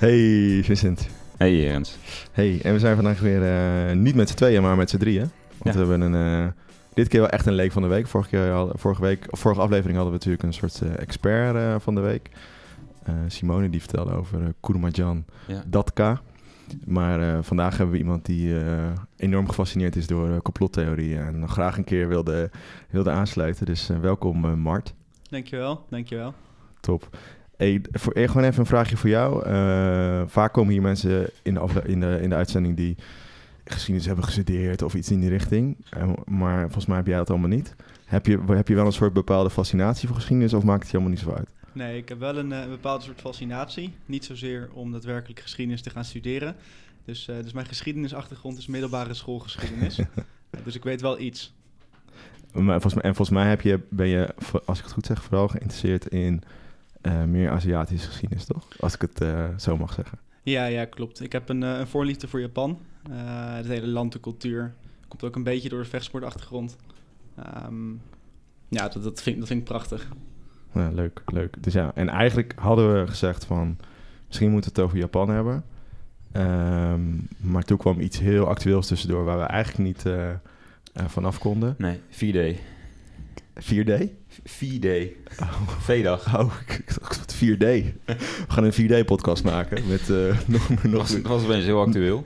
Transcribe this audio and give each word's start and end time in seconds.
Hey 0.00 0.60
Vincent. 0.64 1.08
Hey 1.36 1.56
Jens. 1.60 1.96
Hey, 2.32 2.60
en 2.62 2.72
we 2.72 2.78
zijn 2.78 2.94
vandaag 2.94 3.20
weer 3.20 3.42
eh, 3.42 3.96
niet 3.96 4.14
met 4.14 4.28
z'n 4.28 4.34
tweeën, 4.36 4.62
maar 4.62 4.76
met 4.76 4.90
z'n 4.90 4.96
drieën. 4.98 5.30
Want 5.58 5.62
Ja. 5.62 5.72
we 5.72 5.78
hebben 5.90 6.00
een, 6.00 6.44
eh, 6.44 6.52
dit 6.94 7.08
keer 7.08 7.20
wel 7.20 7.28
echt 7.28 7.46
een 7.46 7.52
leek 7.52 7.72
van 7.72 7.82
de 7.82 7.88
week. 7.88 8.06
Vorige, 8.06 8.28
keer, 8.30 8.50
hadden- 8.50 8.78
vorige, 8.78 9.02
week, 9.02 9.26
of 9.30 9.38
vorige 9.40 9.60
aflevering 9.60 9.94
hadden 9.98 10.12
we 10.12 10.18
natuurlijk 10.18 10.42
een 10.42 10.52
soort 10.52 10.80
eh, 10.82 10.98
expert 11.02 11.54
eh, 11.56 11.74
van 11.78 11.94
de 11.94 12.00
week. 12.00 12.30
Eh, 13.02 13.14
Simone 13.26 13.70
die 13.70 13.80
vertelde 13.80 14.12
over 14.12 14.40
uh, 14.40 14.46
Kurmajan 14.60 15.24
Ja. 15.46 15.62
Datka. 15.66 16.20
Maar 16.84 17.20
eh, 17.34 17.38
vandaag 17.42 17.76
hebben 17.76 17.92
we 17.94 18.00
iemand 18.00 18.26
die 18.26 18.60
eh, 18.60 18.64
enorm 19.16 19.48
gefascineerd 19.48 19.96
is 19.96 20.06
door 20.06 20.42
complottheorieën. 20.42 21.20
En 21.22 21.38
nog 21.38 21.52
graag 21.52 21.76
een 21.76 21.84
keer 21.84 22.08
wilde, 22.08 22.50
wilde 22.90 23.10
aansluiten. 23.10 23.66
Dus 23.66 23.90
welkom 24.00 24.60
Mart. 24.60 24.94
Dankjewel, 25.30 25.84
dankjewel. 25.90 26.34
Top. 26.80 27.08
Hey, 27.60 27.80
voor, 27.92 28.12
eh, 28.12 28.28
gewoon 28.28 28.44
even 28.44 28.60
een 28.60 28.66
vraagje 28.66 28.96
voor 28.96 29.08
jou. 29.08 29.44
Eh, 29.44 30.22
vaak 30.26 30.52
komen 30.52 30.72
hier 30.72 30.82
mensen 30.82 31.30
in 31.42 31.54
de, 31.54 31.82
in, 31.84 32.00
de, 32.00 32.18
in 32.22 32.28
de 32.28 32.34
uitzending 32.34 32.76
die 32.76 32.96
geschiedenis 33.64 34.06
hebben 34.06 34.24
gestudeerd 34.24 34.82
of 34.82 34.94
iets 34.94 35.10
in 35.10 35.20
die 35.20 35.28
richting. 35.28 35.76
Eh, 35.90 36.10
maar 36.26 36.60
volgens 36.60 36.86
mij 36.86 36.96
heb 36.96 37.06
jij 37.06 37.16
dat 37.16 37.30
allemaal 37.30 37.48
niet. 37.48 37.74
Heb 38.04 38.26
je, 38.26 38.38
heb 38.46 38.68
je 38.68 38.74
wel 38.74 38.86
een 38.86 38.92
soort 38.92 39.12
bepaalde 39.12 39.50
fascinatie 39.50 40.08
voor 40.08 40.16
geschiedenis 40.16 40.54
of 40.54 40.62
maakt 40.62 40.82
het 40.82 40.90
je 40.90 40.96
helemaal 40.96 41.16
niet 41.18 41.26
zo 41.26 41.34
uit? 41.34 41.48
Nee, 41.72 41.96
ik 41.96 42.08
heb 42.08 42.18
wel 42.18 42.36
een, 42.36 42.50
een 42.50 42.68
bepaalde 42.68 43.04
soort 43.04 43.20
fascinatie. 43.20 43.92
Niet 44.06 44.24
zozeer 44.24 44.68
om 44.72 44.92
daadwerkelijk 44.92 45.40
geschiedenis 45.40 45.82
te 45.82 45.90
gaan 45.90 46.04
studeren. 46.04 46.56
Dus, 47.04 47.24
dus 47.24 47.52
mijn 47.52 47.66
geschiedenisachtergrond 47.66 48.58
is 48.58 48.66
middelbare 48.66 49.14
schoolgeschiedenis. 49.14 50.00
Dus 50.64 50.74
ik 50.74 50.82
weet 50.82 51.00
wel 51.00 51.20
iets. 51.20 51.54
Maar 52.52 52.80
volgens 52.80 52.94
mij, 52.94 53.02
en 53.02 53.14
volgens 53.14 53.38
mij 53.38 53.48
heb 53.48 53.60
je, 53.60 53.80
ben 53.88 54.06
je, 54.06 54.34
als 54.64 54.78
ik 54.78 54.84
het 54.84 54.92
goed 54.92 55.06
zeg, 55.06 55.22
vooral 55.22 55.48
geïnteresseerd 55.48 56.06
in 56.06 56.42
eh, 57.00 57.24
meer 57.24 57.50
Aziatische 57.50 58.06
geschiedenis, 58.08 58.44
toch? 58.44 58.66
Als 58.80 58.94
ik 58.94 59.00
het 59.00 59.20
eh, 59.20 59.44
zo 59.56 59.76
mag 59.76 59.92
zeggen. 59.92 60.18
Ja, 60.42 60.64
ja, 60.64 60.84
klopt. 60.84 61.20
Ik 61.22 61.32
heb 61.32 61.48
een, 61.48 61.62
eh, 61.62 61.78
een 61.78 61.86
voorliefde 61.86 62.28
voor 62.28 62.40
Japan. 62.40 62.78
Eh 63.10 63.54
het 63.54 63.66
hele 63.66 63.86
land, 63.86 64.12
de 64.12 64.20
cultuur. 64.20 64.74
Komt 65.08 65.24
ook 65.24 65.36
een 65.36 65.42
beetje 65.42 65.68
door 65.68 65.82
de 65.82 65.88
vechtsportachtergrond. 65.88 66.76
Ehm, 67.36 67.90
ja, 68.68 68.88
dat, 68.88 69.02
dat, 69.02 69.22
vind, 69.22 69.26
ik- 69.34 69.38
dat 69.38 69.46
vind 69.48 69.60
ik 69.60 69.66
prachtig. 69.66 70.08
Ja, 70.74 70.90
leuk, 70.90 71.22
leuk. 71.26 71.62
Dus 71.62 71.72
ja, 71.72 71.90
en 71.94 72.08
eigenlijk 72.08 72.52
hadden 72.56 73.00
we 73.00 73.06
gezegd 73.08 73.44
van... 73.44 73.76
misschien 74.26 74.50
moeten 74.50 74.70
we 74.72 74.76
het 74.80 74.86
over 74.88 74.98
Japan 75.00 75.28
hebben. 75.28 75.64
Ehm, 76.32 77.00
maar 77.40 77.62
toen 77.64 77.78
kwam 77.78 78.00
iets 78.00 78.18
heel 78.18 78.46
actueels 78.46 78.86
tussendoor... 78.86 79.24
waar 79.24 79.38
we 79.38 79.44
eigenlijk 79.44 79.84
niet 79.88 80.06
eh 80.06 80.30
eh, 80.30 80.38
vanaf 81.06 81.38
konden. 81.38 81.74
Nee, 81.78 82.00
4D. 82.10 82.58
4D? 83.60 84.08
4D. 84.46 84.88
V-dag. 85.78 86.38
Oh, 86.38 86.52
ik 86.66 86.72
ik 86.86 87.00
dacht 87.00 87.18
wat 87.18 87.34
4D. 87.34 87.66
We 88.06 88.44
gaan 88.48 88.64
een 88.64 89.04
4D-podcast 89.04 89.44
maken 89.44 89.88
met 89.88 90.10
eh, 90.10 90.38
nog, 90.46 90.66
Dat 90.66 90.82
nog 90.82 91.00
was, 91.00 91.12
dat 91.12 91.22
was 91.22 91.44
opeens 91.44 91.64
heel 91.64 91.80
actueel. 91.80 92.24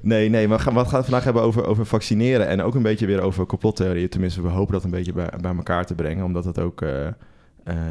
Nee, 0.00 0.28
nee, 0.28 0.48
maar 0.48 0.56
we 0.56 0.62
gaan, 0.62 0.74
we 0.74 0.80
gaan 0.80 0.94
het 0.94 1.04
vandaag 1.04 1.24
hebben 1.24 1.42
over, 1.42 1.66
over 1.66 1.86
vaccineren 1.86 2.48
en 2.48 2.62
ook 2.62 2.74
een 2.74 2.82
beetje 2.82 3.06
weer 3.06 3.20
over 3.20 3.46
complottheorieën. 3.46 4.08
Tenminste, 4.08 4.42
we 4.42 4.48
hopen 4.48 4.72
dat 4.72 4.84
een 4.84 4.90
beetje 4.90 5.12
bij, 5.12 5.30
bij 5.40 5.54
elkaar 5.56 5.86
te 5.86 5.94
brengen, 5.94 6.24
omdat 6.24 6.44
het 6.44 6.58
ook 6.58 6.82
eh, 6.82 7.06
eh, 7.06 7.14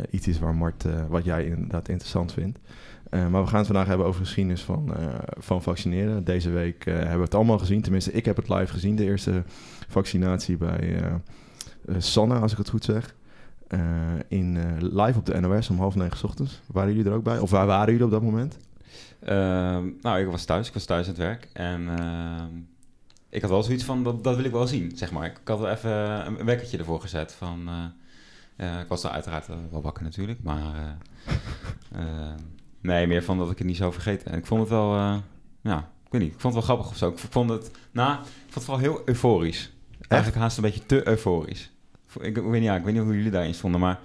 iets 0.10 0.28
is 0.28 0.40
waar 0.40 0.56
Mart, 0.56 0.86
wat 1.10 1.26
jij 1.26 1.46
inderdaad 1.46 1.90
interessant 1.90 2.34
vindt. 2.34 2.60
Maar 3.10 3.44
we 3.44 3.48
gaan 3.48 3.58
het 3.58 3.68
vandaag 3.68 3.88
hebben 3.88 4.06
over 4.06 4.22
geschiedenis 4.22 4.62
van, 4.62 4.94
van 5.38 5.62
vaccineren. 5.62 6.24
Deze 6.24 6.50
week 6.50 6.86
hebben 6.86 7.18
we 7.18 7.24
het 7.24 7.36
allemaal 7.36 7.60
gezien. 7.60 7.82
Tenminste, 7.82 8.12
ik 8.12 8.26
heb 8.26 8.36
het 8.36 8.50
live 8.50 8.74
gezien, 8.74 8.96
de 8.96 9.04
eerste 9.04 9.44
vaccinatie 9.88 10.58
bij 10.58 10.98
Sanne, 11.98 12.40
als 12.40 12.52
ik 12.52 12.58
het 12.58 12.70
goed 12.70 12.84
zeg. 12.84 13.16
Eh, 13.68 13.80
in, 14.28 14.58
eh, 14.58 14.64
live 14.80 15.18
op 15.20 15.26
de 15.26 15.40
NOS 15.40 15.70
om 15.70 15.78
half 15.80 15.96
negen 15.96 16.18
's 16.18 16.24
ochtends. 16.24 16.62
Waren 16.66 16.94
jullie 16.94 17.10
er 17.12 17.16
ook 17.18 17.24
bij? 17.24 17.40
Of 17.40 17.50
waar 17.50 17.66
waren 17.66 17.92
jullie 17.92 18.06
op 18.06 18.12
dat 18.12 18.22
moment? 18.22 18.58
Ehm, 19.20 19.88
nou, 20.02 20.20
ik 20.20 20.28
was 20.28 20.46
thuis. 20.46 20.68
Ik 20.68 20.74
was 20.74 20.86
thuis 20.86 21.04
aan 21.06 21.12
het 21.14 21.22
werk. 21.22 21.48
En 21.54 21.90
ehm, 22.00 22.50
ik 23.30 23.42
had 23.42 23.50
wel 23.50 23.64
zoiets 23.64 23.84
van, 23.84 24.04
dat, 24.04 24.24
dat 24.24 24.36
wil 24.36 24.46
ik 24.46 24.52
wel 24.52 24.68
zien, 24.68 24.92
zeg 24.96 25.12
maar. 25.12 25.26
Ik 25.26 25.40
had 25.44 25.60
wel 25.60 25.70
even 25.70 25.92
een, 26.26 26.46
wekkertje 26.46 26.78
ervoor 26.78 27.02
gezet 27.02 27.34
van... 27.34 27.68
eh, 28.58 28.74
eh, 28.76 28.80
ik 28.80 28.88
was 28.88 29.02
dan 29.02 29.12
uiteraard 29.12 29.50
eh, 29.50 29.56
wel 29.72 29.82
wakker 29.82 30.04
natuurlijk, 30.04 30.44
maar... 30.44 30.62
eh, 30.76 31.34
eh, 32.02 32.34
nee, 32.82 33.08
meer 33.08 33.24
van 33.24 33.38
dat 33.38 33.52
ik 33.52 33.58
het 33.58 33.68
niet 33.68 33.78
zou 33.78 33.94
vergeten. 33.94 34.32
En 34.32 34.38
ik 34.38 34.46
vond 34.46 34.60
het 34.62 34.70
wel... 34.70 34.96
eh, 34.96 35.16
ja, 35.62 35.78
ik 36.06 36.12
weet 36.12 36.22
niet. 36.22 36.34
Ik 36.34 36.40
vond 36.40 36.56
het 36.56 36.66
wel 36.66 36.76
grappig 36.76 36.92
of 36.92 36.98
zo. 36.98 37.10
Ik 37.10 37.18
vond 37.18 37.50
het... 37.50 37.72
Nou, 37.92 38.14
ik 38.14 38.20
vond 38.26 38.54
het 38.54 38.64
vooral 38.64 38.82
heel 38.84 39.02
euforisch. 39.06 39.72
Eigenlijk 40.08 40.42
haast 40.42 40.58
een 40.58 40.64
beetje 40.64 40.86
te 40.86 41.08
euforisch. 41.08 41.72
Ik, 42.20 42.38
ik 42.38 42.44
weet 42.44 42.52
niet, 42.52 42.64
ja, 42.64 42.76
ik 42.76 42.84
weet 42.84 42.94
niet 42.94 43.04
hoe 43.04 43.16
jullie 43.16 43.32
daarin 43.32 43.54
stonden, 43.54 43.80
maar, 43.80 44.00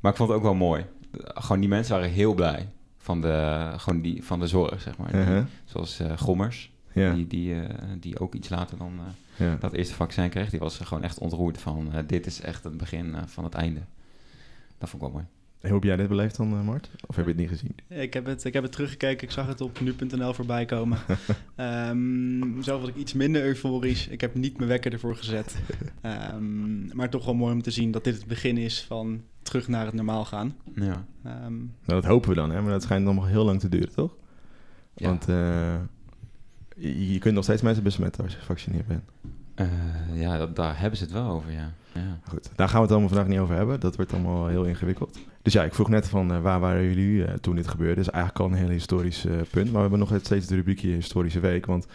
maar 0.00 0.10
ik 0.10 0.16
vond 0.18 0.28
het 0.28 0.38
ook 0.38 0.44
wel 0.44 0.54
mooi. 0.54 0.84
Gewoon 1.24 1.60
die 1.60 1.68
mensen 1.68 1.94
waren 1.94 2.10
heel 2.10 2.34
blij 2.34 2.68
van 2.98 3.20
de, 3.20 3.66
gewoon 3.76 4.00
die, 4.00 4.24
van 4.24 4.40
de 4.40 4.46
zorg, 4.46 4.80
zeg 4.80 4.98
maar. 4.98 5.12
Die- 5.12 5.20
Uh-huh. 5.20 5.44
Zoals 5.64 6.00
eh, 6.00 6.18
Gommers, 6.18 6.72
die, 7.14 7.26
die, 7.26 7.60
eh, 7.62 7.74
die 8.00 8.18
ook 8.20 8.34
iets 8.34 8.48
later 8.48 8.78
dan 8.78 8.92
eh, 8.98 9.46
dat 9.60 9.72
eerste 9.72 9.94
vaccin 9.94 10.28
kreeg. 10.28 10.50
Die 10.50 10.60
was 10.60 10.78
gewoon 10.78 11.02
echt 11.02 11.18
ontroerd 11.18 11.58
van, 11.58 11.92
dit 12.06 12.26
is 12.26 12.40
echt 12.40 12.64
het 12.64 12.76
begin 12.76 13.14
van 13.26 13.44
het 13.44 13.54
einde. 13.54 13.80
Dat 14.78 14.88
vond 14.88 15.02
ik 15.02 15.08
wel 15.08 15.10
mooi. 15.10 15.24
Hoe 15.60 15.72
heb 15.72 15.82
jij 15.82 15.96
dit 15.96 16.08
beleefd 16.08 16.36
dan, 16.36 16.52
eh, 16.52 16.62
Mart? 16.62 16.90
Of 17.06 17.16
heb 17.16 17.24
je 17.24 17.30
het 17.30 17.40
niet 17.40 17.48
gezien? 17.48 17.74
Ik 17.88 18.14
heb 18.14 18.26
het, 18.26 18.44
ik 18.44 18.52
heb 18.52 18.62
het 18.62 18.72
teruggekeken. 18.72 19.26
Ik 19.26 19.32
zag 19.32 19.46
het 19.46 19.60
op 19.60 19.80
nu.nl 19.80 20.32
voorbij 20.34 20.64
komen. 20.64 20.98
Ehm, 21.56 22.62
zelf 22.62 22.80
was 22.80 22.88
ik 22.88 22.96
iets 22.96 23.12
minder 23.12 23.42
euforisch. 23.42 24.08
Ik 24.08 24.20
heb 24.20 24.34
niet 24.34 24.56
mijn 24.56 24.68
wekker 24.68 24.92
ervoor 24.92 25.16
gezet. 25.16 25.56
Ehm, 26.02 26.96
maar 26.96 27.10
toch 27.10 27.24
wel 27.24 27.34
mooi 27.34 27.52
om 27.52 27.62
te 27.62 27.70
zien 27.70 27.90
dat 27.90 28.04
dit 28.04 28.14
het 28.14 28.26
begin 28.26 28.56
is 28.56 28.84
van 28.84 29.22
terug 29.42 29.68
naar 29.68 29.84
het 29.84 29.94
normaal 29.94 30.24
gaan. 30.24 30.54
Ja. 30.74 31.04
Ehm, 31.24 31.56
Nou, 31.56 31.66
dat 31.84 32.04
hopen 32.04 32.28
we 32.28 32.34
dan, 32.34 32.50
hè? 32.50 32.62
maar 32.62 32.70
dat 32.70 32.82
schijnt 32.82 33.04
nog 33.04 33.28
heel 33.28 33.44
lang 33.44 33.60
te 33.60 33.68
duren, 33.68 33.92
toch? 33.92 34.16
Ja. 34.94 35.08
Want 35.08 35.28
eh, 35.28 35.76
je, 36.76 37.12
je 37.12 37.18
kunt 37.18 37.34
nog 37.34 37.44
steeds 37.44 37.62
mensen 37.62 37.82
besmetten 37.82 38.24
als 38.24 38.32
je 38.32 38.38
gevaccineerd 38.38 38.86
bent. 38.86 39.04
Eh, 39.54 39.66
ja, 40.14 40.38
dat, 40.38 40.56
daar 40.56 40.80
hebben 40.80 40.98
ze 40.98 41.04
het 41.04 41.12
wel 41.12 41.30
over, 41.30 41.52
ja. 41.52 41.72
ja. 41.94 42.18
Goed, 42.28 42.50
daar 42.56 42.68
gaan 42.68 42.76
we 42.76 42.82
het 42.82 42.90
allemaal 42.90 43.08
vandaag 43.08 43.28
niet 43.28 43.38
over 43.38 43.54
hebben. 43.56 43.80
Dat 43.80 43.96
wordt 43.96 44.12
allemaal 44.12 44.46
heel 44.46 44.64
ingewikkeld. 44.64 45.18
Dus 45.48 45.56
ja, 45.56 45.64
ik 45.64 45.74
vroeg 45.74 45.88
net 45.88 46.08
van 46.08 46.32
eh, 46.32 46.40
waar 46.40 46.60
waren 46.60 46.84
jullie 46.84 47.24
eh, 47.24 47.34
toen 47.34 47.56
dit 47.56 47.68
gebeurde. 47.68 47.94
Dat 47.94 48.04
is 48.04 48.10
eigenlijk 48.10 48.44
al 48.44 48.50
een 48.50 48.64
heel 48.64 48.68
historisch 48.68 49.24
eh, 49.24 49.32
punt. 49.50 49.64
Maar 49.64 49.72
we 49.74 49.80
hebben 49.80 49.98
nog 49.98 50.12
steeds 50.22 50.46
de 50.46 50.54
rubriekje 50.54 50.88
Historische 50.88 51.40
Week. 51.40 51.66
Want 51.66 51.86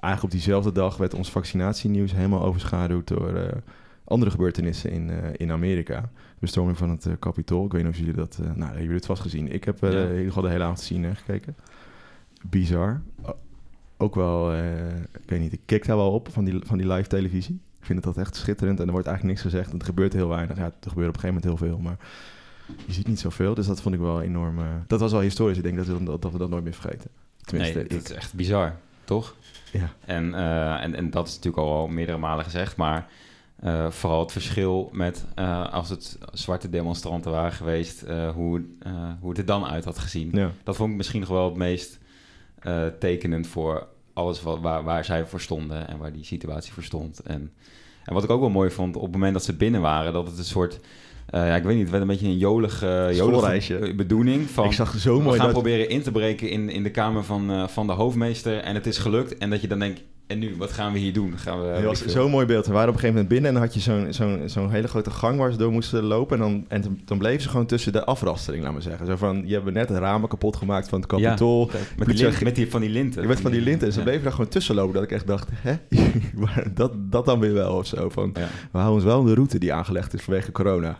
eigenlijk 0.00 0.22
op 0.22 0.30
diezelfde 0.30 0.72
dag 0.72 0.96
werd 0.96 1.14
ons 1.14 1.30
vaccinatienieuws 1.30 2.12
helemaal 2.12 2.42
overschaduwd 2.42 3.08
door 3.08 3.62
andere 4.04 4.30
gebeurtenissen 4.30 4.90
in, 4.90 5.10
in 5.36 5.52
Amerika. 5.52 6.00
De 6.00 6.08
bestorming 6.38 6.78
van 6.78 6.90
het 6.90 7.08
Capitool. 7.18 7.64
Ik 7.64 7.72
weet 7.72 7.82
niet 7.82 7.92
of 7.92 7.98
jullie 7.98 8.14
dat... 8.14 8.38
nou, 8.38 8.58
hebben 8.58 8.80
jullie 8.80 8.96
het 8.96 9.06
vast 9.06 9.22
gezien. 9.22 9.52
Ik 9.52 9.64
heb 9.64 9.78
Ja. 9.80 9.88
in 9.88 10.10
ieder 10.10 10.26
geval 10.26 10.42
de 10.42 10.48
hele 10.48 10.62
avond 10.62 10.78
te 10.78 10.84
zien 10.84 11.04
en 11.04 11.16
gekeken. 11.16 11.56
Bizar. 12.42 13.00
Ook 13.96 14.14
wel, 14.14 14.54
ik 15.22 15.28
weet 15.28 15.40
niet, 15.40 15.52
ik 15.52 15.60
kijk 15.66 15.86
daar 15.86 15.96
wel 15.96 16.12
op 16.12 16.28
van 16.32 16.44
die, 16.44 16.60
van 16.64 16.78
die 16.78 16.86
live 16.86 17.08
televisie. 17.08 17.60
Ik 17.78 17.86
vind 17.86 18.04
het 18.04 18.14
dat 18.14 18.24
echt 18.24 18.36
schitterend 18.36 18.80
en 18.80 18.86
er 18.86 18.92
wordt 18.92 19.06
eigenlijk 19.06 19.38
niks 19.38 19.52
gezegd. 19.52 19.72
En 19.72 19.78
er 19.78 19.84
gebeurt 19.84 20.12
heel 20.12 20.28
weinig. 20.28 20.56
Ja, 20.56 20.64
er 20.64 20.90
gebeurt 20.90 21.08
op 21.08 21.14
een 21.14 21.20
gegeven 21.20 21.42
moment 21.42 21.44
heel 21.44 21.68
veel, 21.68 21.78
maar 21.78 21.96
je 22.86 22.92
ziet 22.92 23.06
niet 23.06 23.20
zoveel. 23.20 23.54
Dus 23.54 23.66
dat 23.66 23.80
vond 23.80 23.94
ik 23.94 24.00
wel 24.00 24.22
enorm... 24.22 24.58
eh, 24.58 24.64
dat 24.86 25.00
was 25.00 25.12
wel 25.12 25.20
historisch. 25.20 25.56
Ik 25.56 25.62
denk 25.62 25.76
dat 25.76 25.86
we, 25.86 26.04
dat, 26.04 26.22
dat 26.22 26.32
we 26.32 26.38
dat 26.38 26.50
nooit 26.50 26.64
meer 26.64 26.74
vergeten. 26.74 27.10
Tenminste, 27.44 27.78
nee, 27.78 27.86
dat 27.88 28.10
is 28.10 28.16
echt 28.16 28.34
bizar, 28.34 28.76
toch? 29.04 29.34
Ja. 29.72 29.92
En, 30.04 30.34
eh, 30.34 30.82
en, 30.82 30.94
en 30.94 31.10
dat 31.10 31.26
is 31.26 31.34
natuurlijk 31.34 31.62
al 31.62 31.74
wel 31.74 31.86
meerdere 31.86 32.18
malen 32.18 32.44
gezegd, 32.44 32.76
maar 32.76 33.06
eh, 33.56 33.90
vooral 33.90 34.20
het 34.20 34.32
verschil 34.32 34.88
met 34.92 35.24
als 35.70 35.88
het 35.88 36.18
zwarte 36.32 36.70
demonstranten 36.70 37.30
waren 37.30 37.52
geweest, 37.52 38.04
hoe, 38.34 38.64
hoe 39.20 39.28
het 39.28 39.38
er 39.38 39.44
dan 39.44 39.66
uit 39.66 39.84
had 39.84 39.98
gezien. 39.98 40.30
Ja. 40.32 40.50
Dat 40.62 40.76
vond 40.76 40.90
ik 40.90 40.96
misschien 40.96 41.20
nog 41.20 41.28
wel 41.28 41.44
het 41.44 41.56
meest 41.56 41.98
tekenend 42.98 43.46
voor 43.46 43.86
alles 44.12 44.42
wat, 44.42 44.60
waar, 44.60 44.82
waar 44.84 45.04
zij 45.04 45.26
voor 45.26 45.40
stonden 45.40 45.88
en 45.88 45.98
waar 45.98 46.12
die 46.12 46.24
situatie 46.24 46.72
voor 46.72 46.82
stond. 46.82 47.20
En, 47.20 47.52
en 48.04 48.14
wat 48.14 48.24
ik 48.24 48.30
ook 48.30 48.40
wel 48.40 48.50
mooi 48.50 48.70
vond, 48.70 48.96
op 48.96 49.02
het 49.02 49.12
moment 49.12 49.32
dat 49.32 49.44
ze 49.44 49.56
binnen 49.56 49.80
waren, 49.80 50.12
dat 50.12 50.26
het 50.26 50.38
een 50.38 50.44
soort, 50.44 50.80
eh, 51.32 51.46
ja, 51.46 51.56
ik 51.56 51.62
weet 51.62 51.72
niet, 51.72 51.82
het 51.82 51.90
werd 51.90 52.02
een 52.02 52.08
beetje 52.08 52.26
een 52.26 52.38
jolige, 52.38 52.86
jolige 52.86 53.14
Schoolreisje. 53.14 53.94
bedoeling 53.96 54.50
van... 54.50 54.64
ik 54.64 54.72
zag 54.72 54.94
zo 54.98 55.16
we 55.16 55.22
mooi 55.22 55.36
gaan 55.36 55.44
dat... 55.44 55.54
proberen 55.54 55.88
in 55.88 56.02
te 56.02 56.10
breken 56.10 56.50
in, 56.50 56.68
in 56.68 56.82
de 56.82 56.90
kamer 56.90 57.24
van, 57.24 57.50
eh, 57.50 57.68
van 57.68 57.86
de 57.86 57.92
hoofdmeester 57.92 58.58
en 58.58 58.74
het 58.74 58.86
is 58.86 58.98
gelukt. 58.98 59.38
En 59.38 59.50
dat 59.50 59.60
je 59.60 59.68
dan 59.68 59.78
denkt, 59.78 60.02
en 60.26 60.38
nu, 60.38 60.54
wat 60.56 60.72
gaan 60.72 60.92
we 60.92 60.98
hier 60.98 61.12
doen? 61.12 61.38
Gaan 61.38 61.60
we, 61.62 61.82
was 61.82 61.98
ik 62.02 62.10
veel. 62.10 62.22
zo'n 62.22 62.30
mooi 62.30 62.46
beeld. 62.46 62.66
We 62.66 62.72
waren 62.72 62.88
op 62.88 62.94
een 62.94 63.00
gegeven 63.00 63.22
moment 63.22 63.28
binnen 63.42 63.48
en 63.48 63.54
dan 63.56 63.62
had 63.66 63.74
je 63.74 63.80
zo'n 63.80 64.12
zo'n 64.12 64.48
zo'n 64.48 64.70
hele 64.70 64.88
grote 64.88 65.10
gang 65.10 65.38
waar 65.38 65.52
ze 65.52 65.58
door 65.58 65.72
moesten 65.72 66.02
lopen. 66.04 66.36
En 66.36 66.42
dan, 66.42 66.64
en 66.68 67.00
dan- 67.04 67.18
bleven 67.18 67.42
ze 67.42 67.48
gewoon 67.48 67.66
tussen 67.66 67.92
de 67.92 68.04
afrastering, 68.04 68.64
laat 68.64 68.72
maar 68.72 68.82
zeggen. 68.82 69.06
Zo 69.06 69.16
van, 69.16 69.42
je 69.46 69.54
hebt 69.54 69.72
net 69.72 69.88
de 69.88 69.98
ramen 69.98 70.28
kapot 70.28 70.56
gemaakt 70.56 70.88
van 70.88 70.98
het 71.00 71.08
kapitool. 71.08 71.70
Met, 71.96 72.08
die 72.08 72.16
lint- 72.24 72.40
met 72.42 72.54
die, 72.54 72.70
van 72.70 72.80
die 72.80 72.90
linten. 72.90 73.20
Je 73.22 73.28
werd 73.28 73.40
van 73.40 73.50
die 73.50 73.60
linten 73.60 73.86
en 73.86 73.92
ze 73.92 73.98
Ja. 73.98 74.04
bleven 74.04 74.22
daar 74.22 74.32
gewoon 74.32 74.48
tussen 74.50 74.74
lopen. 74.74 74.94
Dat 74.94 75.02
ik 75.02 75.10
echt 75.12 75.26
dacht, 75.26 75.48
hè? 75.52 75.74
Dat, 76.74 76.92
dat 76.96 77.24
dan 77.24 77.40
weer 77.40 77.52
wel 77.54 77.76
of 77.76 77.86
zo. 77.86 78.08
Van, 78.08 78.30
Ja. 78.34 78.40
we 78.72 78.78
houden 78.78 78.94
ons 78.94 79.04
wel 79.04 79.18
aan 79.20 79.26
de 79.26 79.34
route 79.34 79.58
die 79.58 79.72
aangelegd 79.72 80.14
is 80.14 80.22
vanwege 80.22 80.52
corona. 80.52 80.98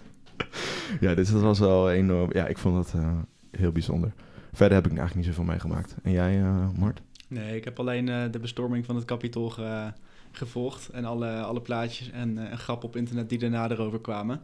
ja, 1.00 1.14
dus 1.14 1.30
dat 1.30 1.40
was 1.42 1.58
wel 1.58 1.90
enorm. 1.90 2.30
Ja, 2.32 2.46
ik 2.46 2.58
vond 2.58 2.74
dat 2.74 2.92
eh, 3.02 3.08
heel 3.50 3.72
bijzonder. 3.72 4.12
Verder 4.52 4.76
heb 4.76 4.86
ik 4.86 4.96
eigenlijk 4.98 5.26
niet 5.26 5.36
zoveel 5.36 5.50
meegemaakt. 5.50 5.94
En 6.02 6.12
jij, 6.12 6.38
eh, 6.40 6.66
Mart? 6.78 7.00
Nee, 7.28 7.56
ik 7.56 7.64
heb 7.64 7.78
alleen 7.78 8.08
eh, 8.08 8.22
de 8.30 8.38
bestorming 8.38 8.84
van 8.84 8.96
het 8.96 9.04
Capitool 9.04 9.50
ge- 9.50 9.92
gevolgd. 10.32 10.88
En 10.88 11.04
alle, 11.04 11.40
alle 11.40 11.60
plaatjes 11.60 12.10
en, 12.10 12.38
eh, 12.38 12.50
en 12.50 12.58
grappen 12.58 12.88
op 12.88 12.96
internet 12.96 13.28
die 13.28 13.38
daarna 13.38 13.70
erover 13.70 14.00
kwamen. 14.00 14.40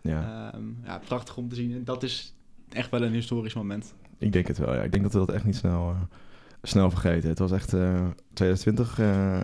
Ja. 0.00 0.50
Ehm, 0.52 0.62
ja, 0.84 1.00
prachtig 1.06 1.36
om 1.36 1.48
te 1.48 1.54
zien. 1.54 1.72
En 1.72 1.84
dat 1.84 2.02
is 2.02 2.34
echt 2.72 2.90
wel 2.90 3.02
een 3.02 3.12
historisch 3.12 3.54
moment. 3.54 3.94
ik 4.18 4.32
denk 4.32 4.46
het 4.46 4.58
wel. 4.58 4.74
Ja. 4.74 4.82
Ik 4.82 4.90
denk 4.92 5.02
dat 5.02 5.12
we 5.12 5.18
dat 5.18 5.30
echt 5.30 5.44
niet 5.44 5.56
snel, 5.56 5.90
eh, 5.90 5.96
snel 6.62 6.90
vergeten. 6.90 7.28
Het 7.28 7.38
was 7.38 7.52
echt 7.52 7.72
eh 7.72 8.06
2020 8.32 8.98
eh, 8.98 9.40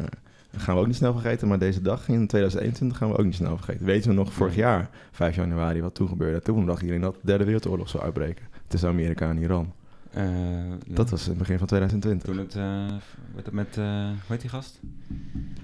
gaan 0.57 0.75
we 0.75 0.81
ook 0.81 0.87
niet 0.87 0.97
snel 0.97 1.13
vergeten, 1.13 1.49
maar 1.49 1.59
deze 1.59 1.83
dag 1.83 2.09
in 2.09 2.27
2021 2.27 2.99
gaan 2.99 3.09
we 3.11 3.17
ook 3.19 3.25
niet 3.25 3.35
snel 3.35 3.57
vergeten. 3.57 3.87
Weten 3.87 4.11
we 4.11 4.17
nog 4.17 4.33
vorig 4.33 4.55
jaar, 4.55 4.91
5 5.11 5.37
januari, 5.37 5.81
wat 5.81 5.95
toen 5.95 6.09
gebeurde? 6.09 6.41
Toen 6.43 6.67
dacht 6.67 6.81
iedereen 6.81 7.03
dat 7.03 7.15
de 7.15 7.21
derde 7.27 7.45
wereldoorlog 7.45 7.89
zou 7.89 8.03
uitbreken 8.03 8.47
tussen 8.67 8.89
Amerika 8.89 9.29
en 9.31 9.39
Iran. 9.39 9.73
Eh, 10.13 10.25
ja. 10.25 10.95
Dat 10.95 11.11
was 11.11 11.27
het 11.27 11.39
begin 11.39 11.59
van 11.59 11.67
2020. 11.67 12.29
Toen 12.29 12.39
het, 12.39 12.55
eh, 12.57 12.97
werd 13.35 13.47
het 13.47 13.55
met, 13.55 13.77
eh, 13.77 13.85
hoe 14.05 14.15
heet 14.27 14.41
die 14.41 14.51
gast? 14.51 14.81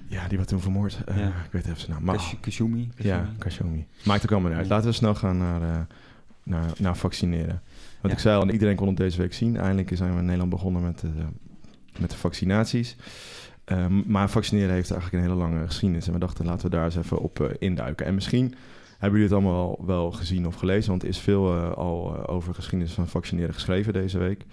Ja, 0.07 0.27
die 0.27 0.37
werd 0.37 0.49
toen 0.49 0.59
vermoord. 0.59 0.99
Ja. 1.15 1.27
Ik 1.27 1.51
weet 1.51 1.65
even 1.65 1.79
zijn 1.79 1.91
naam. 1.91 2.03
Maar, 2.03 2.35
Kashumi? 2.41 2.89
ja, 2.95 3.29
Kashumi? 3.37 3.87
Maakt 4.05 4.23
ook 4.23 4.31
allemaal 4.31 4.49
niet 4.49 4.59
uit. 4.59 4.69
Laten 4.69 4.87
we 4.89 4.95
snel 4.95 5.15
gaan 5.15 5.37
naar, 5.37 5.87
naar, 6.43 6.71
naar 6.77 6.97
vaccineren. 6.97 7.61
Want 8.01 8.01
Ja. 8.01 8.11
ik 8.11 8.19
zei 8.19 8.35
al, 8.35 8.41
en 8.41 8.51
iedereen 8.51 8.75
kon 8.75 8.87
het 8.87 8.97
deze 8.97 9.17
week 9.17 9.33
zien. 9.33 9.57
Eindelijk 9.57 9.91
zijn 9.97 10.11
we 10.11 10.17
in 10.17 10.23
Nederland 10.23 10.49
begonnen 10.49 10.81
met, 10.81 10.99
de 10.99 11.09
met 11.99 12.11
de 12.11 12.17
vaccinaties. 12.17 12.95
Ehm, 13.63 14.01
maar 14.11 14.29
vaccineren 14.29 14.73
heeft 14.73 14.91
eigenlijk 14.91 15.23
een 15.23 15.29
hele 15.29 15.41
lange 15.41 15.65
geschiedenis. 15.65 16.07
En 16.07 16.13
we 16.13 16.19
dachten, 16.19 16.45
laten 16.45 16.69
we 16.69 16.75
daar 16.75 16.85
eens 16.85 16.95
even 16.95 17.19
op 17.19 17.55
induiken. 17.59 18.05
En 18.05 18.13
misschien 18.13 18.55
hebben 18.97 19.19
jullie 19.19 19.35
het 19.35 19.43
allemaal 19.43 19.85
wel 19.85 20.11
gezien 20.11 20.47
of 20.47 20.55
gelezen. 20.55 20.89
Want 20.89 21.03
er 21.03 21.09
is 21.09 21.19
veel 21.19 21.55
eh, 21.55 21.71
al 21.71 22.15
eh, 22.15 22.33
over 22.33 22.53
geschiedenis 22.53 22.93
van 22.93 23.07
vaccineren 23.07 23.53
geschreven 23.53 23.93
deze 23.93 24.17
week. 24.17 24.45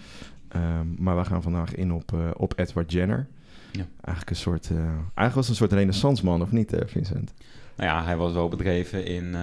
Ehm, 0.49 0.87
maar 0.99 1.17
we 1.17 1.25
gaan 1.25 1.43
vandaag 1.43 1.75
in 1.75 1.93
op, 1.93 2.13
eh, 2.13 2.31
op 2.37 2.59
Edward 2.59 2.93
Jenner. 2.93 3.27
Ja. 3.73 3.87
Eigenlijk 4.01 4.31
een 4.31 4.43
soort, 4.43 4.71
eigenlijk 4.71 5.35
was 5.35 5.49
een 5.49 5.55
soort 5.55 5.73
renaissance 5.73 6.25
man, 6.25 6.43
of 6.43 6.51
niet, 6.51 6.73
Vincent? 6.87 7.35
Nou 7.77 7.91
ja, 7.91 8.05
hij 8.05 8.17
was 8.17 8.33
wel 8.33 8.49
bedreven 8.49 9.07
in, 9.07 9.35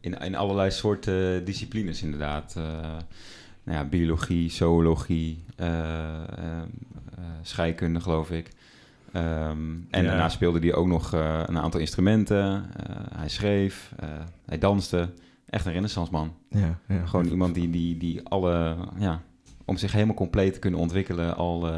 in, 0.00 0.18
in 0.18 0.34
allerlei 0.34 0.70
soorten 0.70 1.44
disciplines 1.44 2.02
inderdaad. 2.02 2.54
Nou 3.64 3.78
ja, 3.78 3.84
biologie, 3.84 4.50
zoologie, 4.50 5.44
scheikunde 7.42 8.00
geloof 8.00 8.30
ik. 8.30 8.50
Ehm, 9.12 9.58
en 9.90 10.02
Ja. 10.02 10.08
daarna 10.08 10.28
speelde 10.28 10.58
hij 10.58 10.74
ook 10.74 10.86
nog 10.86 11.14
eh, 11.14 11.42
een 11.46 11.58
aantal 11.58 11.80
instrumenten. 11.80 12.64
Eh, 12.76 12.96
hij 13.16 13.28
schreef, 13.28 13.92
eh, 13.98 14.08
hij 14.46 14.58
danste. 14.58 15.08
Echt 15.46 15.66
een 15.66 15.72
renaissance 15.72 16.12
man. 16.12 16.34
Ja, 16.48 16.78
ja. 16.88 17.06
Gewoon 17.06 17.26
iemand 17.26 17.54
die, 17.54 17.70
die, 17.70 17.96
die 17.96 18.28
alle, 18.28 18.76
ja, 18.98 19.20
om 19.64 19.76
zich 19.76 19.92
helemaal 19.92 20.14
compleet 20.14 20.52
te 20.52 20.58
kunnen 20.58 20.80
ontwikkelen, 20.80 21.36
al 21.36 21.68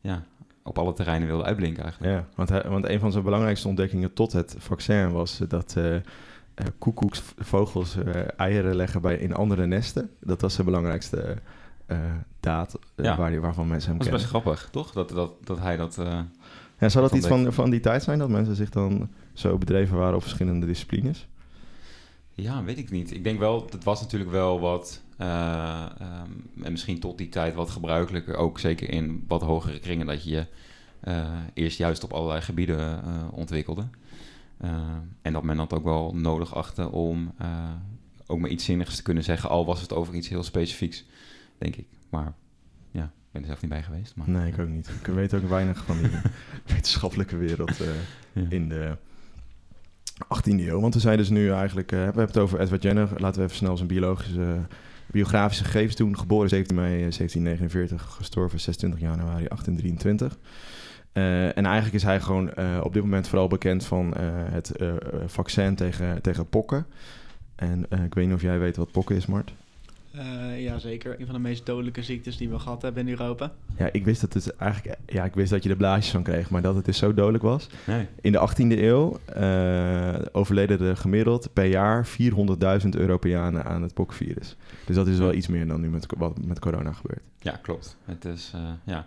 ja, 0.00 0.22
op 0.62 0.78
alle 0.78 0.92
terreinen 0.92 1.28
wilde 1.28 1.44
uitblinken 1.44 1.82
eigenlijk. 1.82 2.12
Ja, 2.14 2.26
want, 2.34 2.48
hij, 2.48 2.62
want 2.68 2.88
een 2.88 3.00
van 3.00 3.12
zijn 3.12 3.24
belangrijkste 3.24 3.68
ontdekkingen 3.68 4.12
tot 4.12 4.32
het 4.32 4.54
vaccin 4.58 5.10
was 5.12 5.38
dat 5.48 5.74
eh, 5.76 5.96
koekoeksvogels 6.78 7.96
eieren 8.36 8.74
leggen 8.76 9.00
bij, 9.00 9.16
in 9.16 9.34
andere 9.34 9.66
nesten. 9.66 10.10
Dat 10.20 10.40
was 10.40 10.54
zijn 10.54 10.66
belangrijkste 10.66 11.36
daad 12.40 12.78
Ja. 12.96 13.16
waar, 13.16 13.30
die- 13.30 13.40
waarvan 13.40 13.68
mensen 13.68 13.88
hem 13.88 13.98
Dat 13.98 14.06
is 14.06 14.12
best 14.12 14.24
kennen. 14.24 14.42
grappig, 14.42 14.68
toch? 14.70 14.92
Dat, 14.92 15.08
dat, 15.08 15.46
dat 15.46 15.58
hij 15.58 15.76
dat... 15.76 16.02
Ja, 16.78 16.88
zou 16.88 17.02
dat 17.02 17.10
van 17.10 17.18
iets 17.18 17.28
van, 17.28 17.52
van 17.52 17.70
die 17.70 17.80
tijd 17.80 18.02
zijn, 18.02 18.18
dat 18.18 18.28
mensen 18.28 18.56
zich 18.56 18.70
dan 18.70 19.08
zo 19.32 19.58
bedreven 19.58 19.96
waren 19.96 20.16
op 20.16 20.22
verschillende 20.22 20.66
disciplines? 20.66 21.26
Ja, 22.34 22.64
weet 22.64 22.78
ik 22.78 22.90
niet. 22.90 23.14
Ik 23.14 23.24
denk 23.24 23.38
wel, 23.38 23.66
het 23.70 23.84
was 23.84 24.00
natuurlijk 24.00 24.30
wel 24.30 24.60
wat, 24.60 25.02
eh, 25.16 25.86
ehm, 25.98 26.30
en 26.62 26.70
misschien 26.70 27.00
tot 27.00 27.18
die 27.18 27.28
tijd 27.28 27.54
wat 27.54 27.70
gebruikelijker, 27.70 28.36
ook 28.36 28.58
zeker 28.58 28.90
in 28.90 29.24
wat 29.28 29.42
hogere 29.42 29.78
kringen, 29.78 30.06
dat 30.06 30.24
je 30.24 30.30
je 30.30 30.46
eh, 31.00 31.26
eerst 31.54 31.78
juist 31.78 32.04
op 32.04 32.12
allerlei 32.12 32.40
gebieden 32.40 33.04
eh, 33.04 33.22
ontwikkelde. 33.30 33.86
En 35.22 35.32
dat 35.32 35.42
men 35.42 35.56
dat 35.56 35.72
ook 35.72 35.84
wel 35.84 36.14
nodig 36.14 36.54
achtte 36.54 36.90
om 36.90 37.34
ook 38.26 38.38
maar 38.38 38.50
iets 38.50 38.64
zinnigs 38.64 38.96
te 38.96 39.02
kunnen 39.02 39.24
zeggen, 39.24 39.48
al 39.48 39.64
was 39.64 39.80
het 39.80 39.92
over 39.92 40.14
iets 40.14 40.28
heel 40.28 40.42
specifieks, 40.42 41.04
denk 41.58 41.76
ik. 41.76 41.86
Maar 42.08 42.32
ben 43.34 43.42
er 43.42 43.48
zelf 43.48 43.60
niet 43.60 43.70
bij 43.70 43.82
geweest. 43.82 44.16
Maar, 44.16 44.28
Nee, 44.30 44.52
ik 44.52 44.58
ook 44.58 44.68
niet. 44.68 44.88
Ik 45.00 45.06
weet 45.06 45.34
ook 45.34 45.48
weinig 45.48 45.84
van 45.84 45.98
die 45.98 46.10
wetenschappelijke 46.74 47.36
wereld 47.36 47.80
eh, 47.80 47.86
Ja. 48.32 48.42
in 48.48 48.68
de 48.68 48.96
18e 50.14 50.50
eeuw. 50.60 50.80
Want 50.80 50.94
we 50.94 51.00
zijn 51.00 51.16
dus 51.16 51.28
nu 51.28 51.50
eigenlijk... 51.52 51.92
eh, 51.92 51.98
we 51.98 52.04
hebben 52.04 52.26
het 52.26 52.38
over 52.38 52.60
Edward 52.60 52.82
Jenner. 52.82 53.08
Laten 53.16 53.40
we 53.40 53.44
even 53.46 53.56
snel 53.56 53.76
zijn 53.76 53.88
biologische, 53.88 54.56
biografische 55.06 55.64
gegevens 55.64 55.96
doen. 55.96 56.18
Geboren 56.18 56.48
17 56.48 56.76
mei 56.76 56.86
eh, 56.92 56.98
1749, 56.98 58.14
gestorven 58.16 58.60
26 58.60 59.00
januari 59.00 59.44
1823. 59.48 60.38
Eh, 61.12 61.56
en 61.56 61.64
eigenlijk 61.64 61.94
is 61.94 62.02
hij 62.02 62.20
gewoon 62.20 62.54
eh, 62.54 62.80
op 62.82 62.92
dit 62.92 63.02
moment 63.02 63.28
vooral 63.28 63.48
bekend 63.48 63.84
van 63.84 64.14
eh, 64.14 64.26
het 64.32 64.70
eh, 64.76 64.88
eh, 64.88 64.96
vaccin 65.26 65.74
tegen, 65.74 66.22
tegen 66.22 66.48
pokken. 66.48 66.86
En 67.54 67.86
eh, 67.88 68.04
ik 68.04 68.14
weet 68.14 68.26
niet 68.26 68.34
of 68.34 68.42
jij 68.42 68.58
weet 68.58 68.76
wat 68.76 68.90
pokken 68.90 69.16
is, 69.16 69.26
Mart. 69.26 69.52
Eh, 70.14 70.62
ja, 70.62 70.78
zeker. 70.78 71.20
Een 71.20 71.26
van 71.26 71.34
de 71.34 71.40
meest 71.40 71.66
dodelijke 71.66 72.02
ziektes 72.02 72.36
die 72.36 72.48
we 72.48 72.58
gehad 72.58 72.82
hebben 72.82 73.02
in 73.02 73.08
Europa. 73.08 73.52
Ja, 73.78 73.88
ik 73.92 74.04
wist 74.04 74.20
dat 74.20 74.32
het 74.32 74.56
eigenlijk... 74.56 74.98
Ja, 75.06 75.24
ik 75.24 75.34
wist 75.34 75.50
dat 75.50 75.62
je 75.62 75.70
er 75.70 75.76
blaasjes 75.76 76.12
van 76.12 76.22
kreeg, 76.22 76.50
maar 76.50 76.62
dat 76.62 76.74
het 76.74 76.84
dus 76.84 76.98
zo 76.98 77.14
dodelijk 77.14 77.42
was. 77.42 77.68
Nee. 77.86 78.06
In 78.20 78.32
de 78.32 78.48
18e 78.50 78.78
eeuw 78.78 79.18
eh, 79.26 80.14
overleden 80.32 80.80
er 80.80 80.96
gemiddeld 80.96 81.52
per 81.52 81.64
jaar 81.64 82.08
400.000 82.82 82.88
Europeanen 82.90 83.64
aan 83.64 83.82
het 83.82 83.94
pokvirus. 83.94 84.56
Dus 84.84 84.96
dat 84.96 85.06
is 85.06 85.18
wel 85.18 85.32
iets 85.32 85.46
meer 85.46 85.66
dan 85.66 85.80
nu 85.80 85.88
met, 85.88 86.06
wat 86.16 86.44
met 86.44 86.58
corona 86.58 86.92
gebeurt. 86.92 87.22
Ja, 87.38 87.58
klopt. 87.62 87.96
Het 88.04 88.24
is, 88.24 88.52
eh, 88.54 88.60
ja. 88.84 89.06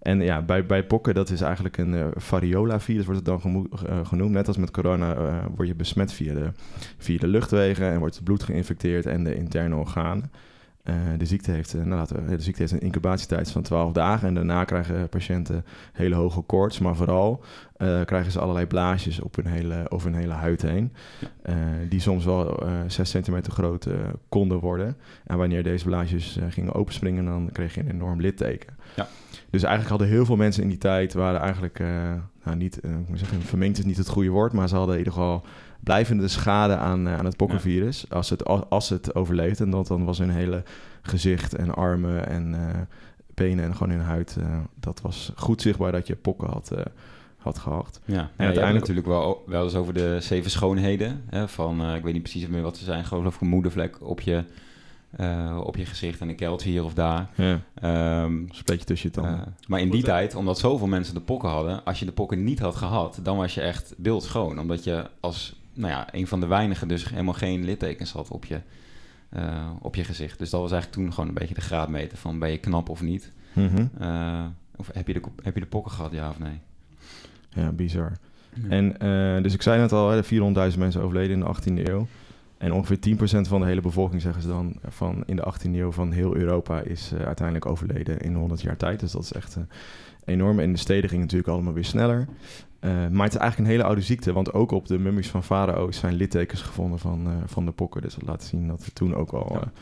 En 0.00 0.20
ja, 0.20 0.42
bij, 0.42 0.66
bij 0.66 0.84
pokken, 0.84 1.14
dat 1.14 1.30
is 1.30 1.40
eigenlijk 1.40 1.76
een 1.76 1.94
eh, 1.94 2.06
variola-virus, 2.14 3.04
wordt 3.04 3.26
het 3.26 3.42
dan 3.42 3.68
eh, 3.86 4.06
genoemd. 4.06 4.32
Net 4.32 4.48
als 4.48 4.56
met 4.56 4.70
corona 4.70 5.14
eh, 5.14 5.44
word 5.54 5.68
je 5.68 5.74
besmet 5.74 6.12
via 6.12 6.34
de, 6.34 6.50
via 6.98 7.18
de 7.18 7.26
luchtwegen 7.26 7.90
en 7.90 7.98
wordt 7.98 8.14
het 8.14 8.24
bloed 8.24 8.42
geïnfecteerd 8.42 9.06
en 9.06 9.24
de 9.24 9.34
interne 9.34 9.74
organen. 9.74 10.30
De, 11.18 11.26
ziekte 11.26 11.50
heeft, 11.50 11.74
nou 11.74 11.88
laten 11.88 12.26
we, 12.26 12.36
de 12.36 12.42
ziekte 12.42 12.60
heeft 12.60 12.72
een 12.72 12.80
incubatietijd 12.80 13.50
van 13.50 13.62
12 13.62 13.92
dagen 13.92 14.28
en 14.28 14.34
daarna 14.34 14.64
krijgen 14.64 15.08
patiënten 15.08 15.64
hele 15.92 16.14
hoge 16.14 16.40
koorts, 16.40 16.78
maar 16.78 16.96
vooral 16.96 17.44
krijgen 18.04 18.32
ze 18.32 18.40
allerlei 18.40 18.66
blaasjes 18.66 19.20
op 19.20 19.36
hun 19.36 19.46
hele, 19.46 19.86
over 19.88 20.10
hun 20.10 20.20
hele 20.20 20.32
huid 20.32 20.62
heen, 20.62 20.92
die 21.88 22.00
soms 22.00 22.24
wel 22.24 22.66
eh 22.66 22.72
6 22.86 23.10
centimeter 23.10 23.52
groot 23.52 23.86
konden 24.28 24.58
worden. 24.58 24.96
En 25.24 25.38
wanneer 25.38 25.62
deze 25.62 25.84
blaasjes 25.84 26.38
gingen 26.48 26.74
openspringen, 26.74 27.24
dan 27.24 27.48
kreeg 27.52 27.74
je 27.74 27.80
een 27.80 27.90
enorm 27.90 28.20
litteken. 28.20 28.76
Ja. 28.96 29.08
Dus 29.50 29.62
eigenlijk 29.62 29.90
hadden 29.90 30.08
heel 30.08 30.24
veel 30.24 30.36
mensen 30.36 30.62
in 30.62 30.68
die 30.68 30.78
tijd, 30.78 31.12
waren 31.12 31.40
eigenlijk, 31.40 31.78
eh, 31.80 32.12
nou 32.44 32.56
niet, 32.56 32.76
ik 32.84 33.08
moet 33.08 33.18
zeggen, 33.18 33.42
verminkt 33.42 33.78
is 33.78 33.84
niet 33.84 33.96
het 33.96 34.08
goede 34.08 34.28
woord, 34.28 34.52
maar 34.52 34.68
ze 34.68 34.74
hadden 34.74 34.92
in 34.94 34.98
ieder 34.98 35.12
geval 35.18 35.44
blijvende 35.80 36.28
schade 36.28 36.76
aan, 36.76 37.06
eh, 37.08 37.18
aan 37.18 37.24
het 37.24 37.36
pokkenvirus. 37.36 38.10
Als, 38.10 38.30
het, 38.30 38.44
als, 38.44 38.62
als 38.68 38.88
het 38.88 39.14
overleefde, 39.14 39.64
en 39.64 39.70
dat 39.70 39.86
dan 39.86 40.04
was 40.04 40.18
hun 40.18 40.30
hele 40.30 40.62
gezicht 41.02 41.54
en 41.54 41.74
armen 41.74 42.26
en 42.28 42.56
benen 43.34 43.64
en 43.64 43.76
gewoon 43.76 43.90
hun 43.96 44.06
huid, 44.06 44.36
dat 44.80 45.00
was 45.00 45.32
goed 45.36 45.62
zichtbaar 45.62 45.92
dat 45.92 46.06
je 46.06 46.16
pokken 46.16 46.48
had, 46.48 46.72
had 47.36 47.58
gehad. 47.58 48.00
Ja, 48.04 48.14
en 48.14 48.18
uiteindelijk- 48.18 48.44
uiteindelijk 48.46 48.86
natuurlijk 48.86 49.06
wel, 49.06 49.42
wel 49.46 49.64
eens 49.64 49.74
over 49.74 49.94
de 49.94 50.16
zeven 50.20 50.50
schoonheden. 50.50 51.22
Hè, 51.28 51.48
van, 51.48 51.94
ik 51.94 52.02
weet 52.02 52.12
niet 52.12 52.22
precies 52.22 52.46
meer 52.48 52.62
wat 52.62 52.76
ze 52.76 52.84
zijn, 52.84 53.04
geloof 53.04 53.34
ik 53.34 53.40
een 53.40 53.48
moedervlek 53.48 53.96
op 54.00 54.20
je, 54.20 54.44
eh, 55.10 55.60
op 55.64 55.76
je 55.76 55.86
gezicht 55.86 56.20
en 56.20 56.28
een 56.28 56.36
keeltje 56.36 56.70
hier 56.70 56.84
of 56.84 56.94
daar. 56.94 57.28
Ja. 57.34 57.60
Ehm, 57.74 58.42
Spleetje 58.50 58.86
tussen 58.86 59.08
je 59.08 59.14
tanden. 59.14 59.40
eh, 59.40 59.46
maar 59.66 59.80
in 59.80 59.90
die 59.90 60.02
tijd, 60.02 60.34
omdat 60.34 60.58
zoveel 60.58 60.86
mensen 60.86 61.14
de 61.14 61.20
pokken 61.20 61.48
hadden, 61.48 61.84
als 61.84 61.98
je 61.98 62.04
de 62.04 62.12
pokken 62.12 62.44
niet 62.44 62.58
had 62.58 62.76
gehad, 62.76 63.18
dan 63.22 63.36
was 63.36 63.54
je 63.54 63.60
echt 63.60 63.94
beeldschoon. 63.96 64.58
Omdat 64.60 64.84
je 64.84 65.10
als 65.20 65.60
nou 65.74 65.92
ja, 65.92 66.08
een 66.10 66.26
van 66.26 66.40
de 66.40 66.46
weinigen 66.46 66.88
dus 66.88 67.08
helemaal 67.08 67.34
geen 67.34 67.64
littekens 67.64 68.12
had 68.12 68.28
op 68.28 68.44
je, 68.44 68.60
eh, 69.28 69.70
op 69.80 69.94
je 69.94 70.04
gezicht. 70.04 70.38
Dus 70.38 70.50
dat 70.50 70.60
was 70.60 70.72
eigenlijk 70.72 71.02
toen 71.02 71.12
gewoon 71.12 71.28
een 71.28 71.34
beetje 71.40 71.54
de 71.54 71.60
graadmeter 71.60 72.18
van 72.18 72.38
ben 72.38 72.50
je 72.50 72.58
knap 72.58 72.88
of 72.88 73.02
niet. 73.02 73.32
Mhm. 73.52 73.86
Eh, 73.98 74.44
of 74.76 74.90
heb 74.92 75.06
je, 75.06 75.12
de, 75.12 75.20
heb 75.42 75.54
je 75.54 75.60
de 75.60 75.66
pokken 75.66 75.92
gehad, 75.92 76.12
ja 76.12 76.28
of 76.28 76.38
nee? 76.38 76.60
Ja, 77.48 77.72
bizar. 77.72 78.12
En 78.68 78.98
eh, 78.98 79.42
dus 79.42 79.54
ik 79.54 79.62
zei 79.62 79.80
net 79.80 79.92
al, 79.92 80.10
hè, 80.10 80.24
400.000 80.24 80.78
mensen 80.78 81.02
overleden 81.02 81.32
in 81.32 81.40
de 81.40 81.46
18e 81.46 81.88
eeuw. 81.88 82.06
En 82.60 82.72
ongeveer 82.72 82.98
10% 82.98 83.48
van 83.48 83.60
de 83.60 83.66
hele 83.66 83.80
bevolking, 83.80 84.22
zeggen 84.22 84.42
ze 84.42 84.48
dan, 84.48 84.74
van 84.88 85.22
in 85.26 85.36
de 85.36 85.52
18e 85.54 85.70
eeuw 85.74 85.92
van 85.92 86.12
heel 86.12 86.36
Europa 86.36 86.80
is 86.80 87.12
eh, 87.12 87.26
uiteindelijk 87.26 87.66
overleden 87.66 88.18
in 88.18 88.34
100 88.34 88.60
jaar 88.62 88.76
tijd. 88.76 89.00
Dus 89.00 89.12
dat 89.12 89.22
is 89.22 89.32
echt 89.32 89.56
eh, 89.56 89.62
enorm. 90.24 90.58
En 90.58 90.64
in 90.64 90.72
de 90.72 90.78
steden 90.78 91.08
ging 91.08 91.22
het 91.22 91.30
natuurlijk 91.30 91.48
allemaal 91.48 91.72
weer 91.72 91.84
sneller. 91.84 92.28
Eh, 92.80 92.90
maar 92.90 93.24
het 93.24 93.34
is 93.34 93.40
eigenlijk 93.40 93.58
een 93.58 93.74
hele 93.76 93.84
oude 93.84 94.00
ziekte, 94.00 94.32
want 94.32 94.52
ook 94.52 94.70
op 94.70 94.86
de 94.86 94.98
mummies 94.98 95.28
van 95.28 95.44
farao's 95.44 95.98
zijn 95.98 96.14
littekens 96.14 96.62
gevonden 96.62 96.98
van, 96.98 97.28
van 97.46 97.64
de 97.64 97.72
pokken. 97.72 98.02
Dus 98.02 98.14
dat 98.14 98.28
laat 98.28 98.44
zien 98.44 98.68
dat 98.68 98.84
het 98.84 98.94
toen 98.94 99.14
ook 99.14 99.30
al 99.32 99.52
Ja. 99.52 99.72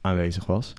aanwezig 0.00 0.46
was. 0.46 0.72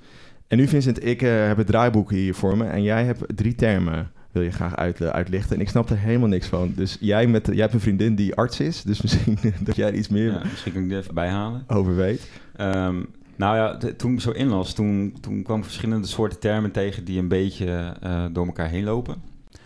En 0.47 0.57
nu 0.57 0.67
Vincent, 0.67 1.05
ik 1.05 1.19
heb 1.19 1.57
het 1.57 1.67
draaiboek 1.67 2.11
hier 2.11 2.35
voor 2.35 2.57
me 2.57 2.65
en 2.65 2.83
jij 2.83 3.05
hebt 3.05 3.23
drie 3.37 3.55
termen 3.55 4.11
wil 4.37 4.45
je 4.45 4.51
graag 4.51 4.75
uit, 4.75 5.01
uitlichten. 5.01 5.55
En 5.55 5.61
ik 5.61 5.69
snap 5.69 5.89
er 5.89 5.97
helemaal 5.97 6.27
niks 6.27 6.47
van. 6.47 6.73
Dus 6.75 6.97
jij, 6.99 7.27
met, 7.27 7.45
jij 7.47 7.55
hebt 7.61 7.73
een 7.73 7.79
vriendin 7.79 8.15
die 8.15 8.35
arts 8.35 8.59
is, 8.59 8.81
dus 8.81 9.01
misschien 9.05 9.37
dat 9.61 9.75
jij 9.75 9.93
iets 9.93 10.07
meer 10.07 10.31
Ja, 10.31 10.41
misschien 10.51 10.73
kan 10.73 10.81
ik 10.81 10.89
die 10.89 10.97
even 10.97 11.13
bijhalen. 11.13 11.63
over 11.67 11.95
weet. 11.95 12.29
Ehm, 12.55 12.95
nou 13.35 13.55
ja, 13.55 13.73
de- 13.73 13.95
toen 13.95 14.13
ik 14.13 14.21
zo 14.21 14.31
inlas, 14.31 14.73
toen, 14.73 15.15
toen 15.21 15.43
kwam 15.43 15.57
ik 15.57 15.63
verschillende 15.63 16.07
soorten 16.07 16.39
termen 16.39 16.71
tegen 16.71 17.05
die 17.05 17.19
een 17.19 17.27
beetje 17.27 17.93
eh, 18.01 18.25
door 18.31 18.45
elkaar 18.45 18.69
heen 18.69 18.83
lopen. 18.83 19.15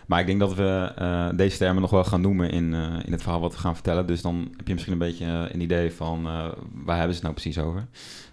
Maar 0.06 0.20
ik 0.20 0.26
denk 0.26 0.40
dat 0.40 0.54
we 0.54 0.92
eh, 0.96 1.28
deze 1.36 1.56
termen 1.58 1.80
nog 1.82 1.90
wel 1.90 2.04
gaan 2.04 2.20
noemen 2.20 2.50
in, 2.50 2.74
eh, 2.74 2.80
in 3.04 3.12
het 3.12 3.22
verhaal 3.22 3.40
wat 3.40 3.52
we 3.52 3.58
gaan 3.58 3.74
vertellen. 3.74 4.06
Dus 4.06 4.22
dan 4.22 4.48
heb 4.56 4.66
je 4.66 4.72
misschien 4.72 4.92
een 4.94 4.98
beetje 4.98 5.24
eh, 5.24 5.44
een 5.52 5.60
idee 5.60 5.92
van 5.92 6.26
eh, 6.26 6.44
waar 6.84 6.96
hebben 6.98 7.14
ze 7.16 7.20
het 7.20 7.22
nou 7.22 7.34
precies 7.34 7.58
over. 7.58 7.78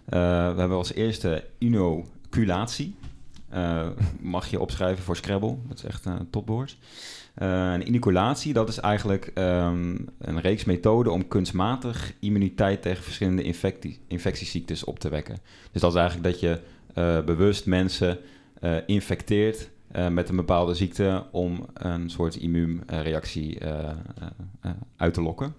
Eh, 0.05 0.19
we 0.53 0.59
hebben 0.59 0.77
als 0.77 0.93
eerste 0.93 1.43
inoculatie. 1.57 2.95
Eh, 3.49 3.87
mag 4.19 4.47
je 4.47 4.59
opschrijven 4.59 5.03
voor 5.03 5.15
Scrabble. 5.15 5.55
Dat 5.67 5.77
is 5.77 5.83
echt 5.83 6.05
een 6.05 6.29
topwoord. 6.29 6.77
Uh, 7.41 7.75
inoculatie, 7.83 8.53
dat 8.53 8.69
is 8.69 8.79
eigenlijk 8.79 9.31
ehm, 9.33 9.97
een 10.17 10.41
reeks 10.41 10.65
methoden 10.65 11.13
om 11.13 11.27
kunstmatig 11.27 12.13
immuniteit 12.19 12.81
tegen 12.81 13.03
verschillende 13.03 13.43
infectie, 13.43 13.99
infectieziektes 14.07 14.83
op 14.83 14.99
te 14.99 15.09
wekken. 15.09 15.37
Dus 15.71 15.81
dat 15.81 15.91
is 15.91 15.99
eigenlijk 15.99 16.31
dat 16.31 16.39
je 16.39 16.61
bewust 17.25 17.65
mensen 17.65 18.17
infecteert 18.85 19.69
met 20.11 20.29
een 20.29 20.35
bepaalde 20.35 20.73
ziekte 20.73 21.25
om 21.31 21.65
een 21.73 22.09
soort 22.09 22.35
immuunreactie 22.35 23.57
uit 24.97 25.13
te 25.13 25.21
lokken. 25.21 25.55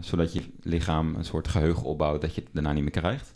zodat 0.00 0.32
je 0.32 0.42
lichaam 0.62 1.14
een 1.14 1.24
soort 1.24 1.48
geheugen 1.48 1.82
opbouwt 1.82 2.20
dat 2.20 2.34
je 2.34 2.40
het 2.40 2.50
daarna 2.52 2.72
niet 2.72 2.82
meer 2.82 2.90
krijgt. 3.02 3.34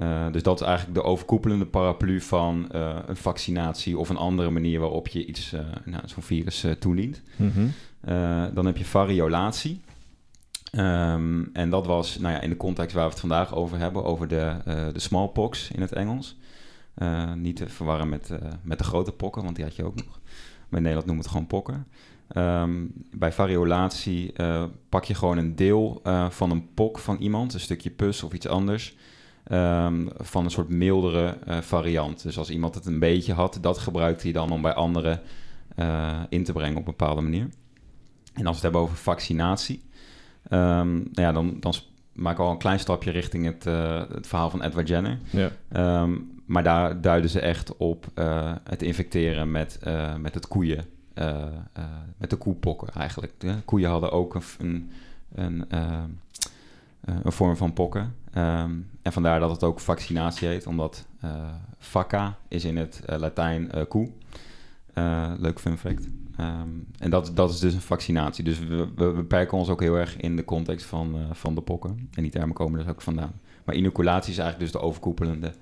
Uh, 0.00 0.32
dus 0.32 0.42
dat 0.42 0.60
is 0.60 0.66
eigenlijk 0.66 0.98
de 0.98 1.04
overkoepelende 1.04 1.66
paraplu 1.66 2.20
van 2.20 2.68
uh, 2.74 2.96
een 3.06 3.16
vaccinatie 3.16 3.98
of 3.98 4.08
een 4.08 4.16
andere 4.16 4.50
manier 4.50 4.80
waarop 4.80 5.08
je 5.08 5.26
iets, 5.26 5.52
uh, 5.52 5.60
nou, 5.84 6.02
zo'n 6.06 6.22
virus 6.22 6.66
toedient. 6.78 7.22
Mm 7.36 7.50
-hmm. 7.50 7.72
dan 8.54 8.66
heb 8.66 8.76
je 8.76 8.84
variolatie. 8.84 9.80
Um, 10.72 11.50
en 11.52 11.70
dat 11.70 11.86
was 11.86 12.18
nou 12.18 12.34
ja, 12.34 12.40
in 12.40 12.50
de 12.50 12.56
context 12.56 12.94
waar 12.94 13.04
we 13.04 13.10
het 13.10 13.20
vandaag 13.20 13.54
over 13.54 13.78
hebben, 13.78 14.04
over 14.04 14.28
de, 14.28 14.56
de 14.92 14.98
smallpox 14.98 15.70
in 15.70 15.80
het 15.80 15.92
Engels. 15.92 16.36
niet 17.34 17.56
te 17.56 17.68
verwarren 17.68 18.08
met, 18.08 18.30
met 18.62 18.78
de 18.78 18.84
grote 18.84 19.12
pokken, 19.12 19.42
want 19.42 19.56
die 19.56 19.64
had 19.64 19.76
je 19.76 19.84
ook 19.84 19.94
nog. 19.94 20.20
Maar 20.68 20.78
in 20.78 20.86
Nederland 20.86 21.06
noemen 21.06 21.24
we 21.24 21.30
het 21.30 21.38
gewoon 21.38 21.46
pokken. 21.46 21.86
Um, 22.36 22.92
bij 23.16 23.32
variolatie 23.32 24.32
pak 24.88 25.04
je 25.04 25.14
gewoon 25.14 25.38
een 25.38 25.56
deel 25.56 26.00
van 26.28 26.50
een 26.50 26.74
pok 26.74 26.98
van 26.98 27.16
iemand, 27.16 27.54
een 27.54 27.60
stukje 27.60 27.90
pus 27.90 28.22
of 28.22 28.32
iets 28.32 28.48
anders. 28.48 28.96
Um, 29.52 30.08
van 30.16 30.44
een 30.44 30.50
soort 30.50 30.68
mildere 30.68 31.38
uh, 31.48 31.58
variant. 31.60 32.22
Dus 32.22 32.38
als 32.38 32.50
iemand 32.50 32.74
het 32.74 32.86
een 32.86 32.98
beetje 32.98 33.32
had, 33.32 33.58
dat 33.60 33.78
gebruikt 33.78 34.22
hij 34.22 34.32
dan 34.32 34.50
om 34.50 34.62
bij 34.62 34.74
anderen 34.74 35.20
uh, 35.76 36.20
in 36.28 36.44
te 36.44 36.52
brengen 36.52 36.76
op 36.76 36.86
een 36.86 36.96
bepaalde 36.96 37.20
manier. 37.20 37.48
En 38.34 38.46
als 38.46 38.46
we 38.46 38.52
het 38.52 38.62
hebben 38.62 38.80
over 38.80 38.96
vaccinatie, 38.96 39.82
um, 40.50 40.92
nou 40.92 41.08
ja, 41.12 41.32
dan, 41.32 41.56
dan 41.60 41.74
maak 42.12 42.32
ik 42.32 42.38
al 42.38 42.50
een 42.50 42.58
klein 42.58 42.78
stapje 42.78 43.10
richting 43.10 43.44
het, 43.44 43.66
uh, 43.66 44.02
het 44.10 44.26
verhaal 44.26 44.50
van 44.50 44.62
Edward 44.62 44.88
Jenner. 44.88 45.18
Ja. 45.30 45.50
Um, 46.02 46.42
maar 46.46 46.62
daar 46.62 47.00
duiden 47.00 47.30
ze 47.30 47.40
echt 47.40 47.76
op 47.76 48.06
het 48.64 48.82
infecteren 48.82 49.50
met, 49.50 49.80
met 50.20 50.34
het 50.34 50.48
koeien, 50.48 50.84
met 52.16 52.30
de 52.30 52.36
koepokken 52.36 52.88
eigenlijk. 52.88 53.32
De 53.38 53.54
koeien 53.64 53.90
hadden 53.90 54.12
ook 54.12 54.34
een, 54.34 54.90
een, 55.34 55.64
een, 55.68 56.20
een 57.00 57.32
vorm 57.32 57.56
van 57.56 57.72
pokken. 57.72 58.14
Um, 58.38 58.90
en 59.02 59.12
vandaar 59.12 59.40
dat 59.40 59.50
het 59.50 59.62
ook 59.62 59.80
vaccinatie 59.80 60.48
heet, 60.48 60.66
omdat 60.66 61.06
uh, 61.24 61.30
vacca 61.78 62.38
is 62.48 62.64
in 62.64 62.76
het 62.76 63.02
uh, 63.10 63.18
Latijn 63.18 63.70
uh, 63.74 63.82
koe. 63.88 64.10
leuk 65.38 65.60
fun 65.60 65.78
fact. 65.78 66.08
Um, 66.40 66.86
en 66.98 67.10
dat, 67.10 67.30
dat 67.34 67.50
is 67.50 67.58
dus 67.58 67.74
een 67.74 67.80
vaccinatie. 67.80 68.44
Dus 68.44 68.58
we, 68.58 68.88
we 68.96 69.12
beperken 69.12 69.58
ons 69.58 69.68
ook 69.68 69.80
heel 69.80 69.94
erg 69.94 70.16
in 70.16 70.36
de 70.36 70.44
context 70.44 70.86
van, 70.86 71.16
van 71.32 71.54
de 71.54 71.60
pokken. 71.60 72.08
En 72.12 72.22
die 72.22 72.30
termen 72.30 72.54
komen 72.54 72.78
dus 72.78 72.88
ook 72.88 73.02
vandaan. 73.02 73.32
Maar 73.64 73.74
inoculatie 73.74 74.32
is 74.32 74.38
eigenlijk 74.38 74.72
dus 74.72 74.80
de 74.80 74.86
overkoepelende 74.86 75.52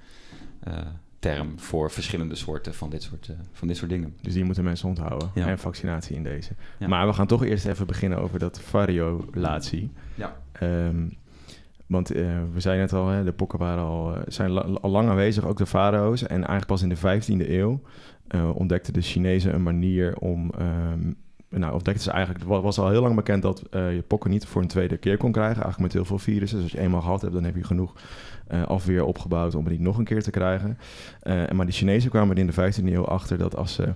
term 1.18 1.58
voor 1.58 1.90
verschillende 1.90 2.34
soorten 2.34 2.74
van 2.74 2.90
dit 2.90 3.02
soort, 3.02 3.30
van 3.52 3.68
dit 3.68 3.76
soort 3.76 3.90
dingen. 3.90 4.16
Dus 4.20 4.32
die 4.32 4.44
moeten 4.44 4.64
mensen 4.64 4.88
onthouden. 4.88 5.30
Ja. 5.34 5.46
En 5.46 5.58
vaccinatie 5.58 6.16
in 6.16 6.22
deze. 6.22 6.52
Ja. 6.78 6.88
Maar 6.88 7.06
we 7.06 7.12
gaan 7.12 7.26
toch 7.26 7.44
eerst 7.44 7.66
even 7.66 7.86
beginnen 7.86 8.18
over 8.18 8.38
dat 8.38 8.60
variolatie. 8.60 9.90
Ja. 10.14 10.36
Um, 10.62 11.16
want 11.86 12.16
uh, 12.16 12.26
we 12.52 12.60
zeiden 12.60 12.84
net 12.84 12.92
al, 12.92 13.08
hè, 13.08 13.24
de 13.24 13.32
pokken 13.32 13.58
waren 13.58 13.84
al, 13.84 14.14
zijn 14.26 14.50
la 14.50 14.60
al 14.60 14.90
lang 14.90 15.08
aanwezig, 15.08 15.46
ook 15.46 15.56
de 15.56 15.66
farao's. 15.66 16.22
En 16.22 16.36
eigenlijk 16.36 16.66
pas 16.66 16.82
in 16.82 16.88
de 16.88 16.96
15e 16.96 17.50
eeuw 17.50 17.80
uh, 18.34 18.56
ontdekten 18.56 18.92
de 18.92 19.00
Chinezen 19.00 19.54
een 19.54 19.62
manier 19.62 20.16
om... 20.16 20.52
Um, 20.60 21.16
nou, 21.48 21.72
ontdekten 21.72 22.04
ze 22.04 22.10
eigenlijk... 22.10 22.44
Het 22.44 22.62
was 22.62 22.78
al 22.78 22.90
heel 22.90 23.02
lang 23.02 23.14
bekend 23.14 23.42
dat 23.42 23.62
je 23.70 24.04
pokken 24.06 24.30
niet 24.30 24.46
voor 24.46 24.62
een 24.62 24.68
tweede 24.68 24.96
keer 24.96 25.16
kon 25.16 25.32
krijgen. 25.32 25.62
Eigenlijk 25.62 25.82
met 25.82 25.92
heel 25.92 26.04
veel 26.04 26.18
virussen. 26.18 26.58
Dus 26.58 26.72
als 26.72 26.80
je 26.80 26.86
eenmaal 26.86 27.00
gehad 27.00 27.20
hebt, 27.20 27.32
dan 27.32 27.44
heb 27.44 27.56
je 27.56 27.64
genoeg 27.64 27.92
afweer 28.66 29.04
opgebouwd 29.04 29.54
om 29.54 29.64
het 29.64 29.72
niet 29.72 29.82
nog 29.82 29.98
een 29.98 30.04
keer 30.04 30.22
te 30.22 30.30
krijgen. 30.30 30.78
maar 31.52 31.66
de 31.66 31.72
Chinezen 31.72 32.10
kwamen 32.10 32.36
er 32.36 32.42
in 32.42 32.46
de 32.46 32.72
15e 32.82 32.84
eeuw 32.84 33.06
achter 33.06 33.38
dat 33.38 33.56
als 33.56 33.74
ze 33.74 33.94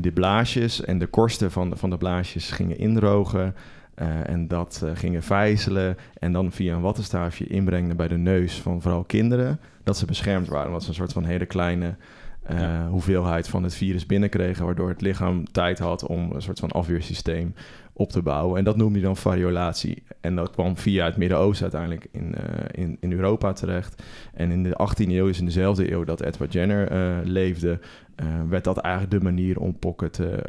de 0.00 0.12
blaasjes 0.12 0.84
en 0.84 0.98
de 0.98 1.06
korsten 1.06 1.50
van, 1.50 1.76
van 1.76 1.90
de 1.90 1.98
blaasjes 1.98 2.50
gingen 2.50 2.78
indrogen... 2.78 3.54
Uh, 4.00 4.28
en 4.28 4.48
dat 4.48 4.80
uh, 4.84 4.90
gingen 4.94 5.22
vijzelen 5.22 5.96
en 6.14 6.32
dan 6.32 6.52
via 6.52 6.74
een 6.74 6.80
wattenstaafje 6.80 7.46
inbrengen 7.46 7.96
bij 7.96 8.08
de 8.08 8.16
neus 8.16 8.60
van 8.60 8.82
vooral 8.82 9.04
kinderen, 9.04 9.60
dat 9.84 9.96
ze 9.96 10.06
beschermd 10.06 10.48
waren. 10.48 10.66
Omdat 10.66 10.82
ze 10.82 10.88
een 10.88 10.94
soort 10.94 11.12
van 11.12 11.24
hele 11.24 11.46
kleine 11.46 11.94
uh, 12.50 12.60
ja. 12.60 12.88
hoeveelheid 12.88 13.48
van 13.48 13.62
het 13.62 13.74
virus 13.74 14.06
binnenkregen, 14.06 14.64
waardoor 14.64 14.88
het 14.88 15.00
lichaam 15.00 15.52
tijd 15.52 15.78
had 15.78 16.06
om 16.06 16.32
een 16.32 16.42
soort 16.42 16.58
van 16.58 16.70
afweersysteem 16.70 17.54
op 17.92 18.10
te 18.10 18.22
bouwen. 18.22 18.58
En 18.58 18.64
dat 18.64 18.76
noemde 18.76 18.98
je 18.98 19.04
dan 19.04 19.16
variolatie. 19.16 20.02
En 20.20 20.36
dat 20.36 20.50
kwam 20.50 20.76
via 20.76 21.04
het 21.04 21.16
Midden-Oosten 21.16 21.62
uiteindelijk 21.62 22.08
in, 22.12 22.34
in, 22.70 22.96
in 23.00 23.12
Europa 23.12 23.52
terecht. 23.52 24.02
En 24.34 24.50
in 24.50 24.62
de 24.62 24.88
18e 24.88 25.08
eeuw, 25.08 25.26
dus 25.26 25.38
in 25.38 25.44
dezelfde 25.44 25.92
eeuw 25.92 26.04
dat 26.04 26.20
Edward 26.20 26.52
Jenner 26.52 26.90
leefde, 27.26 27.80
werd 28.48 28.64
dat 28.64 28.78
eigenlijk 28.78 29.12
de 29.12 29.30
manier 29.30 29.58
om 29.58 29.78
pokken 29.78 30.10
te 30.10 30.42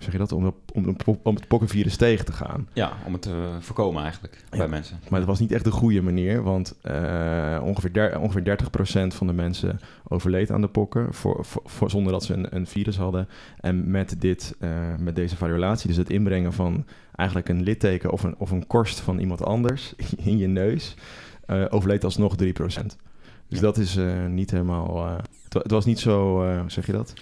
zeg 0.00 0.12
je 0.12 0.18
dat, 0.18 0.32
om, 0.32 0.54
om, 0.74 0.96
om 1.22 1.34
het 1.34 1.48
pokkenvirus 1.48 1.96
tegen 1.96 2.24
te 2.24 2.32
gaan. 2.32 2.68
Ja, 2.72 2.92
om 3.06 3.12
het 3.12 3.22
te 3.22 3.56
voorkomen 3.60 4.02
eigenlijk 4.02 4.44
bij 4.50 4.68
mensen. 4.68 5.00
Maar 5.08 5.18
het 5.18 5.28
was 5.28 5.38
niet 5.38 5.52
echt 5.52 5.64
de 5.64 5.70
goede 5.70 6.02
manier, 6.02 6.42
want 6.42 6.74
uh, 6.82 7.60
ongeveer, 7.64 7.92
der, 7.92 8.20
ongeveer 8.20 8.58
30% 9.12 9.16
van 9.16 9.26
de 9.26 9.32
mensen 9.32 9.80
overleed 10.08 10.50
aan 10.50 10.60
de 10.60 10.68
pokken 10.68 11.14
voor, 11.14 11.44
voor, 11.64 11.90
zonder 11.90 12.12
dat 12.12 12.24
ze 12.24 12.34
een, 12.34 12.56
een, 12.56 12.66
virus 12.66 12.96
hadden. 12.96 13.28
En 13.60 13.90
met, 13.90 14.14
dit, 14.18 14.56
uh, 14.60 14.70
met 14.98 15.16
deze 15.16 15.36
variolatie, 15.36 15.88
dus 15.88 15.96
het 15.96 16.10
inbrengen 16.10 16.52
van 16.52 16.86
eigenlijk 17.14 17.48
een 17.48 17.62
litteken 17.62 18.10
of 18.10 18.22
een, 18.22 18.34
of 18.38 18.50
een 18.50 18.66
korst 18.66 19.00
van 19.00 19.18
iemand 19.18 19.44
anders 19.44 19.94
in 20.16 20.38
je 20.38 20.46
neus, 20.46 20.94
uh, 21.46 21.64
overleed 21.68 22.04
alsnog 22.04 22.34
3%. 22.34 22.36
Dus 22.46 23.58
ja. 23.58 23.60
dat 23.60 23.76
is 23.76 23.98
niet 24.28 24.50
helemaal... 24.50 25.06
Het, 25.44 25.54
het, 25.54 25.70
was 25.70 25.84
niet 25.84 25.98
zo, 25.98 26.44
zeg 26.66 26.86
je 26.86 26.92
dat? 26.92 27.14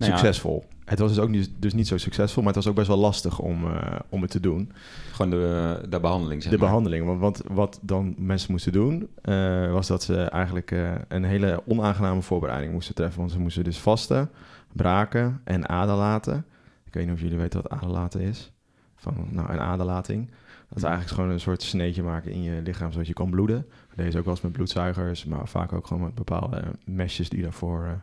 Nou 0.00 0.12
succesvol. 0.12 0.64
Ja, 0.68 0.76
het 0.84 0.98
was 0.98 1.14
dus 1.14 1.18
ook 1.18 1.28
niet, 1.28 1.50
dus 1.58 1.72
niet 1.72 1.86
zo 1.86 1.96
succesvol, 1.96 2.42
maar 2.42 2.52
het 2.52 2.62
was 2.62 2.72
ook 2.72 2.78
best 2.78 2.88
wel 2.88 2.98
lastig 2.98 3.38
om, 3.38 3.64
uh, 3.64 3.82
om 4.08 4.22
het 4.22 4.30
te 4.30 4.40
doen. 4.40 4.72
Gewoon 5.12 5.30
de, 5.30 5.86
de 5.88 6.00
behandeling, 6.00 6.42
zeg 6.42 6.52
De 6.52 6.58
maar. 6.58 6.66
behandeling, 6.66 7.06
want, 7.06 7.20
want 7.20 7.42
wat 7.48 7.78
dan 7.82 8.14
mensen 8.18 8.50
moesten 8.52 8.72
doen, 8.72 9.08
uh, 9.24 9.72
was 9.72 9.86
dat 9.86 10.02
ze 10.02 10.22
eigenlijk 10.22 10.70
uh, 10.70 10.90
een 11.08 11.24
hele 11.24 11.62
onaangename 11.66 12.22
voorbereiding 12.22 12.72
moesten 12.72 12.94
treffen. 12.94 13.18
Want 13.18 13.32
ze 13.32 13.38
moesten 13.38 13.64
dus 13.64 13.78
vasten, 13.78 14.30
braken 14.72 15.40
en 15.44 15.68
aderlaten. 15.68 16.44
Ik 16.84 16.94
weet 16.94 17.04
niet 17.04 17.14
of 17.14 17.20
jullie 17.20 17.38
weten 17.38 17.62
wat 17.62 17.70
aderlaten 17.70 18.20
is. 18.20 18.52
Van, 18.96 19.14
nou, 19.30 19.52
een 19.52 19.60
aderlating. 19.60 20.30
Dat 20.68 20.78
is 20.78 20.84
eigenlijk 20.84 21.14
gewoon 21.14 21.30
een 21.30 21.40
soort 21.40 21.62
sneetje 21.62 22.02
maken 22.02 22.32
in 22.32 22.42
je 22.42 22.62
lichaam, 22.62 22.92
zodat 22.92 23.06
je 23.06 23.12
kan 23.12 23.30
bloeden. 23.30 23.66
Deze 23.94 24.18
ook 24.18 24.24
wel 24.24 24.34
eens 24.34 24.42
met 24.42 24.52
bloedzuigers, 24.52 25.24
maar 25.24 25.48
vaak 25.48 25.72
ook 25.72 25.86
gewoon 25.86 26.02
met 26.02 26.14
bepaalde 26.14 26.62
mesjes 26.84 27.28
die 27.28 27.42
daarvoor 27.42 28.02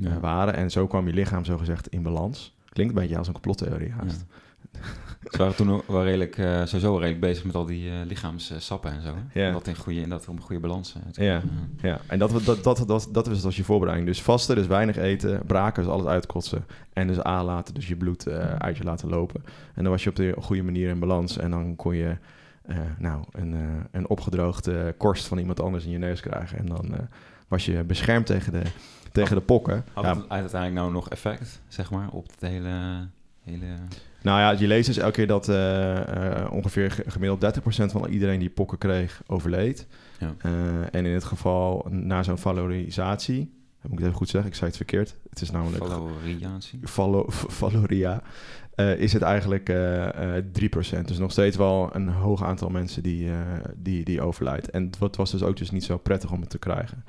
ja. 0.00 0.10
uh, 0.10 0.16
waren. 0.16 0.54
En 0.54 0.70
zo 0.70 0.86
kwam 0.86 1.06
je 1.06 1.12
lichaam 1.12 1.44
zogezegd 1.44 1.88
in 1.88 2.02
balans. 2.02 2.54
Klinkt 2.68 2.94
een 2.94 3.00
beetje 3.00 3.18
als 3.18 3.26
een 3.26 3.32
complottheorie 3.32 3.92
haast. 3.92 4.24
Ja. 4.28 4.80
Ze 5.30 5.38
waren 5.38 5.56
toen 5.56 5.82
wel 5.86 6.04
redelijk, 6.04 6.38
uh, 6.38 6.64
sowieso 6.64 6.96
redelijk 6.96 7.20
bezig 7.20 7.44
met 7.44 7.54
al 7.54 7.64
die 7.64 7.90
uh, 7.90 7.94
lichaamssappen 8.06 8.92
en 8.92 9.02
zo. 9.02 9.14
Ja. 9.32 9.52
Dat 9.52 9.66
in 9.66 9.76
goede, 9.76 10.08
dat 10.08 10.28
om 10.28 10.40
goede 10.40 10.60
balans 10.60 10.96
te 11.12 11.24
ja. 11.24 11.42
ja, 11.82 12.00
en 12.06 12.18
dat, 12.18 12.44
dat, 12.44 12.64
dat, 12.64 12.84
dat, 12.86 13.08
dat 13.12 13.26
was 13.26 13.44
als 13.44 13.56
je 13.56 13.64
voorbereiding. 13.64 14.08
Dus 14.08 14.22
vasten, 14.22 14.56
dus 14.56 14.66
weinig 14.66 14.96
eten, 14.96 15.42
braken, 15.46 15.82
dus 15.82 15.92
alles 15.92 16.06
uitkotsen. 16.06 16.64
En 16.92 17.06
dus 17.06 17.20
aanlaten, 17.20 17.74
dus 17.74 17.88
je 17.88 17.96
bloed 17.96 18.28
uh, 18.28 18.34
uit 18.44 18.76
je 18.76 18.84
laten 18.84 19.08
lopen. 19.08 19.42
En 19.74 19.82
dan 19.82 19.92
was 19.92 20.02
je 20.02 20.10
op 20.10 20.16
de 20.16 20.34
goede 20.40 20.62
manier 20.62 20.88
in 20.88 20.98
balans. 20.98 21.38
En 21.38 21.50
dan 21.50 21.76
kon 21.76 21.96
je 21.96 22.16
nou, 22.98 23.24
een, 23.30 23.56
een 23.90 24.08
opgedroogde 24.08 24.94
korst 24.98 25.26
van 25.26 25.38
iemand 25.38 25.60
anders 25.60 25.84
in 25.84 25.90
je 25.90 25.98
neus 25.98 26.20
krijgen. 26.20 26.58
En 26.58 26.66
dan 26.66 26.94
was 27.48 27.64
je 27.64 27.84
beschermd 27.84 28.26
tegen 28.26 28.52
de 28.52 28.62
tegen 29.12 29.36
de 29.36 29.42
pokken. 29.42 29.84
Had 29.92 30.04
het 30.04 30.28
uiteindelijk 30.28 30.72
nou 30.72 30.92
nog 30.92 31.08
effect, 31.08 31.60
zeg 31.68 31.90
maar, 31.90 32.08
op 32.10 32.26
het 32.30 32.50
hele... 32.50 33.06
hele... 33.42 33.66
Nou 34.22 34.38
ja, 34.40 34.50
je 34.50 34.66
leest 34.66 34.86
dus 34.86 34.96
elke 34.96 35.12
keer 35.12 35.26
dat 35.26 35.48
uh, 35.48 35.56
uh, 35.56 36.52
ongeveer 36.52 37.02
gemiddeld 37.06 37.58
30% 37.60 37.60
van 37.66 38.06
iedereen 38.06 38.38
die 38.38 38.50
pokken 38.50 38.78
kreeg, 38.78 39.22
overleed. 39.26 39.86
Ja. 40.18 40.34
Uh, 40.46 40.52
en 40.90 41.06
in 41.06 41.12
het 41.12 41.24
geval 41.24 41.86
na 41.90 42.22
zo'n 42.22 42.38
valorisatie, 42.38 43.38
moet 43.82 43.92
ik 43.92 43.98
het 43.98 44.06
even 44.06 44.14
goed 44.14 44.28
zeggen, 44.28 44.50
ik 44.50 44.56
zei 44.56 44.68
het 44.68 44.76
verkeerd. 44.76 45.16
Het 45.30 45.40
is 45.40 45.50
namelijk... 45.50 45.84
Valoriatie? 45.84 46.78
Valo, 46.82 47.24
valoria. 47.28 48.22
is 48.76 49.12
het 49.12 49.22
eigenlijk 49.22 49.70
3%. 49.70 51.04
Dus 51.04 51.18
nog 51.18 51.32
steeds 51.32 51.56
wel 51.56 51.90
een 51.92 52.08
hoog 52.08 52.42
aantal 52.44 52.68
mensen 52.68 53.02
die, 53.02 53.30
die, 53.76 54.04
die 54.04 54.22
overlijdt. 54.22 54.70
En 54.70 54.90
het 55.00 55.16
was 55.16 55.30
dus 55.30 55.42
ook 55.42 55.56
dus 55.56 55.70
niet 55.70 55.84
zo 55.84 55.98
prettig 55.98 56.32
om 56.32 56.40
het 56.40 56.50
te 56.50 56.58
krijgen. 56.58 57.04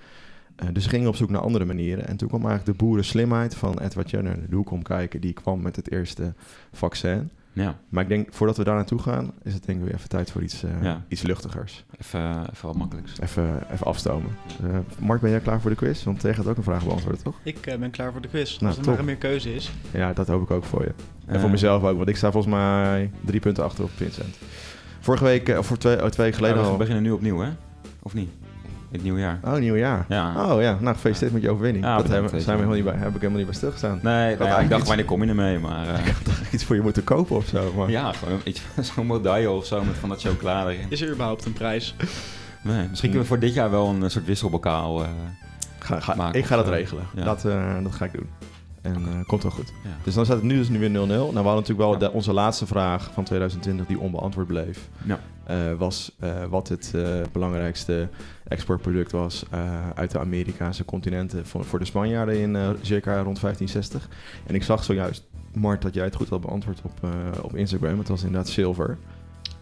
Uh, 0.63 0.69
dus 0.73 0.85
gingen 0.87 1.07
op 1.07 1.15
zoek 1.15 1.29
naar 1.29 1.41
andere 1.41 1.65
manieren. 1.65 2.07
En 2.07 2.17
toen 2.17 2.27
kwam 2.27 2.45
eigenlijk 2.45 2.77
de 2.77 2.85
boerenslimheid 2.85 3.55
van 3.55 3.79
Edward 3.79 4.09
Jenner 4.09 4.49
de 4.49 4.55
hoek 4.55 4.71
om 4.71 4.81
kijken. 4.83 5.21
Die 5.21 5.33
kwam 5.33 5.61
met 5.61 5.75
het 5.75 5.91
eerste 5.91 6.33
vaccin. 6.71 7.29
Ja, 7.53 7.75
Maar 7.89 8.03
ik 8.03 8.09
denk, 8.09 8.27
voordat 8.33 8.57
we 8.57 8.63
daar 8.63 8.75
naartoe 8.75 8.99
gaan, 8.99 9.31
is 9.43 9.53
het 9.53 9.65
denk 9.65 9.79
ik 9.79 9.85
weer 9.85 9.93
even 9.93 10.09
tijd 10.09 10.31
voor 10.31 10.41
iets, 10.41 10.63
eh, 10.63 10.69
Ja. 10.81 11.01
iets 11.07 11.21
luchtigers. 11.21 11.85
even, 11.99 12.19
even 12.51 12.67
wat 12.67 12.75
makkelijks. 12.75 13.19
Even, 13.19 13.71
even 13.71 13.85
afstomen. 13.85 14.29
Eh 14.63 14.77
Mark, 14.99 15.21
ben 15.21 15.29
jij 15.29 15.39
klaar 15.39 15.61
voor 15.61 15.69
de 15.69 15.75
quiz? 15.75 16.03
Want 16.03 16.19
tegen 16.19 16.35
gaat 16.43 16.47
ook 16.47 16.57
een 16.57 16.63
vraag 16.63 16.85
beantwoorden, 16.85 17.23
toch? 17.23 17.39
Ik 17.43 17.65
eh, 17.65 17.77
ben 17.79 17.89
klaar 17.91 18.11
voor 18.11 18.21
de 18.21 18.27
quiz. 18.27 18.51
Nou, 18.53 18.65
Als 18.67 18.77
er 18.77 18.83
top. 18.83 18.95
maar 18.95 19.03
meer 19.05 19.15
keuze 19.15 19.55
is. 19.55 19.71
Ja, 19.91 20.13
dat 20.13 20.27
hoop 20.27 20.41
ik 20.41 20.51
ook 20.51 20.63
voor 20.63 20.81
je. 20.81 20.93
En 21.25 21.35
Eh, 21.35 21.41
voor 21.41 21.49
mezelf 21.49 21.83
ook, 21.83 21.97
want 21.97 22.09
ik 22.09 22.15
sta 22.15 22.31
volgens 22.31 22.53
mij 22.53 23.11
drie 23.25 23.39
punten 23.39 23.63
achter 23.63 23.83
op 23.83 23.89
Vincent. 23.95 24.37
Vorige 24.99 25.23
week, 25.23 25.49
eh, 25.49 25.57
of 25.57 25.65
voor 25.65 25.77
twee, 25.77 25.95
oh, 26.03 26.05
twee 26.07 26.25
weken 26.25 26.33
geleden 26.35 26.57
ja, 26.57 26.63
we 26.63 26.71
al. 26.71 26.77
beginnen 26.77 27.03
nu 27.03 27.11
opnieuw, 27.11 27.39
hè? 27.39 27.49
Of 28.03 28.13
niet? 28.13 28.29
In 28.91 28.97
het 28.97 29.03
nieuwe 29.03 29.19
jaar. 29.19 29.39
Oh, 29.43 29.55
nieuw 29.55 29.75
jaar. 29.75 30.05
Ja. 30.09 30.51
Oh 30.53 30.61
ja, 30.61 30.77
nou 30.79 30.95
gefeliciteerd 30.95 31.33
met 31.33 31.41
je 31.41 31.49
overwinning. 31.49 31.85
Ja, 31.85 31.97
dat 31.97 32.07
hebben, 32.07 32.29
zijn 32.29 32.43
we 32.45 32.51
helemaal 32.51 32.75
niet 32.75 32.83
bij, 32.83 32.93
heb 32.93 33.07
ik 33.07 33.13
helemaal 33.13 33.37
niet 33.37 33.45
bij 33.45 33.55
stilgestaan. 33.55 33.99
Nee, 34.01 34.37
nou 34.37 34.49
ja, 34.49 34.59
ik 34.59 34.69
dacht, 34.69 34.79
iets- 34.79 34.87
wanneer 34.87 35.05
kom 35.05 35.23
je 35.23 35.29
ermee? 35.29 35.59
Maar 35.59 35.87
eh, 35.87 35.99
Ik 36.05 36.13
had 36.13 36.23
toch 36.25 36.41
iets 36.51 36.63
voor 36.63 36.75
je 36.75 36.81
moeten 36.81 37.03
kopen 37.03 37.35
of 37.35 37.45
zo. 37.45 37.73
Maar... 37.77 37.89
ja, 37.89 38.11
gewoon 38.11 38.41
iets, 38.43 38.61
zo'n 38.95 39.07
medaille 39.07 39.49
of 39.49 39.65
zo 39.65 39.83
met 39.83 39.95
van 39.95 40.09
dat 40.09 40.21
chocolade 40.21 40.73
erin. 40.73 40.85
Is 40.89 41.01
er 41.01 41.09
überhaupt 41.11 41.45
een 41.45 41.53
prijs? 41.53 41.95
Nee, 42.61 42.87
misschien 42.89 43.09
kunnen 43.09 43.19
we 43.21 43.25
voor 43.25 43.39
dit 43.39 43.53
jaar 43.53 43.71
wel 43.71 43.87
een 43.87 44.03
eh, 44.03 44.09
soort 44.09 44.25
wisselbokaal. 44.25 45.03
eh, 45.03 45.09
Ga, 45.79 45.99
ga, 45.99 46.15
maken 46.15 46.39
ik 46.39 46.45
ga 46.45 46.55
dat 46.55 46.67
regelen. 46.67 47.03
Ja. 47.15 47.23
Dat, 47.23 47.45
eh, 47.45 47.83
dat 47.83 47.95
ga 47.95 48.05
ik 48.05 48.11
doen. 48.13 48.29
En 48.81 48.95
eh, 48.95 49.25
komt 49.27 49.43
wel 49.43 49.51
goed. 49.51 49.73
ja. 49.83 49.89
Dus 50.03 50.13
dan 50.13 50.25
staat 50.25 50.37
het 50.37 50.45
nu 50.45 50.55
dus 50.57 50.69
nu 50.69 50.79
weer 50.79 50.89
0-0. 50.89 50.93
Nou, 50.93 51.07
we 51.07 51.33
hadden 51.33 51.43
natuurlijk 51.43 51.79
wel 51.79 51.91
Ja. 51.93 51.97
de- 51.97 52.11
onze 52.11 52.33
laatste 52.33 52.65
vraag 52.65 53.09
van 53.13 53.23
2020 53.23 53.85
die 53.85 53.99
onbeantwoord 53.99 54.47
bleef. 54.47 54.89
Ja. 55.03 55.19
eh, 55.43 55.57
was 55.77 56.15
eh, 56.19 56.43
wat 56.49 56.67
het 56.67 56.91
eh, 56.95 57.03
belangrijkste 57.31 58.09
exportproduct 58.47 59.11
was 59.11 59.43
eh, 59.51 59.89
uit 59.95 60.11
de 60.11 60.19
Amerikaanse 60.19 60.85
continenten 60.85 61.45
voor, 61.45 61.65
voor 61.65 61.79
de 61.79 61.85
Spanjaarden 61.85 62.39
in 62.39 62.55
eh, 62.55 62.69
circa 62.81 63.13
rond 63.21 63.39
1560. 63.41 64.07
En 64.47 64.55
ik 64.55 64.63
zag 64.63 64.83
zojuist, 64.83 65.23
Mart, 65.53 65.81
dat 65.81 65.93
jij 65.93 66.03
het 66.03 66.15
goed 66.15 66.29
had 66.29 66.41
beantwoord 66.41 66.79
op, 66.83 66.91
eh, 67.03 67.09
op 67.43 67.55
Instagram. 67.55 67.97
Het 67.97 68.07
was 68.07 68.23
inderdaad 68.23 68.49
zilver. 68.49 68.97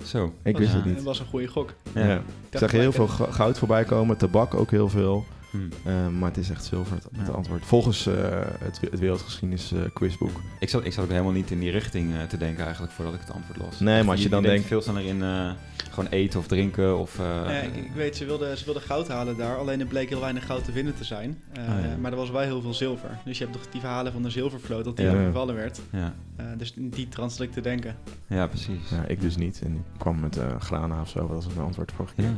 Zo. 0.03 0.33
Ik 0.43 0.57
wist 0.57 0.69
is- 0.69 0.75
het 0.75 0.85
niet. 0.85 0.95
Dat 0.95 1.03
was 1.03 1.19
een 1.19 1.25
goede 1.25 1.47
gok. 1.47 1.73
Ja. 1.93 2.05
Ja. 2.07 2.21
Ik 2.49 2.57
zag 2.59 2.71
heel 2.71 2.91
veel 2.91 3.07
goud 3.07 3.57
voorbij 3.57 3.83
komen, 3.83 4.17
tabak 4.17 4.53
ook 4.53 4.71
heel 4.71 4.89
veel. 4.89 5.25
Hm. 5.51 5.57
Eh, 5.83 6.07
maar 6.07 6.29
het 6.29 6.37
is 6.37 6.49
echt 6.49 6.63
zilver, 6.65 6.95
het, 6.95 7.03
het 7.17 7.27
Ja. 7.27 7.33
antwoord. 7.33 7.65
Volgens 7.65 8.05
eh, 8.07 8.13
het, 8.59 8.79
het 8.91 8.99
Wereldgeschiedenis 8.99 9.71
eh, 9.71 9.79
quizboek. 9.93 10.41
Ik, 10.59 10.69
zat, 10.69 10.85
ik 10.85 10.93
zat 10.93 11.03
ook 11.03 11.09
helemaal 11.09 11.31
niet 11.31 11.51
in 11.51 11.59
die 11.59 11.71
richting 11.71 12.13
eh, 12.15 12.23
te 12.23 12.37
denken 12.37 12.63
eigenlijk 12.63 12.93
voordat 12.93 13.13
ik 13.13 13.19
het 13.19 13.31
antwoord 13.31 13.57
las. 13.59 13.79
Nee, 13.79 14.03
maar 14.03 14.11
als 14.11 14.23
je 14.23 14.29
dan 14.29 14.43
denkt- 14.43 14.67
veel 14.67 14.81
sneller 14.81 15.05
in 15.05 15.23
eh, 15.23 15.51
gewoon 15.89 16.09
eten 16.09 16.39
of 16.39 16.47
drinken 16.47 16.97
of... 16.97 17.19
eh, 17.19 17.25
Ja, 17.25 17.49
ik, 17.59 17.75
ik 17.75 17.91
weet, 17.95 18.15
ze 18.15 18.25
wilden, 18.25 18.57
ze 18.57 18.65
wilden 18.65 18.83
goud 18.83 19.07
halen 19.07 19.37
daar. 19.37 19.57
Alleen 19.57 19.79
er 19.79 19.85
bleek 19.85 20.09
heel 20.09 20.19
weinig 20.21 20.45
goud 20.45 20.63
te 20.65 20.71
winnen 20.71 20.95
te 20.95 21.03
zijn. 21.03 21.41
Oh, 21.57 21.63
ja. 21.65 21.97
Maar 22.01 22.11
er 22.11 22.17
was 22.17 22.29
wel 22.29 22.41
heel 22.41 22.61
veel 22.61 22.73
zilver. 22.73 23.09
Dus 23.25 23.37
je 23.37 23.43
hebt 23.43 23.55
toch 23.57 23.71
die 23.71 23.81
verhalen 23.81 24.11
van 24.11 24.23
de 24.23 24.29
zilvervloot, 24.29 24.83
dat 24.85 24.97
die 24.97 25.05
Ja. 25.05 25.11
overvallen 25.21 25.55
werd. 25.55 25.79
ja. 25.91 26.13
Eh, 26.35 26.45
dus 26.57 26.73
die 26.73 27.07
ik 27.39 27.51
te 27.51 27.61
denken. 27.61 27.95
ja, 28.27 28.47
precies. 28.47 28.89
Ja, 28.89 29.05
ik 29.07 29.21
dus 29.21 29.35
niet. 29.37 29.61
En 29.65 29.73
ik 29.73 29.81
kwam 29.97 30.19
met 30.19 30.37
eh 30.37 30.45
grana 30.59 31.01
of 31.01 31.09
zo. 31.09 31.19
Dat 31.19 31.29
was 31.43 31.47
mijn 31.53 31.65
antwoord 31.65 31.91
vorige 31.91 32.13
keer. 32.15 32.25
Ja, 32.25 32.31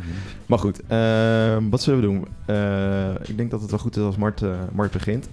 Maar 0.46 0.60
goed, 0.60 0.82
ehm, 0.88 1.70
wat 1.70 1.82
zullen 1.82 2.00
we 2.00 2.06
doen? 2.06 2.28
Eh, 3.02 3.30
ik 3.30 3.38
denk 3.38 3.52
dat 3.52 3.62
het 3.62 3.70
wel 3.70 3.80
goed 3.80 3.98
is 3.98 4.04
als 4.04 4.18
Mart, 4.18 4.42
eh, 4.42 4.60
Mart 4.72 4.92
begint. 4.92 5.30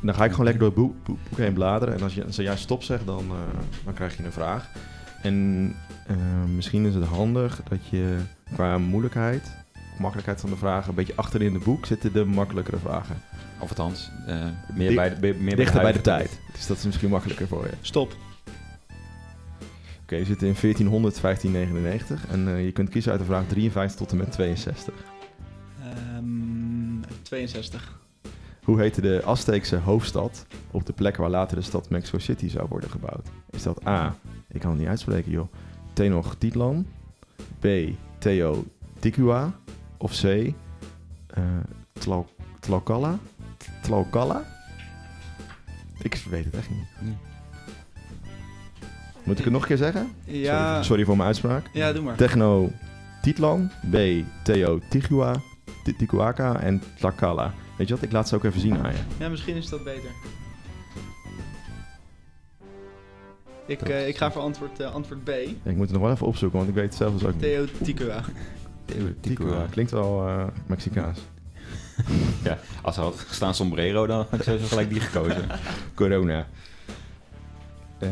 En 0.00 0.06
dan 0.06 0.14
ga 0.14 0.24
ik 0.24 0.30
gewoon 0.30 0.44
lekker 0.44 0.62
door 0.62 0.72
het 0.72 0.82
boek, 0.82 1.04
boek, 1.04 1.18
boek 1.28 1.38
heen 1.38 1.52
bladeren. 1.52 1.94
En 1.94 2.02
als 2.02 2.14
je, 2.14 2.24
als 2.24 2.36
jij 2.36 2.56
stop 2.56 2.82
zegt, 2.82 3.06
dan, 3.06 3.24
eh, 3.30 3.58
dan 3.84 3.94
krijg 3.94 4.16
je 4.16 4.24
een 4.24 4.32
vraag. 4.32 4.68
En 5.22 5.74
misschien 6.54 6.86
is 6.86 6.94
het 6.94 7.04
handig 7.04 7.62
dat 7.68 7.86
je 7.90 8.16
qua 8.54 8.78
moeilijkheid, 8.78 9.52
makkelijkheid 9.98 10.40
van 10.40 10.50
de 10.50 10.56
vragen, 10.56 10.88
een 10.88 10.94
beetje 10.94 11.16
achterin 11.16 11.54
het 11.54 11.64
boek 11.64 11.86
zitten 11.86 12.12
de 12.12 12.24
makkelijkere 12.24 12.78
vragen. 12.78 13.16
Of 13.62 13.68
althans, 13.68 14.10
eh, 14.26 14.44
meer, 14.74 14.94
bij 14.94 15.08
de, 15.08 15.20
meer 15.20 15.36
bij 15.38 15.54
Dichter 15.54 15.82
bij 15.82 15.92
de 15.92 16.00
tijd. 16.00 16.40
Dus 16.52 16.66
dat 16.66 16.76
is 16.76 16.84
misschien 16.84 17.10
makkelijker 17.10 17.46
voor 17.48 17.64
je. 17.64 17.72
Stop. 17.80 18.16
Oké, 20.02 20.18
we 20.18 20.24
zitten 20.24 20.48
in 20.48 20.54
1400, 20.54 21.20
1599. 21.20 22.26
En 22.30 22.48
eh, 22.48 22.64
je 22.64 22.72
kunt 22.72 22.88
kiezen 22.88 23.10
uit 23.10 23.20
de 23.20 23.26
vraag 23.26 23.46
53 23.46 23.98
tot 23.98 24.10
en 24.10 24.16
met 24.16 24.32
62. 24.32 24.94
Ehm, 25.80 26.61
62. 27.36 28.00
Hoe 28.64 28.80
heette 28.80 29.00
de 29.00 29.22
Azteekse 29.24 29.76
hoofdstad 29.76 30.46
op 30.70 30.86
de 30.86 30.92
plek 30.92 31.16
waar 31.16 31.30
later 31.30 31.56
de 31.56 31.62
stad 31.62 31.90
Mexico 31.90 32.18
City 32.18 32.48
zou 32.48 32.66
worden 32.68 32.90
gebouwd? 32.90 33.28
Is 33.50 33.62
dat 33.62 33.86
A, 33.86 34.16
ik 34.48 34.60
kan 34.60 34.70
het 34.70 34.78
niet 34.78 34.88
uitspreken 34.88 35.30
joh, 35.30 35.52
Tenochtitlan, 35.92 36.86
B, 37.58 37.66
Teotihuacan 38.18 39.54
of 39.98 40.20
C, 40.20 40.24
eh 40.24 40.52
Tlau- 41.92 42.26
Tlaukala? 42.60 43.18
Tlaukala? 43.82 44.44
Ik 46.02 46.14
weet 46.30 46.44
het 46.44 46.54
echt 46.54 46.70
niet. 46.70 46.86
Nee. 47.00 47.16
Moet 49.24 49.38
ik 49.38 49.44
het 49.44 49.52
nog 49.52 49.62
een 49.62 49.68
keer 49.68 49.76
zeggen? 49.76 50.12
Ja, 50.24 50.68
Sorry, 50.68 50.84
sorry 50.84 51.04
voor 51.04 51.16
mijn 51.16 51.28
uitspraak. 51.28 51.70
ja 51.72 51.92
doe 51.92 52.02
maar. 52.02 52.16
Techno-Titlan, 52.16 53.70
B, 53.90 53.96
Teotihuacan 55.84 56.60
en 56.60 56.82
Tlaukala. 56.98 57.54
Weet 57.76 57.88
je 57.88 57.94
wat, 57.94 58.02
ik 58.02 58.12
laat 58.12 58.28
ze 58.28 58.34
ook 58.34 58.44
even 58.44 58.60
zien 58.60 58.76
aan 58.84 58.92
je. 58.92 58.98
Ja, 59.18 59.28
misschien 59.28 59.56
is 59.56 59.68
dat 59.68 59.84
beter. 59.84 60.10
Ik, 63.66 63.82
eh, 63.82 64.08
ik 64.08 64.16
ga 64.16 64.32
voor 64.32 64.42
antwoord, 64.42 64.80
eh, 64.80 64.94
antwoord 64.94 65.24
B. 65.24 65.28
Ja, 65.28 65.70
ik 65.70 65.76
moet 65.76 65.80
het 65.80 65.92
nog 65.92 66.02
wel 66.02 66.10
even 66.10 66.26
opzoeken, 66.26 66.58
want 66.58 66.70
ik 66.70 66.74
weet 66.74 66.84
het 66.84 66.94
zelf 66.94 67.12
dus 67.12 67.24
ook 67.24 67.32
niet. 67.32 67.42
Theoticua. 67.42 68.24
Ticua. 69.20 69.66
Klinkt 69.70 69.90
wel 69.90 70.28
eh, 70.28 70.46
Mexicaans. 70.66 71.18
Ja, 72.42 72.58
als 72.82 72.96
er 72.96 73.02
had 73.02 73.18
gestaan 73.18 73.54
sombrero, 73.54 74.06
dan 74.06 74.16
had 74.16 74.32
ik 74.32 74.42
sowieso 74.42 74.66
gelijk 74.66 74.88
die 74.88 75.00
gekozen. 75.00 75.48
Corona. 75.94 76.46
Eh, 77.98 78.10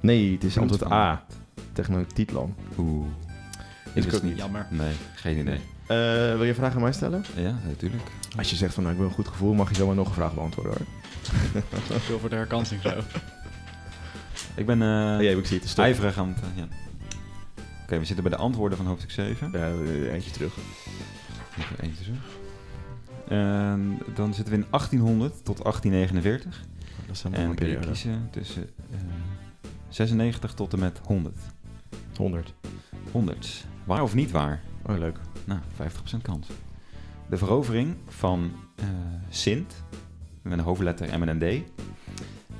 nee, 0.00 0.32
het 0.32 0.44
is 0.44 0.58
antwoord 0.58 0.92
A. 0.92 1.24
Technotitlan. 1.72 2.54
Oeh. 2.78 3.06
Is 3.92 4.06
ook 4.06 4.12
niet. 4.12 4.22
niet. 4.22 4.36
Jammer. 4.36 4.66
Nee, 4.70 4.92
geen 5.14 5.38
idee. 5.38 5.60
Eh, 5.86 5.96
wil 6.36 6.44
je 6.44 6.54
vragen 6.54 6.76
aan 6.76 6.82
mij 6.82 6.92
stellen? 6.92 7.24
Ja, 7.36 7.54
natuurlijk. 7.66 8.02
Als 8.36 8.50
je 8.50 8.56
zegt 8.56 8.74
van 8.74 8.82
nou, 8.82 8.94
ik 8.94 9.00
wil 9.00 9.08
een 9.10 9.14
goed 9.14 9.28
gevoel, 9.28 9.54
mag 9.54 9.68
je 9.68 9.74
zomaar 9.74 9.94
nog 9.94 10.08
een 10.08 10.14
vraag 10.14 10.34
beantwoorden 10.34 10.72
hoor. 10.72 10.86
Veel 11.98 12.18
voor 12.18 12.28
de 12.28 12.36
herkansing 12.36 12.80
zo. 12.82 12.90
Ik 14.56 14.66
ben 14.66 14.82
eh 14.82 15.14
Oh, 15.16 15.22
jee, 15.22 15.36
ik 15.38 15.46
zie 15.46 15.58
het. 15.58 15.78
Ijverig 15.78 16.18
aan 16.18 16.28
het... 16.28 16.38
eh, 16.42 16.48
ja. 16.56 16.64
Oké, 17.82 17.98
we 17.98 18.04
zitten 18.04 18.24
bij 18.24 18.32
de 18.36 18.42
antwoorden 18.42 18.78
van 18.78 18.86
hoofdstuk 18.86 19.10
7. 19.10 19.50
Ja, 19.52 19.68
eentje 20.12 20.30
terug. 20.30 20.54
Even 21.58 21.80
eentje 21.80 22.04
terug. 22.04 22.18
En 23.28 23.98
dan 24.14 24.34
zitten 24.34 24.54
we 24.54 24.60
in 24.60 24.66
1800 24.70 25.44
tot 25.44 25.62
1849. 25.62 26.64
Dat 27.06 27.16
is 27.16 27.22
een 27.24 27.34
En 27.34 27.54
kun 27.54 27.68
je 27.68 27.78
kiezen 27.78 28.28
tussen 28.30 28.70
eh, 28.90 28.98
96 29.88 30.54
tot 30.54 30.72
en 30.72 30.78
met 30.78 31.00
100. 31.04 31.36
100. 32.16 32.54
100. 33.12 33.64
Waar 33.84 34.02
of 34.02 34.14
niet 34.14 34.30
waar? 34.30 34.62
Oh, 34.86 34.98
leuk. 34.98 35.16
Nou, 35.44 35.60
50% 36.16 36.22
kans. 36.22 36.46
De 37.28 37.36
verovering 37.36 37.94
van 38.08 38.52
eh, 38.76 38.84
Sint, 39.28 39.74
met 40.42 40.52
een 40.58 40.64
hoofdletter 40.64 41.08
en 41.08 41.20
met 41.20 41.28
een 41.28 41.38
D. 41.38 41.70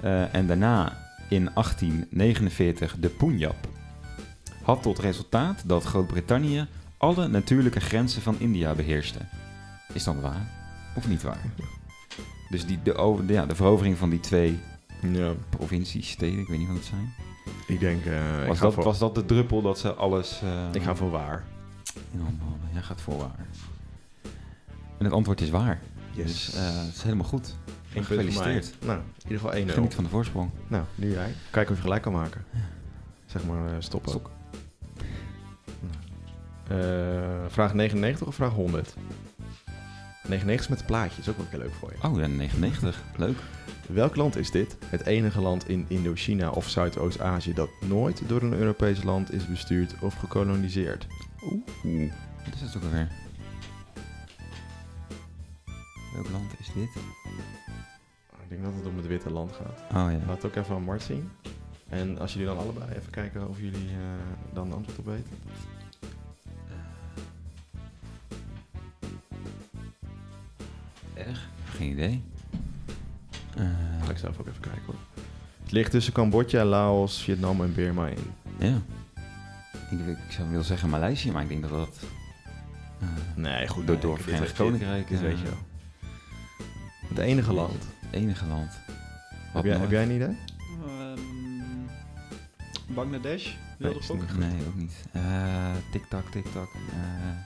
Eh, 0.01 0.35
en 0.35 0.47
daarna 0.47 0.99
in 1.29 1.51
1849 1.55 2.97
de 3.01 3.09
Punjab. 3.09 3.57
Had 4.63 4.83
tot 4.83 4.99
resultaat 4.99 5.63
dat 5.67 5.85
Groot-Brittannië 5.85 6.67
alle 6.97 7.29
natuurlijke 7.29 7.81
grenzen 7.81 8.23
van 8.23 8.37
India 8.39 8.75
beheerste. 8.75 9.19
Is 9.93 10.05
dat 10.05 10.21
waar 10.21 10.51
of 10.97 11.09
niet 11.09 11.23
waar? 11.23 11.41
Dus 12.51 12.67
die, 12.67 12.83
de, 12.83 12.95
over- 12.95 13.33
ja, 13.33 13.47
de 13.47 13.55
verovering 13.55 13.97
van 13.99 14.11
die 14.11 14.21
twee 14.21 14.59
Ja, 15.13 15.33
provincies, 15.51 16.11
steden, 16.11 16.39
ik 16.39 16.49
weet 16.49 16.59
niet 16.59 16.67
wat 16.69 16.77
het 16.77 16.87
zijn. 16.87 17.15
ik 17.67 17.81
denk... 17.81 18.05
eh, 18.05 18.47
Was 18.47 18.59
dat, 18.59 18.75
voor, 18.75 18.85
was 18.85 18.99
dat 18.99 19.15
de 19.15 19.25
druppel 19.25 19.63
dat 19.63 19.79
ze 19.79 19.93
alles 19.95 20.43
ik 20.73 20.83
ga 20.83 20.95
voor 20.97 21.11
waar. 21.11 21.45
In 22.15 22.21
handen 22.21 22.47
hadden? 22.49 22.69
Jij 22.73 22.83
gaat 22.83 23.01
voor 23.01 23.17
waar. 23.17 23.47
En 24.99 25.05
het 25.05 25.13
antwoord 25.13 25.41
is 25.41 25.51
waar. 25.51 25.81
Yes. 26.13 26.27
Dus 26.27 26.55
eh, 26.55 26.85
het 26.85 26.95
is 26.95 27.03
helemaal 27.03 27.27
goed. 27.27 27.55
Gefeliciteerd. 27.89 28.75
Nou, 28.87 28.99
in 28.99 29.31
ieder 29.31 29.39
geval 29.39 29.67
1-0. 29.67 29.73
Geniet 29.73 29.95
van 29.95 30.05
de 30.05 30.11
voorsprong. 30.11 30.51
Nou, 30.67 30.85
nu 30.95 31.11
jij. 31.11 31.35
Kijken 31.51 31.71
of 31.71 31.77
je 31.77 31.83
gelijk 31.83 32.03
kan 32.03 32.13
maken. 32.13 32.45
Zeg 33.27 33.45
maar 33.45 33.67
eh, 33.67 33.75
stoppen. 33.79 34.11
Stok. 34.11 34.31
Eh, 36.69 36.77
vraag 37.49 37.75
99 37.75 38.27
of 38.27 38.35
vraag 38.35 38.53
100? 38.53 38.95
99 40.29 40.61
is 40.61 40.69
met 40.69 40.79
het 40.79 40.87
plaatje, 40.87 41.21
is 41.21 41.29
ook 41.29 41.37
wel 41.37 41.45
een 41.45 41.51
keer 41.51 41.61
leuk 41.61 41.75
voor 41.75 41.93
je. 41.93 42.09
Oh, 42.09 42.19
ja, 42.19 42.27
99. 42.27 43.03
Leuk. 43.17 43.39
Welk 43.89 44.17
land 44.17 44.37
is 44.37 44.51
dit? 44.51 44.77
Het 44.87 45.07
enige 45.07 45.41
land 45.41 45.69
in 45.69 45.85
Indochina 45.89 46.51
of 46.51 46.69
Zuidoost-Azië 46.69 47.55
dat 47.55 47.71
nooit 47.87 48.23
door 48.27 48.43
een 48.43 48.55
Europees 48.55 49.03
land 49.03 49.33
is 49.33 49.47
bestuurd 49.47 49.95
of 50.01 50.15
gekoloniseerd. 50.15 51.07
Oeh. 51.45 52.13
Wat 52.45 52.55
is 52.55 52.61
het 52.61 52.77
ook 52.77 52.83
alweer? 52.83 53.09
Welk 56.15 56.31
land 56.31 56.59
is 56.59 56.67
dit? 56.75 56.89
Ik 58.43 58.49
denk 58.49 58.65
dat 58.65 58.75
het 58.75 58.87
om 58.87 58.97
het 58.97 59.07
witte 59.07 59.31
land 59.31 59.53
gaat. 59.53 59.81
Oh 59.81 60.13
ja. 60.13 60.19
Laat 60.27 60.43
het 60.43 60.45
ook 60.45 60.55
even 60.55 60.75
aan 60.75 60.83
Mart 60.83 61.03
zien. 61.03 61.31
En 61.89 62.19
als 62.19 62.33
jullie 62.33 62.49
dan 62.49 62.59
allebei 62.59 62.91
even 62.91 63.11
kijken 63.11 63.49
of 63.49 63.61
jullie 63.61 63.89
eh, 63.89 64.53
dan 64.53 64.67
een 64.67 64.73
antwoord 64.73 64.99
op 64.99 65.05
weten. 65.05 65.39
Erg? 71.15 71.49
Geen 71.65 71.91
idee. 71.91 72.23
Ga 74.05 74.11
ik 74.11 74.19
zelf 74.19 74.39
ook 74.39 74.47
even 74.47 74.61
kijken 74.61 74.83
hoor. 74.87 74.95
Het 75.63 75.73
ligt 75.73 75.91
tussen 75.91 76.13
Cambodja, 76.13 76.65
Laos, 76.65 77.23
Vietnam 77.23 77.63
en 77.63 77.75
Burma 77.75 78.07
in. 78.09 78.33
Ja. 78.59 78.83
Ik, 80.01 80.07
ik 80.07 80.33
zou 80.33 80.49
willen 80.49 80.65
zeggen 80.65 80.89
Maleisië, 80.89 81.31
maar 81.33 81.43
ik 81.43 81.49
denk 81.49 81.63
dat 81.63 81.71
dat... 81.71 81.99
eh, 83.01 83.09
Nee, 83.37 83.69
goed. 83.69 83.87
door 83.87 83.95
nee, 83.97 84.05
door 84.05 84.19
Verenigd 84.21 84.53
Koninkrijk... 84.53 85.09
Dit 85.09 85.19
eh, 85.19 85.25
weet 85.25 85.39
je 85.39 85.45
wel. 85.45 85.59
Het 87.09 87.19
enige 87.19 87.53
land. 87.53 87.83
Het 88.01 88.13
enige 88.13 88.47
land. 88.47 88.71
Wat 89.53 89.63
Heb 89.63 89.65
jij, 89.73 89.77
heb 89.81 89.91
jij 89.91 90.03
een 90.03 90.11
idee? 90.11 90.37
Ehm, 90.87 91.21
Bangladesh? 92.95 93.53
Wilde 93.79 94.03
gok? 94.03 94.21
niet. 94.21 94.39
Nee, 94.39 94.67
ook 94.67 94.75
niet. 94.75 94.93
Eh 95.13 95.73
Tik-tak, 95.93 96.31
tik-tak. 96.31 96.69
eh, 96.75 97.39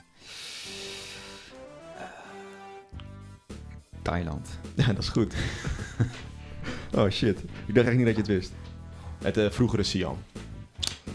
Thailand. 4.01 4.49
Ja, 4.75 4.85
dat 4.87 4.97
is 4.97 5.09
goed. 5.09 5.33
oh 6.97 7.09
shit. 7.09 7.39
Ik 7.65 7.75
dacht 7.75 7.87
echt 7.87 7.95
niet 7.97 8.05
dat 8.05 8.15
je 8.15 8.21
het 8.21 8.29
wist. 8.31 8.51
Het 9.23 9.37
eh, 9.37 9.49
vroegere 9.51 9.83
Siam. 9.83 10.17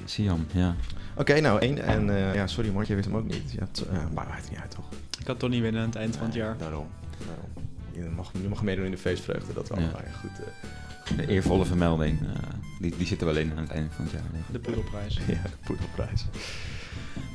Siam, 0.04 0.46
ja. 0.52 0.74
Oké, 1.16 1.40
nou 1.40 1.60
één. 1.60 1.78
En 1.82 2.10
eh, 2.16 2.34
ja, 2.34 2.46
sorry 2.46 2.70
Mart, 2.70 2.86
je 2.86 2.94
wist 2.94 3.06
hem 3.08 3.16
ook 3.16 3.26
niet. 3.26 3.52
Ja, 3.52 3.60
het, 3.60 3.84
uh, 3.92 3.98
maar 4.14 4.26
maakt 4.28 4.50
niet 4.50 4.58
uit 4.58 4.70
toch? 4.70 4.84
Ik 5.18 5.24
kan 5.24 5.36
toch 5.36 5.50
niet 5.50 5.60
winnen 5.62 5.80
aan 5.80 5.86
het 5.88 5.96
eind 5.96 6.16
van 6.16 6.26
het 6.26 6.34
jaar. 6.34 6.56
Daarom. 6.58 6.86
daarom. 7.26 7.50
Je, 7.92 8.14
mag, 8.16 8.30
je 8.42 8.48
mag 8.48 8.62
meedoen 8.62 8.84
in 8.84 8.90
de 8.90 8.98
feestvreugde, 8.98 9.52
dat 9.52 9.68
wel. 9.68 9.78
Ja. 9.80 9.90
Maar 9.92 10.04
goed. 10.20 10.30
eh, 10.40 11.16
De 11.16 11.26
eervolle 11.28 11.64
vermelding, 11.64 12.20
eh, 12.20 12.26
die, 12.80 12.94
die 12.96 13.06
zitten 13.06 13.26
wel 13.26 13.36
in 13.36 13.50
aan 13.56 13.62
het 13.62 13.70
einde 13.70 13.90
van 13.90 14.04
het 14.04 14.12
jaar. 14.12 14.22
De 14.52 14.58
poedelprijs. 14.58 15.14
ja, 15.26 15.42
de 15.42 15.48
poedelprijs. 15.64 16.24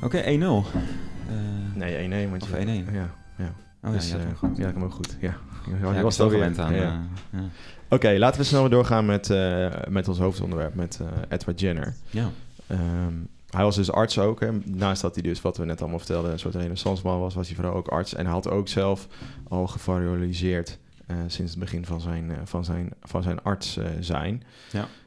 Oké, 0.02 0.22
1-0. 0.22 0.26
Eh, 0.26 1.34
Nee, 1.74 2.26
1-1. 2.26 2.30
Want 2.30 2.42
Of 2.42 2.50
je, 2.50 2.56
1-1. 2.56 2.92
Ja, 2.92 3.10
ja. 3.36 3.52
Oh 3.82 3.92
dus, 3.92 4.10
ja, 4.10 4.16
ja, 4.16 4.22
eh, 4.24 4.36
goed. 4.36 4.56
ja, 4.56 4.68
ik 4.68 4.74
hem 4.74 4.84
ook 4.84 4.92
goed. 4.92 5.16
Ja, 5.20 5.34
Ja, 5.82 5.94
ik 5.96 6.02
was 6.02 6.16
wel 6.16 6.26
het 6.26 6.36
gewend 6.36 6.58
aan. 6.58 6.74
Ja. 6.74 7.00
ja. 7.30 7.40
Oké, 7.88 8.10
laten 8.18 8.40
we 8.40 8.46
snel 8.46 8.60
weer 8.60 8.70
doorgaan 8.70 9.06
met, 9.06 9.30
eh, 9.30 9.68
met 9.88 10.08
ons 10.08 10.18
hoofdonderwerp, 10.18 10.74
met 10.74 11.00
eh, 11.00 11.06
Edward 11.28 11.60
Jenner. 11.60 11.94
ja. 12.10 12.28
Ehm, 12.66 13.12
hij 13.50 13.64
was 13.64 13.76
dus 13.76 13.92
arts 13.92 14.18
ook. 14.18 14.40
Hè. 14.40 14.52
Naast 14.64 15.02
dat 15.02 15.14
hij 15.14 15.22
dus, 15.22 15.40
wat 15.40 15.56
we 15.56 15.64
net 15.64 15.80
allemaal 15.80 15.98
vertelden, 15.98 16.32
een 16.32 16.38
soort 16.38 16.54
renaissanceman 16.54 17.20
was, 17.20 17.34
was 17.34 17.46
hij 17.46 17.56
vooral 17.56 17.74
ook 17.74 17.88
arts. 17.88 18.14
En 18.14 18.24
hij 18.24 18.34
had 18.34 18.50
ook 18.50 18.68
zelf 18.68 19.06
al 19.48 19.66
gevarioaliseerd 19.66 20.78
eh, 21.10 21.16
sinds 21.26 21.50
het 21.50 21.60
begin 21.60 21.86
van 21.86 22.00
zijn, 22.00 22.30
eh, 22.30 22.36
van 22.44 22.64
zijn, 22.64 22.92
van 23.02 23.22
zijn 23.22 23.42
arts 23.42 23.76
eh, 23.76 23.86
zijn. 24.00 24.42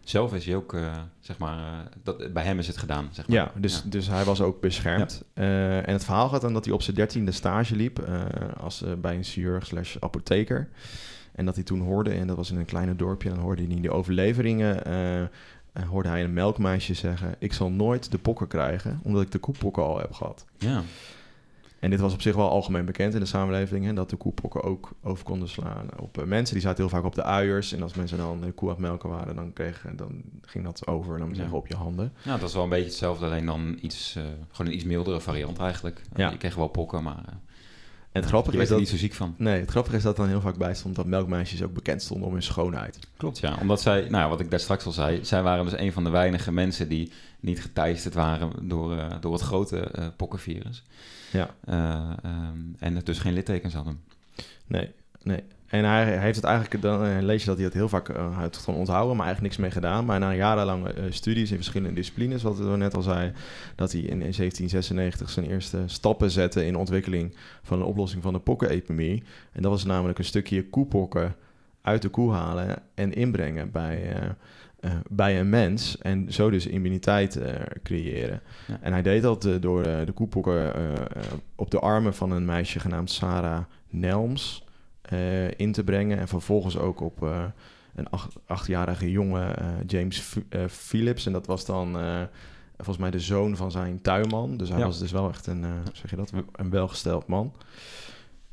Zelf 0.03 0.33
is 0.33 0.45
hij 0.45 0.55
ook, 0.55 0.77
zeg 1.19 1.37
maar, 1.37 1.89
dat, 2.03 2.33
bij 2.33 2.43
hem 2.43 2.59
is 2.59 2.67
het 2.67 2.77
gedaan, 2.77 3.09
zeg 3.11 3.27
maar. 3.27 3.37
Ja, 3.37 3.51
dus, 3.55 3.81
dus 3.81 4.07
hij 4.07 4.23
was 4.23 4.41
ook 4.41 4.61
beschermd. 4.61 5.23
En 5.33 5.91
het 5.91 6.03
verhaal 6.03 6.29
gaat 6.29 6.41
dan 6.41 6.53
dat 6.53 6.65
hij 6.65 6.73
op 6.73 6.81
zijn 6.81 6.95
dertiende 6.95 7.31
stage 7.31 7.75
liep 7.75 8.03
als, 8.59 8.83
bij 9.01 9.15
een 9.15 9.23
chirurg 9.23 9.65
slash 9.65 9.95
apotheker. 9.99 10.69
En 11.31 11.45
dat 11.45 11.55
hij 11.55 11.63
toen 11.63 11.79
hoorde, 11.79 12.11
en 12.11 12.27
dat 12.27 12.35
was 12.35 12.51
in 12.51 12.57
een 12.57 12.65
kleine 12.65 12.95
dorpje, 12.95 13.29
dan 13.29 13.39
hoorde 13.39 13.61
hij 13.61 13.71
in 13.71 13.81
die 13.81 13.91
overleveringen, 13.91 14.83
eh, 15.73 15.83
eh, 15.83 15.89
hoorde 15.89 16.09
hij 16.09 16.23
een 16.23 16.33
melkmeisje 16.33 16.93
zeggen, 16.93 17.35
ik 17.39 17.53
zal 17.53 17.69
nooit 17.69 18.11
de 18.11 18.17
pokken 18.17 18.47
krijgen, 18.47 18.99
omdat 19.03 19.21
ik 19.21 19.31
de 19.31 19.39
koepokken 19.39 19.83
al 19.83 19.97
heb 19.99 20.13
gehad. 20.13 20.45
Ja, 20.57 20.81
En 21.79 21.89
dit 21.89 21.99
was 21.99 22.13
op 22.13 22.21
zich 22.21 22.35
wel 22.35 22.49
algemeen 22.49 22.85
bekend 22.85 23.13
in 23.13 23.19
de 23.19 23.25
samenleving, 23.25 23.85
hè, 23.85 23.93
dat 23.93 24.09
de 24.09 24.15
koepokken 24.15 24.63
ook 24.63 24.91
over 25.03 25.23
konden 25.25 25.49
slaan 25.49 25.87
op 25.99 26.17
eh, 26.17 26.23
mensen. 26.25 26.53
Die 26.53 26.63
zaten 26.63 26.79
heel 26.83 26.89
vaak 26.89 27.03
op 27.03 27.15
de 27.15 27.23
uiers. 27.23 27.73
En 27.73 27.81
als 27.81 27.93
mensen 27.93 28.17
dan 28.17 28.41
de 28.41 28.51
koe 28.51 28.67
aan 28.69 28.75
het 28.75 28.83
melken 28.83 29.09
waren, 29.09 29.35
dan, 29.35 29.53
kreeg, 29.53 29.85
dan 29.95 30.21
ging 30.41 30.63
dat 30.63 30.87
over, 30.87 31.17
dan 31.19 31.29
Ja. 31.29 31.35
zeggen 31.35 31.57
op 31.57 31.67
je 31.67 31.75
handen. 31.75 32.13
ja, 32.23 32.37
dat 32.37 32.47
is 32.49 32.53
wel 32.55 32.63
een 32.63 32.69
beetje 32.69 32.85
hetzelfde, 32.85 33.25
alleen 33.25 33.45
dan 33.45 33.77
iets, 33.81 34.15
eh, 34.15 34.23
gewoon 34.51 34.71
een 34.71 34.77
iets 34.77 34.85
mildere 34.85 35.19
variant 35.19 35.57
eigenlijk. 35.59 36.01
Ja. 36.15 36.29
Je 36.29 36.37
kreeg 36.37 36.55
wel 36.55 36.67
pokken, 36.67 37.03
maar 37.03 37.23
eh, 37.27 37.33
En 38.13 38.21
het 38.21 38.29
grappige 38.29 38.57
is 38.57 38.63
dat... 38.63 38.71
er 38.71 38.79
niet 38.79 38.89
zo 38.89 38.97
ziek 38.97 39.13
van. 39.13 39.35
Nee, 39.37 39.59
het 39.59 39.69
grappige 39.69 39.95
is 39.95 40.03
dat 40.03 40.15
dan 40.15 40.27
heel 40.27 40.41
vaak 40.41 40.57
bij 40.57 40.75
stond 40.75 40.95
dat 40.95 41.05
melkmeisjes 41.05 41.63
ook 41.63 41.73
bekend 41.73 42.01
stonden 42.01 42.27
om 42.27 42.33
hun 42.33 42.43
schoonheid. 42.43 42.99
Klopt, 43.17 43.39
ja. 43.39 43.57
Omdat 43.61 43.81
zij, 43.81 44.09
nou 44.09 44.29
wat 44.29 44.39
ik 44.39 44.49
daar 44.49 44.59
straks 44.59 44.85
al 44.85 44.91
zei, 44.91 45.25
zij 45.25 45.43
waren 45.43 45.65
dus 45.65 45.77
een 45.77 45.93
van 45.93 46.03
de 46.03 46.09
weinige 46.09 46.51
mensen 46.51 46.89
die 46.89 47.11
niet 47.39 47.61
geteisterd 47.61 48.13
waren 48.13 48.67
door, 48.67 48.97
eh, 48.97 49.11
door 49.19 49.33
het 49.33 49.41
grote 49.41 49.79
eh, 49.79 50.07
pokkenvirus. 50.17 50.83
Ja. 51.31 51.55
Eh, 51.65 52.11
ehm, 52.23 52.59
en 52.79 52.95
het 52.95 53.05
dus 53.05 53.19
geen 53.19 53.33
littekens 53.33 53.73
hadden. 53.73 54.01
Nee, 54.67 54.91
nee. 55.21 55.43
En 55.73 55.83
hij, 55.83 56.03
hij 56.03 56.17
heeft 56.17 56.35
het 56.35 56.45
eigenlijk, 56.45 56.81
dan 56.81 57.05
eh, 57.05 57.21
lees 57.21 57.41
je 57.41 57.47
dat 57.47 57.55
hij 57.55 57.65
het 57.65 57.73
heel 57.73 57.89
vaak 57.89 58.09
eh, 58.09 58.37
heeft 58.37 58.55
het 58.55 58.63
gewoon 58.63 58.79
onthouden, 58.79 59.15
maar 59.17 59.25
eigenlijk 59.25 59.55
niks 59.55 59.67
mee 59.67 59.81
gedaan. 59.81 60.05
Maar 60.05 60.19
na 60.19 60.33
jarenlange 60.33 60.93
eh, 60.93 61.03
studies 61.09 61.49
in 61.49 61.55
verschillende 61.55 61.95
disciplines, 61.95 62.43
wat 62.43 62.57
we 62.57 62.77
net 62.77 62.95
al 62.95 63.01
zei, 63.01 63.31
dat 63.75 63.91
hij 63.91 64.01
in, 64.01 64.07
in 64.07 64.33
1796 64.33 65.29
zijn 65.29 65.45
eerste 65.45 65.83
stappen 65.85 66.31
zette 66.31 66.65
in 66.65 66.73
de 66.73 66.79
ontwikkeling 66.79 67.35
van 67.63 67.79
een 67.79 67.85
oplossing 67.85 68.23
van 68.23 68.33
de 68.33 68.39
pokkenepidemie. 68.39 69.23
En 69.51 69.61
dat 69.61 69.71
was 69.71 69.85
namelijk 69.85 70.19
een 70.19 70.25
stukje 70.25 70.69
koepokken 70.69 71.35
uit 71.81 72.01
de 72.01 72.09
koe 72.09 72.31
halen 72.31 72.81
en 72.93 73.13
inbrengen 73.13 73.71
bij, 73.71 74.13
eh, 74.13 74.29
eh, 74.79 74.91
bij 75.09 75.39
een 75.39 75.49
mens. 75.49 75.97
En 75.97 76.33
zo 76.33 76.49
dus 76.49 76.67
immuniteit 76.67 77.35
eh, 77.35 77.53
creëren. 77.83 78.41
Ja. 78.67 78.77
En 78.81 78.91
hij 78.91 79.01
deed 79.01 79.21
dat 79.21 79.45
eh, 79.45 79.53
door 79.59 79.83
eh, 79.83 80.05
de 80.05 80.11
koepokken 80.11 80.75
eh, 80.75 80.91
eh, 80.91 80.97
op 81.55 81.71
de 81.71 81.79
armen 81.79 82.13
van 82.13 82.31
een 82.31 82.45
meisje 82.45 82.79
genaamd 82.79 83.11
Sarah 83.11 83.63
Nelms 83.89 84.62
eh, 85.13 85.59
in 85.59 85.71
te 85.71 85.83
brengen. 85.83 86.17
En 86.19 86.27
vervolgens 86.27 86.77
ook 86.77 87.01
op 87.01 87.23
eh, 87.23 87.43
een 87.95 88.09
acht, 88.09 88.35
achtjarige 88.45 89.11
jongen, 89.11 89.57
eh, 89.57 89.67
James 89.87 90.19
F- 90.19 90.37
Phillips. 90.67 91.25
En 91.25 91.31
dat 91.33 91.45
was 91.47 91.65
dan 91.65 91.97
volgens 92.75 92.97
mij 92.97 93.11
de 93.11 93.19
zoon 93.19 93.55
van 93.55 93.71
zijn 93.71 94.01
tuinman. 94.01 94.57
Dus 94.57 94.69
hij 94.69 94.77
Ja. 94.79 94.85
was 94.85 94.99
dus 94.99 95.11
wel 95.11 95.29
echt 95.29 95.47
een, 95.47 95.65
zeg 95.93 96.09
je 96.09 96.15
dat, 96.15 96.31
een 96.51 96.69
welgesteld 96.69 97.27
man. 97.27 97.53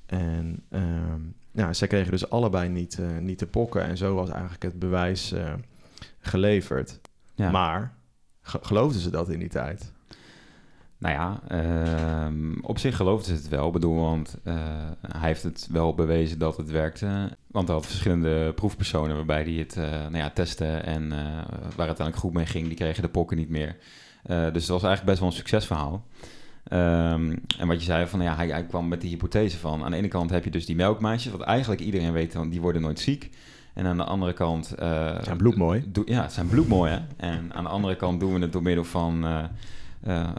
En 0.07 0.63
ehm 0.71 1.21
ja, 1.53 1.73
zij 1.73 1.89
kregen 1.89 2.11
dus 2.11 2.31
allebei 2.31 2.69
niet, 2.69 2.99
niet 3.21 3.39
te 3.39 3.47
pokken. 3.47 3.83
En 3.83 3.97
zo 3.97 4.15
was 4.15 4.29
eigenlijk 4.31 4.63
het 4.63 4.79
bewijs 4.79 5.35
geleverd. 6.19 7.01
Ja. 7.35 7.51
Maar 7.51 7.95
ge- 8.43 8.59
geloofden 8.63 9.01
ze 9.01 9.11
dat 9.11 9.29
in 9.29 9.39
die 9.39 9.49
tijd? 9.49 9.93
Nou 11.01 11.15
ja, 11.15 11.41
ehm, 11.49 12.61
op 12.63 12.79
zich 12.79 12.97
geloofden 12.97 13.37
ze 13.37 13.43
het 13.43 13.49
wel. 13.49 13.67
Ik 13.67 13.73
bedoel, 13.73 14.01
want 14.01 14.37
eh, 14.45 14.55
hij 15.09 15.29
heeft 15.29 15.43
het 15.43 15.69
wel 15.71 15.95
bewezen 15.95 16.39
dat 16.39 16.57
het 16.57 16.71
werkte. 16.71 17.37
Want 17.47 17.67
hij 17.67 17.77
had 17.77 17.87
verschillende 17.87 18.53
proefpersonen 18.53 19.17
waarbij 19.17 19.43
hij 19.43 19.53
het 19.53 19.77
eh, 19.77 19.91
nou 19.91 20.17
ja, 20.17 20.31
testte 20.31 20.67
en 20.67 21.13
eh, 21.13 21.19
waar 21.19 21.65
het 21.65 21.79
uiteindelijk 21.79 22.17
goed 22.17 22.33
mee 22.33 22.47
ging, 22.47 22.67
die 22.67 22.77
kregen 22.77 23.03
de 23.03 23.09
pokken 23.09 23.37
niet 23.37 23.49
meer. 23.49 23.77
Dus 24.27 24.63
het 24.63 24.69
was 24.69 24.83
eigenlijk 24.83 25.05
best 25.05 25.19
wel 25.19 25.29
een 25.29 25.35
succesverhaal. 25.35 26.05
Ehm, 26.65 27.37
en 27.59 27.67
wat 27.67 27.79
je 27.79 27.85
zei, 27.85 28.07
van, 28.07 28.21
ja, 28.21 28.37
hij, 28.37 28.49
hij 28.49 28.65
kwam 28.65 28.89
met 28.89 29.01
die 29.01 29.11
hypothese 29.11 29.59
van... 29.59 29.85
aan 29.85 29.91
de 29.91 29.97
ene 29.97 30.09
kant 30.09 30.31
heb 30.31 30.45
je 30.45 30.51
dus 30.51 30.67
die 30.67 30.77
melkmeisjes... 30.77 31.33
wat 31.33 31.41
eigenlijk 31.41 31.81
iedereen 31.81 32.13
weet, 32.13 32.35
want 32.35 32.51
die 32.51 32.61
worden 32.61 32.83
nooit 32.83 33.01
ziek. 33.01 33.31
En 33.75 33.87
aan 33.87 33.97
de 33.97 34.05
andere 34.05 34.33
kant... 34.33 34.75
Zijn 35.21 35.37
bloedmooi. 35.37 35.91
Ja, 36.05 36.29
zijn 36.29 36.49
bloedmooi, 36.49 36.91
hè? 36.91 36.99
En 37.17 37.53
aan 37.55 37.65
de 37.65 37.71
andere 37.71 37.97
kant 37.97 38.21
doen 38.21 38.35
we 38.35 38.41
het 38.41 38.53
door 38.53 38.63
middel 38.63 38.85
van, 38.85 39.25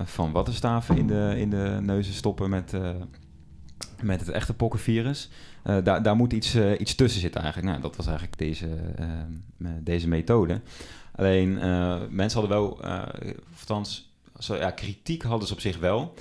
van 0.04 0.32
wattenstaven 0.32 0.97
in 0.97 1.08
de, 1.08 1.34
in 1.38 1.50
de 1.50 1.78
neuzen 1.82 2.13
stoppen 2.13 2.50
met, 2.50 2.74
eh, 2.74 2.89
met 4.02 4.19
het 4.19 4.30
echte 4.30 4.54
pokkenvirus. 4.54 5.30
Eh, 5.63 5.78
daar, 5.84 6.04
daar 6.04 6.15
moet 6.15 6.34
iets, 6.34 6.54
eh, 6.54 6.80
iets 6.80 6.95
tussen 6.95 7.21
zitten 7.21 7.41
eigenlijk. 7.41 7.71
Nou, 7.71 7.84
dat 7.84 7.95
was 7.95 8.08
eigenlijk 8.08 8.38
deze, 8.38 8.67
eh, 8.95 9.69
deze 9.80 10.08
methode. 10.08 10.62
Alleen, 11.15 11.60
eh, 11.60 12.00
mensen 12.10 12.39
hadden 12.39 12.58
wel, 12.58 12.84
eh 12.84 13.04
althans, 13.60 14.13
zo, 14.39 14.56
ja, 14.56 14.71
kritiek 14.71 15.24
hadden 15.24 15.47
ze 15.47 15.54
op 15.54 15.60
zich 15.60 15.80
wel. 15.80 16.13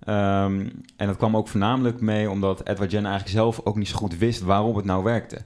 Ehm, 0.00 0.68
en 0.96 1.06
dat 1.06 1.16
kwam 1.16 1.36
ook 1.36 1.48
voornamelijk 1.48 2.00
mee 2.00 2.30
omdat 2.30 2.68
Edward 2.68 2.90
Jenner 2.90 3.10
eigenlijk 3.10 3.40
zelf 3.40 3.60
ook 3.64 3.76
niet 3.76 3.88
zo 3.88 3.96
goed 3.96 4.18
wist 4.18 4.40
waarom 4.40 4.76
het 4.76 4.84
nou 4.84 5.04
werkte. 5.04 5.42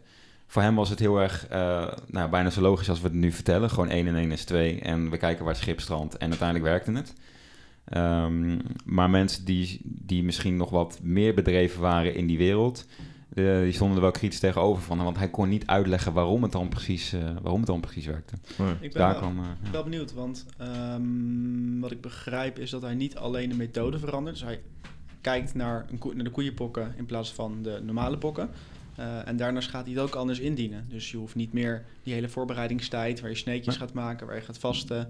Voor 0.47 0.62
hem 0.62 0.75
was 0.75 0.88
het 0.88 0.99
heel 0.99 1.21
erg, 1.21 1.47
eh, 1.49 1.93
nou, 2.07 2.31
bijna 2.31 2.51
zo 2.51 2.61
logisch 2.61 2.88
als 2.88 3.01
we 3.01 3.09
het 3.09 3.17
nu 3.17 3.33
vertellen. 3.33 3.71
Gewoon 3.71 3.91
1 3.91 4.07
en 4.07 4.17
1 4.17 4.33
is 4.33 4.45
2 4.45 4.81
en 4.81 5.11
we 5.11 5.17
kijken 5.17 5.45
waar 5.45 5.55
het 5.55 5.62
schip 5.62 5.81
strandt. 5.81 6.17
En 6.17 6.29
uiteindelijk 6.29 6.69
werkte 6.69 6.93
het. 6.93 7.15
Ehm, 7.85 8.59
maar 8.85 9.11
mensen 9.11 9.45
die, 9.45 9.81
die 9.85 10.23
misschien 10.23 10.57
nog 10.57 10.71
wat 10.71 10.99
meer 11.03 11.35
bedreven 11.35 11.81
waren 11.81 12.14
in 12.14 12.27
die 12.27 12.38
wereld... 12.38 12.87
eh, 13.35 13.61
die 13.61 13.73
stonden 13.73 13.97
er 13.97 14.03
wel 14.03 14.11
kritisch 14.11 14.38
tegenover 14.40 14.83
van. 14.83 15.05
Want 15.05 15.16
hij 15.18 15.31
kon 15.31 15.49
niet 15.49 15.66
uitleggen 15.66 16.12
waarom 16.12 16.42
het 16.42 16.53
dan 16.53 16.68
precies, 16.68 17.12
eh, 17.12 17.21
waarom 17.42 17.61
het 17.61 17.66
dan 17.66 17.81
precies 17.81 18.07
werkte. 18.07 18.35
Nee. 18.59 18.73
Ik 18.73 18.81
ben 18.81 18.90
Daar 18.92 19.11
wel, 19.11 19.21
kwam... 19.21 19.37
ja. 19.37 19.71
wel 19.73 19.83
benieuwd, 19.83 20.14
want 20.14 20.47
ehm, 20.59 21.81
wat 21.81 21.90
ik 21.90 22.01
begrijp 22.01 22.59
is 22.59 22.71
dat 22.71 22.83
hij 22.83 22.95
niet 22.95 23.16
alleen 23.16 23.49
de 23.49 23.57
methode 23.57 23.99
verandert. 23.99 24.35
Dus 24.37 24.45
hij 24.45 24.61
kijkt 25.21 25.55
naar, 25.55 25.87
een 25.90 26.14
naar 26.14 26.25
de 26.25 26.31
koeienpokken 26.31 26.95
in 26.97 27.07
plaats 27.07 27.33
van 27.33 27.62
de 27.62 27.81
normale 27.85 28.18
pokken. 28.18 28.51
Eh, 28.97 29.29
en 29.29 29.37
daarnaast 29.37 29.68
gaat 29.68 29.85
hij 29.85 29.95
het 29.95 30.03
ook 30.03 30.14
anders 30.14 30.38
indienen. 30.38 30.87
Dus 30.88 31.11
je 31.11 31.16
hoeft 31.16 31.35
niet 31.35 31.53
meer 31.53 31.85
die 32.03 32.14
hele 32.14 32.29
voorbereidingstijd 32.29 33.21
waar 33.21 33.31
je 33.31 33.37
sneetjes 33.37 33.77
gaat 33.77 33.92
maken, 33.92 34.27
waar 34.27 34.37
je 34.37 34.42
gaat 34.42 34.59
vasten 34.59 35.09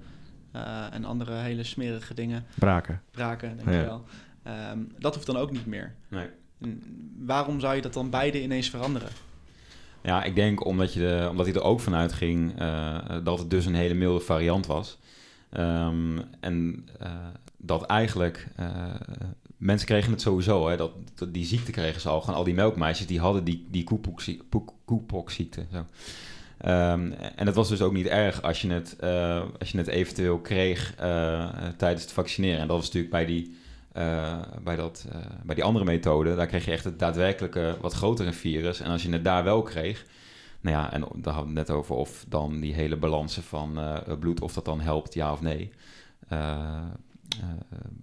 en 0.92 1.04
andere 1.04 1.34
hele 1.34 1.64
smerige 1.64 2.14
dingen, 2.14 2.44
Braken. 2.54 3.02
braken, 3.10 3.56
denk 3.56 3.68
Ja. 3.68 3.78
je 3.78 3.84
wel. 3.84 4.04
Ehm, 4.42 4.78
dat 4.98 5.14
hoeft 5.14 5.26
dan 5.26 5.36
ook 5.36 5.50
niet 5.50 5.66
meer. 5.66 5.94
Nee. 6.08 6.26
En 6.60 6.82
waarom 7.18 7.60
zou 7.60 7.74
je 7.74 7.82
dat 7.82 7.92
dan 7.92 8.10
beide 8.10 8.42
ineens 8.42 8.70
veranderen? 8.70 9.08
Ja, 10.02 10.24
ik 10.24 10.34
denk 10.34 10.64
omdat, 10.64 10.92
je 10.92 11.00
de, 11.00 11.26
omdat 11.30 11.46
hij 11.46 11.54
er 11.54 11.62
ook 11.62 11.80
vanuit 11.80 12.12
ging 12.12 12.58
eh, 12.58 12.98
dat 13.24 13.38
het 13.38 13.50
dus 13.50 13.66
een 13.66 13.74
hele 13.74 13.94
milde 13.94 14.20
variant 14.20 14.66
was. 14.66 14.98
Ehm, 15.50 16.18
en 16.40 16.88
eh, 16.98 17.10
dat 17.56 17.82
eigenlijk 17.86 18.48
eh, 18.56 18.94
mensen 19.56 19.86
kregen 19.86 20.10
het 20.12 20.20
sowieso, 20.20 20.68
hè, 20.68 20.76
dat, 20.76 20.92
dat 21.14 21.34
die 21.34 21.44
ziekte 21.44 21.70
kregen 21.72 22.00
ze 22.00 22.08
al. 22.08 22.20
Gewoon 22.20 22.36
al 22.36 22.44
die 22.44 22.54
melkmeisjes 22.54 23.06
die 23.06 23.20
hadden 23.20 23.44
die, 23.44 23.66
die 23.70 23.84
koepokziekte. 24.84 25.64
Zo. 25.72 25.86
Ehm, 26.62 27.12
en 27.36 27.46
het 27.46 27.54
was 27.54 27.68
dus 27.68 27.82
ook 27.82 27.92
niet 27.92 28.06
erg 28.06 28.42
als 28.42 28.60
je 28.60 28.70
het, 28.70 28.96
eh, 28.96 29.42
als 29.58 29.70
je 29.70 29.78
het 29.78 29.86
eventueel 29.86 30.38
kreeg 30.38 30.94
eh, 30.96 31.48
tijdens 31.76 32.02
het 32.02 32.12
vaccineren. 32.12 32.60
En 32.60 32.66
dat 32.66 32.76
was 32.76 32.86
natuurlijk 32.86 33.12
bij 33.12 33.24
die, 33.24 33.56
eh, 33.92 34.42
bij, 34.62 34.76
dat, 34.76 35.06
bij 35.44 35.54
die 35.54 35.64
andere 35.64 35.84
methode. 35.84 36.36
Daar 36.36 36.46
kreeg 36.46 36.64
je 36.64 36.70
echt 36.70 36.84
het 36.84 36.98
daadwerkelijke, 36.98 37.76
wat 37.80 37.92
grotere 37.92 38.32
virus. 38.32 38.80
En 38.80 38.90
als 38.90 39.02
je 39.02 39.12
het 39.12 39.24
daar 39.24 39.44
wel 39.44 39.62
kreeg, 39.62 40.06
nou 40.60 40.76
ja, 40.76 40.92
en 40.92 41.00
daar 41.00 41.34
hadden 41.34 41.52
we 41.52 41.58
het 41.58 41.68
net 41.68 41.76
over 41.76 41.94
of 41.94 42.24
dan 42.28 42.60
die 42.60 42.74
hele 42.74 42.96
balansen 42.96 43.42
van 43.42 43.78
bloed, 44.18 44.40
of 44.40 44.52
dat 44.52 44.64
dan 44.64 44.80
helpt, 44.80 45.14
ja 45.14 45.32
of 45.32 45.40
nee. 45.40 45.72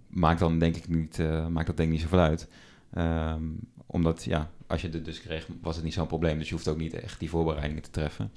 Maakt 0.08 0.40
dan 0.40 0.60
denk 0.60 0.76
ik 0.76 0.88
niet, 0.88 1.18
maakt 1.50 1.68
dat 1.68 1.78
denk 1.78 1.90
ik 1.90 1.96
niet 1.96 2.02
zoveel 2.02 2.20
uit. 2.20 2.48
Ehm, 2.94 3.44
omdat, 3.86 4.24
ja, 4.24 4.50
als 4.70 4.82
je 4.82 4.90
het 4.90 5.06
dus 5.06 5.22
kreeg, 5.22 5.48
was 5.62 5.76
het 5.76 5.84
niet 5.84 5.94
zo'n 5.94 6.08
probleem. 6.08 6.38
Dus 6.38 6.48
je 6.48 6.54
hoeft 6.54 6.68
ook 6.68 6.78
niet 6.78 6.94
echt 6.94 7.20
die 7.20 7.30
voorbereidingen 7.30 7.84
te 7.84 7.90
treffen. 7.90 8.32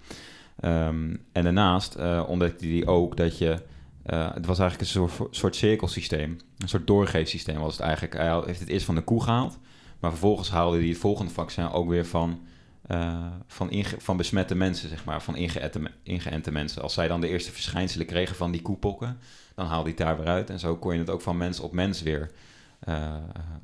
Ehm, 0.61 1.16
en 1.33 1.42
daarnaast 1.45 1.97
uh, 1.97 2.25
ontdekte 2.29 2.66
hij 2.66 2.87
ook 2.87 3.16
dat 3.16 3.38
je... 3.38 3.62
Uh, 4.07 4.35
het 4.35 4.47
was 4.47 4.59
eigenlijk 4.59 4.81
een 4.81 5.09
soort, 5.09 5.37
soort 5.37 5.57
cirkelsysteem. 5.57 6.37
Een 6.59 6.68
soort 6.68 6.87
doorgeefsysteem 6.87 7.59
was 7.59 7.73
het 7.73 7.81
eigenlijk. 7.81 8.14
Hij 8.14 8.42
heeft 8.47 8.61
het 8.61 8.68
eerst 8.68 8.85
van 8.85 8.95
de 8.95 9.03
koe 9.03 9.23
gehaald. 9.23 9.59
Maar 10.01 10.11
vervolgens 10.11 10.51
haalde 10.51 10.79
hij 10.79 10.88
het 10.88 10.99
volgende 10.99 11.33
vaccin 11.33 11.68
ook 11.68 11.88
weer 11.88 12.07
van, 12.07 12.40
uh, 12.90 13.27
van, 13.47 13.85
van 13.99 14.16
besmette 14.16 14.55
mensen, 14.55 14.88
zeg 14.88 15.05
maar. 15.05 15.23
Van 15.23 15.37
ingeënte, 15.37 15.81
ingeënte 16.03 16.53
mensen. 16.53 16.83
Als 16.83 16.95
zij 16.95 17.09
dan 17.09 17.21
de 17.21 17.29
eerste 17.29 17.53
verschijnselen 17.53 18.07
kregen 18.07 18.37
van 18.37 18.53
die 18.53 18.62
koepokken... 18.62 19.18
dan 19.55 19.66
haalde 19.66 19.90
hij 19.90 19.99
het 19.99 20.07
daar 20.07 20.16
weer 20.16 20.35
uit. 20.35 20.51
En 20.51 20.59
zo 20.59 20.77
kon 20.77 20.92
je 20.92 20.99
het 20.99 21.11
ook 21.11 21.21
van 21.21 21.37
mens 21.37 21.61
op 21.61 21.73
mens 21.73 22.03
weer 22.03 22.31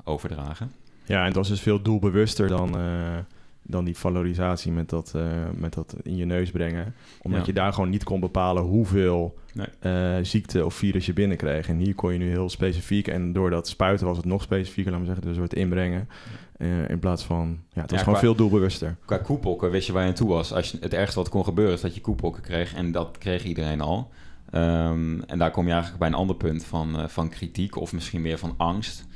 overdragen. 0.03 0.71
Ja, 1.09 1.19
en 1.19 1.25
het 1.25 1.35
was 1.35 1.47
dus 1.47 1.61
veel 1.61 1.81
doelbewuster 1.81 2.47
dan, 2.47 2.77
uh, 2.77 3.17
dan 3.61 3.85
die 3.85 3.97
valorisatie 3.97 4.71
met 4.71 4.89
dat, 4.89 5.13
uh, 5.15 5.23
met 5.55 5.73
dat 5.73 5.95
in 6.03 6.15
je 6.15 6.25
neus 6.25 6.51
brengen. 6.51 6.95
Omdat 7.21 7.39
ja. 7.39 7.45
je 7.45 7.53
daar 7.53 7.73
gewoon 7.73 7.89
niet 7.89 8.03
kon 8.03 8.19
bepalen 8.19 8.63
hoeveel 8.63 9.37
nee. 9.53 9.67
uh, 10.17 10.23
ziekte 10.25 10.65
of 10.65 10.73
virus 10.73 11.05
je 11.05 11.13
binnenkreeg. 11.13 11.67
En 11.67 11.77
hier 11.77 11.95
kon 11.95 12.13
je 12.13 12.19
nu 12.19 12.29
heel 12.29 12.49
specifiek, 12.49 13.07
en 13.07 13.33
door 13.33 13.49
dat 13.49 13.67
spuiten 13.67 14.07
was 14.07 14.17
het 14.17 14.25
nog 14.25 14.41
specifieker, 14.41 14.91
laten 14.91 15.07
we 15.07 15.13
zeggen, 15.13 15.27
dus 15.27 15.35
door 15.35 15.49
het 15.49 15.57
inbrengen. 15.57 16.09
in 16.87 16.99
plaats 16.99 17.23
van, 17.23 17.59
ja, 17.73 17.81
het 17.81 17.91
was 17.91 17.99
ja, 17.99 18.05
gewoon 18.05 18.19
qua, 18.19 18.27
veel 18.27 18.35
doelbewuster. 18.35 18.95
Qua 19.05 19.17
koepokken 19.17 19.71
wist 19.71 19.87
je 19.87 19.93
waar 19.93 20.03
je 20.03 20.09
aan 20.09 20.15
toe 20.15 20.29
was. 20.29 20.53
Als 20.53 20.71
je, 20.71 20.77
het 20.81 20.93
ergste 20.93 21.19
wat 21.19 21.29
kon 21.29 21.43
gebeuren 21.43 21.73
is 21.73 21.81
dat 21.81 21.95
je 21.95 22.01
koepokken 22.01 22.41
kreeg. 22.41 22.73
En 22.73 22.91
dat 22.91 23.17
kreeg 23.17 23.43
iedereen 23.43 23.81
al. 23.81 24.11
Um, 24.53 25.23
en 25.23 25.37
daar 25.37 25.51
kom 25.51 25.65
je 25.65 25.71
eigenlijk 25.71 25.99
bij 25.99 26.09
een 26.09 26.15
ander 26.15 26.35
punt 26.35 26.65
van, 26.65 27.09
van 27.09 27.29
kritiek 27.29 27.75
of 27.75 27.93
misschien 27.93 28.21
meer 28.21 28.37
van 28.37 28.53
angst. 28.57 29.07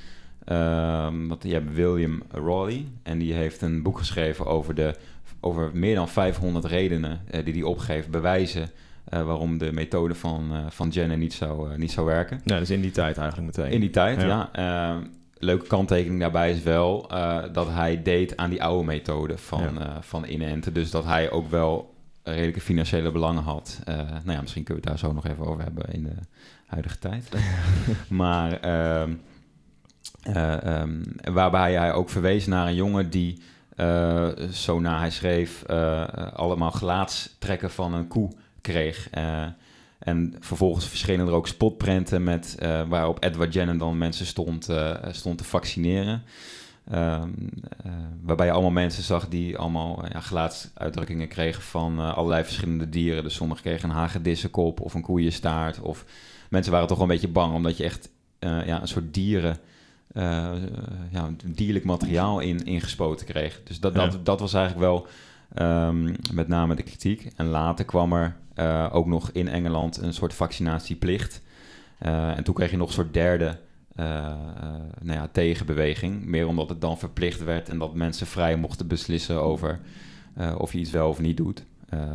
Um, 0.51 1.27
want 1.27 1.43
je 1.43 1.53
hebt 1.53 1.73
William 1.73 2.23
Rawley 2.31 2.85
en 3.03 3.17
die 3.17 3.33
heeft 3.33 3.61
een 3.61 3.83
boek 3.83 3.97
geschreven 3.97 4.45
over, 4.45 4.75
de, 4.75 4.95
over 5.39 5.69
meer 5.73 5.95
dan 5.95 6.09
500 6.09 6.65
redenen 6.65 7.21
uh, 7.31 7.45
die 7.45 7.53
hij 7.53 7.63
opgeeft, 7.63 8.09
bewijzen 8.09 8.69
uh, 9.13 9.23
waarom 9.23 9.57
de 9.57 9.71
methode 9.71 10.15
van, 10.15 10.49
uh, 10.51 10.57
van 10.69 10.89
Jenner 10.89 11.17
niet 11.17 11.33
zou, 11.33 11.77
niet 11.77 11.91
zou 11.91 12.05
werken. 12.05 12.41
Ja, 12.45 12.59
dus 12.59 12.69
in 12.69 12.81
die 12.81 12.91
tijd 12.91 13.17
eigenlijk 13.17 13.57
meteen. 13.57 13.71
In 13.71 13.79
die 13.79 13.89
tijd, 13.89 14.21
ja. 14.21 14.49
ja. 14.53 15.01
leuke 15.37 15.67
kanttekening 15.67 16.19
daarbij 16.19 16.51
is 16.51 16.63
wel 16.63 17.07
dat 17.51 17.67
hij 17.69 18.01
deed 18.01 18.37
aan 18.37 18.49
die 18.49 18.63
oude 18.63 18.85
methode 18.85 19.37
van, 19.37 19.73
ja. 19.79 20.01
van 20.01 20.25
inenten. 20.25 20.73
Dus 20.73 20.91
dat 20.91 21.05
hij 21.05 21.31
ook 21.31 21.49
wel 21.49 21.93
redelijke 22.23 22.61
financiële 22.61 23.11
belangen 23.11 23.43
had. 23.43 23.81
nou 23.85 24.31
ja, 24.31 24.41
misschien 24.41 24.63
kunnen 24.63 24.83
we 24.83 24.89
het 24.89 25.01
daar 25.01 25.09
zo 25.09 25.13
nog 25.13 25.27
even 25.27 25.45
over 25.45 25.63
hebben 25.63 25.93
in 25.93 26.03
de 26.03 26.15
huidige 26.65 26.99
tijd. 26.99 27.29
maar... 28.09 28.59
Uh, 30.29 30.81
um, 30.81 31.03
waarbij 31.31 31.73
hij 31.73 31.93
ook 31.93 32.09
verwees 32.09 32.45
naar 32.45 32.67
een 32.67 32.75
jongen 32.75 33.09
die, 33.09 33.41
uh, 33.77 34.27
zo 34.51 34.79
na 34.79 34.99
hij 34.99 35.11
schreef, 35.11 35.63
uh, 35.69 36.07
allemaal 36.33 36.71
gelaatstrekken 36.71 37.71
van 37.71 37.93
een 37.93 38.07
koe 38.07 38.31
kreeg. 38.61 39.09
en 39.99 40.35
vervolgens 40.39 40.87
verschenen 40.87 41.27
er 41.27 41.33
ook 41.33 41.47
spotprenten 41.47 42.23
met, 42.23 42.57
waarop 42.87 43.23
Edward 43.23 43.53
Jenner 43.53 43.77
dan 43.77 43.97
mensen 43.97 44.25
stond, 44.25 44.69
stond 45.11 45.37
te 45.37 45.43
vaccineren. 45.43 46.23
Um, 46.93 47.49
waarbij 48.21 48.45
je 48.45 48.51
allemaal 48.51 48.71
mensen 48.71 49.03
zag 49.03 49.27
die 49.27 49.57
allemaal 49.57 50.05
ja, 50.11 50.19
gelaatsuitdrukkingen 50.19 51.27
kregen 51.27 51.61
van 51.61 51.99
allerlei 51.99 52.43
verschillende 52.43 52.89
dieren. 52.89 53.23
Dus 53.23 53.35
sommigen 53.35 53.63
kregen 53.63 53.89
een 53.89 53.95
hagedissenkop 53.95 54.79
of 54.79 54.93
een 54.93 55.01
koeienstaart. 55.01 55.79
Of 55.79 56.05
mensen 56.49 56.71
waren 56.71 56.87
toch 56.87 56.97
wel 56.97 57.07
een 57.07 57.13
beetje 57.13 57.31
bang, 57.31 57.53
omdat 57.53 57.77
je 57.77 57.83
echt 57.83 58.09
ja, 58.39 58.81
een 58.81 58.87
soort 58.87 59.13
dieren 59.13 59.57
ja, 61.11 61.29
dierlijk 61.45 61.85
materiaal 61.85 62.39
in, 62.39 62.65
ingespoten 62.65 63.25
kreeg. 63.25 63.61
Dus 63.63 63.79
dat, 63.79 63.93
dat, 63.93 64.13
ja. 64.13 64.19
dat 64.23 64.39
was 64.39 64.53
eigenlijk 64.53 64.85
wel 64.85 65.07
um, 65.87 66.15
met 66.33 66.47
name 66.47 66.75
de 66.75 66.83
kritiek. 66.83 67.31
En 67.35 67.47
later 67.47 67.85
kwam 67.85 68.13
er 68.13 68.35
uh, 68.55 68.89
ook 68.91 69.05
nog 69.05 69.29
in 69.31 69.47
Engeland 69.47 69.97
een 69.97 70.13
soort 70.13 70.33
vaccinatieplicht. 70.33 71.41
Uh, 72.01 72.37
en 72.37 72.43
toen 72.43 72.53
kreeg 72.53 72.71
je 72.71 72.77
nog 72.77 72.87
een 72.87 72.93
soort 72.93 73.13
derde 73.13 73.57
nou 73.95 75.19
ja, 75.19 75.27
tegenbeweging. 75.31 76.25
Meer 76.25 76.47
omdat 76.47 76.69
het 76.69 76.81
dan 76.81 76.97
verplicht 76.97 77.43
werd 77.43 77.69
en 77.69 77.79
dat 77.79 77.93
mensen 77.93 78.27
vrij 78.27 78.57
mochten 78.57 78.87
beslissen 78.87 79.41
over 79.41 79.79
of 80.57 80.73
je 80.73 80.79
iets 80.79 80.91
wel 80.91 81.09
of 81.09 81.19
niet 81.19 81.37
doet. 81.37 81.65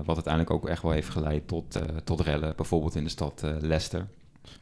wat 0.05 0.15
uiteindelijk 0.15 0.55
ook 0.55 0.69
echt 0.69 0.83
wel 0.83 0.93
heeft 0.93 1.09
geleid 1.09 1.49
tot, 1.49 1.79
tot 2.05 2.21
rellen, 2.21 2.57
bijvoorbeeld 2.57 2.95
in 2.95 3.05
de 3.05 3.11
stad 3.11 3.43
Leicester. 3.61 4.07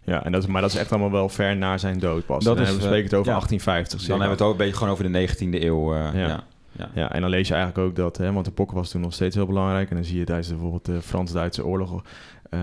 Ja, 0.04 0.24
en 0.24 0.32
dat 0.32 0.42
is, 0.42 0.48
maar 0.48 0.60
dat 0.60 0.70
is 0.70 0.76
echt 0.76 0.90
allemaal 0.90 1.10
wel 1.10 1.28
ver 1.28 1.56
na 1.56 1.78
zijn 1.78 1.98
dood 1.98 2.26
pas. 2.26 2.44
Dat 2.44 2.60
is, 2.60 2.74
we 2.74 2.80
spreken 2.80 3.04
het 3.04 3.14
over 3.14 3.32
ja, 3.32 3.38
1850. 3.38 4.00
Dan 4.00 4.08
hebben 4.08 4.26
we 4.26 4.32
het 4.32 4.42
ook 4.42 4.52
een 4.52 4.66
beetje 4.66 4.76
gewoon 4.76 4.92
over 4.92 5.12
de 5.12 5.28
19e 5.28 5.62
eeuw. 5.62 5.94
Uh, 5.94 6.00
ja. 6.14 6.28
Ja. 6.28 6.44
Ja. 6.78 6.90
ja, 6.94 7.12
en 7.12 7.20
dan 7.20 7.30
lees 7.30 7.48
je 7.48 7.54
eigenlijk 7.54 7.88
ook 7.88 7.96
dat, 7.96 8.16
hè, 8.16 8.32
want 8.32 8.44
de 8.44 8.50
pokken 8.50 8.76
was 8.76 8.90
toen 8.90 9.00
nog 9.00 9.12
steeds 9.12 9.34
heel 9.34 9.46
belangrijk. 9.46 9.90
En 9.90 9.96
dan 9.96 10.04
zie 10.04 10.18
je 10.18 10.24
tijdens 10.24 10.48
bijvoorbeeld 10.48 10.84
de 10.84 11.02
Frans-Duitse 11.02 11.66
oorlog 11.66 12.02
uh, 12.50 12.60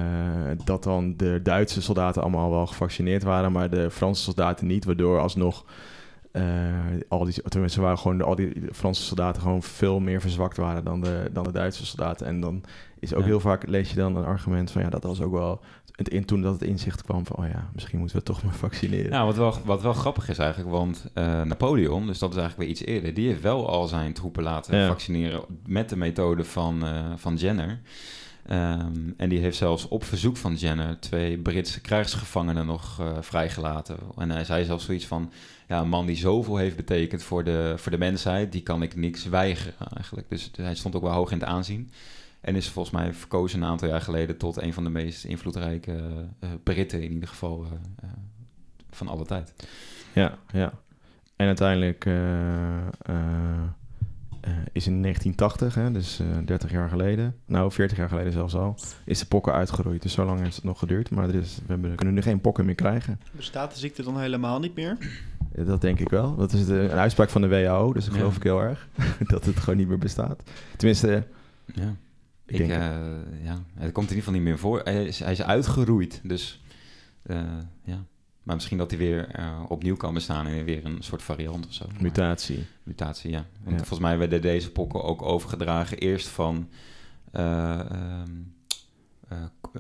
dat 0.64 0.84
dan 0.84 1.14
de 1.18 1.40
Duitse 1.44 1.82
soldaten 1.82 2.22
allemaal 2.22 2.50
wel 2.50 2.68
gevaccineerd 2.68 3.24
waren, 3.24 3.52
maar 3.52 3.70
de 3.70 3.92
Franse 3.92 4.24
soldaten 4.24 4.68
niet, 4.68 4.86
waardoor 4.86 5.20
alsnog 5.20 5.66
uh, 6.32 6.44
al 7.08 7.26
die, 7.26 7.42
tenminste 7.42 7.82
waren 7.82 7.98
gewoon 7.98 8.18
de, 8.18 8.24
al 8.24 8.36
die 8.36 8.54
Franse 8.72 9.02
soldaten 9.02 9.42
gewoon 9.42 9.64
veel 9.64 10.00
meer 10.00 10.22
verzwakt 10.22 10.58
waren 10.58 10.84
dan 10.84 11.02
de, 11.02 11.30
dan 11.32 11.44
de 11.44 11.52
Duitse 11.52 11.86
soldaten. 11.86 12.28
En 12.28 12.40
dan 12.40 12.64
is 13.04 13.14
ook 13.14 13.22
ja. 13.22 13.28
heel 13.28 13.40
vaak, 13.40 13.68
lees 13.68 13.90
je 13.90 13.96
dan 13.96 14.16
een 14.16 14.26
argument 14.26 14.72
van 14.72 14.82
ja, 14.82 14.90
dat 14.90 15.04
was 15.04 15.22
ook 15.22 15.32
wel 15.32 15.62
het 15.96 16.10
in, 16.10 16.26
toen 16.26 16.42
dat 16.42 16.54
het 16.54 16.62
inzicht 16.62 17.04
kwam 17.04 17.26
van, 17.26 17.36
oh 17.36 17.48
ja, 17.48 17.70
misschien 17.74 18.00
moeten 18.00 18.18
we 18.18 18.24
toch 18.24 18.44
maar 18.44 18.56
vaccineren. 18.68 19.12
Nou, 19.12 19.26
wat 19.26 19.36
wel, 19.36 19.58
wat 19.66 19.82
wel 19.82 19.94
grappig 19.94 20.30
is 20.30 20.38
eigenlijk, 20.38 20.72
want 20.72 21.06
uh, 21.16 21.42
Napoleon, 21.42 22.08
dus 22.08 22.20
dat 22.20 22.32
is 22.32 22.38
eigenlijk 22.38 22.70
weer 22.70 22.78
iets 22.80 22.86
eerder, 22.86 23.14
die 23.14 23.28
heeft 23.28 23.42
wel 23.42 23.70
al 23.70 23.88
zijn 23.88 24.14
troepen 24.14 24.44
laten 24.44 24.78
ja. 24.78 24.88
vaccineren 24.88 25.42
met 25.66 25.90
de 25.90 25.96
methode 25.96 26.44
van, 26.44 26.86
uh, 26.86 27.12
van 27.16 27.36
Jenner. 27.36 27.82
Um, 28.52 29.14
en 29.18 29.30
die 29.30 29.40
heeft 29.40 29.58
zelfs 29.58 29.88
op 29.88 30.04
verzoek 30.04 30.38
van 30.38 30.56
Jenner 30.56 31.00
twee 31.00 31.38
Britse 31.38 31.82
krijgsgevangenen 31.82 32.66
nog 32.66 33.02
uh, 33.02 33.08
vrijgelaten. 33.20 33.98
En 34.18 34.30
hij 34.30 34.44
zei 34.44 34.66
zelfs 34.66 34.86
zoiets 34.86 35.06
van, 35.06 35.32
ja, 35.68 35.80
een 35.82 35.90
man 35.90 36.06
die 36.06 36.16
zoveel 36.16 36.58
heeft 36.58 36.76
betekend 36.76 37.24
voor 37.24 37.44
de, 37.44 37.74
voor 37.78 37.92
de 37.92 37.98
mensheid, 37.98 38.52
die 38.52 38.62
kan 38.62 38.82
ik 38.82 38.96
niks 38.96 39.26
weigeren 39.26 39.88
eigenlijk. 39.96 40.30
Dus 40.30 40.52
hij 40.56 40.76
stond 40.76 40.96
ook 40.96 41.02
wel 41.02 41.12
hoog 41.12 41.32
in 41.32 41.40
het 41.40 41.48
aanzien. 41.48 41.92
En 42.44 42.56
is 42.56 42.70
volgens 42.70 42.96
mij 42.96 43.14
verkozen 43.14 43.62
een 43.62 43.68
aantal 43.68 43.88
jaar 43.88 44.02
geleden 44.02 44.38
tot 44.38 44.62
een 44.62 44.74
van 44.74 44.84
de 44.84 44.90
meest 44.90 45.24
invloedrijke 45.24 45.92
uh, 45.92 46.50
Britten 46.64 47.04
in 47.04 47.12
ieder 47.12 47.30
geval 47.30 47.64
uh, 47.64 47.72
uh, 48.04 48.10
van 48.90 49.08
alle 49.08 49.26
tijd. 49.26 49.54
Ja, 50.14 50.38
ja. 50.52 50.74
En 51.36 51.48
uiteindelijk 51.48 52.06
is 54.72 54.88
in 54.88 55.02
1980, 55.02 55.76
hè, 55.76 55.92
dus 55.92 56.20
30 56.46 56.72
jaar 56.72 56.90
geleden, 56.90 57.36
nou 57.46 57.72
40 57.72 57.98
jaar 57.98 58.10
geleden 58.10 58.32
zelfs 58.32 58.56
al, 58.56 58.78
is 59.06 59.20
de 59.20 59.26
pokken 59.26 59.54
uitgeroeid. 59.54 60.02
Dus 60.02 60.14
zo 60.14 60.26
lang 60.26 60.40
heeft 60.40 60.56
het 60.56 60.64
nog 60.64 60.80
geduurd, 60.80 61.10
maar 61.10 61.30
er 61.30 61.36
is, 61.36 61.58
we 61.58 61.72
hebben, 61.72 61.96
kunnen 61.96 62.16
nu 62.16 62.22
geen 62.22 62.42
pokken 62.42 62.66
meer 62.66 62.76
krijgen. 62.76 63.20
Bestaat 63.32 63.74
de 63.74 63.80
ziekte 63.80 64.04
dan 64.04 64.20
helemaal 64.20 64.60
niet 64.60 64.76
meer? 64.76 64.98
Dat 65.56 65.82
denk 65.82 66.00
ik 66.00 66.10
wel. 66.10 66.36
Dat 66.36 66.54
is 66.54 66.66
de, 66.66 66.80
een 66.80 66.98
uitspraak 66.98 67.30
van 67.30 67.42
de 67.42 67.48
WHO, 67.48 67.94
dus 67.94 68.06
dat 68.06 68.14
geloof 68.14 68.32
ja. 68.32 68.38
ik 68.38 68.44
heel 68.44 68.62
erg. 68.62 68.88
dat 69.34 69.46
het 69.46 69.60
gewoon 69.60 69.78
niet 69.78 69.88
meer 69.88 69.98
bestaat. 69.98 70.44
Tenminste... 70.78 71.28
Ja. 71.66 71.96
Ik, 72.54 72.60
ik 72.60 72.70
uh, 72.70 72.78
ja, 73.44 73.64
het 73.74 73.92
komt 73.92 74.10
in 74.10 74.16
ieder 74.16 74.16
geval 74.16 74.34
niet 74.34 74.42
meer 74.42 74.60
voor. 74.60 74.82
Hij 74.84 75.06
is, 75.06 75.20
hij 75.20 75.32
is 75.32 75.42
uitgeroeid, 75.42 76.22
dus 76.24 76.64
uh, 77.26 77.42
ja. 77.84 78.06
Maar 78.44 78.56
misschien 78.56 78.78
dat 78.78 78.90
hij 78.90 79.00
weer 79.00 79.40
uh, 79.40 79.64
opnieuw 79.68 79.96
kan 79.96 80.14
bestaan 80.14 80.48
en 80.48 80.66
weer 80.66 80.86
een 80.86 80.98
soort 81.00 81.22
variant 81.22 81.68
of 81.68 81.74
zo. 81.74 81.86
Mutatie. 82.00 82.58
Maar, 82.58 82.66
mutatie, 82.84 83.32
ja. 83.32 83.46
Want 83.64 83.72
ja. 83.72 83.78
volgens 83.78 84.00
mij 84.00 84.18
werden 84.18 84.42
deze 84.42 84.72
pokken 84.72 85.04
ook 85.04 85.22
overgedragen 85.22 85.98
eerst 85.98 86.28
van 86.28 86.70
um, 87.34 88.54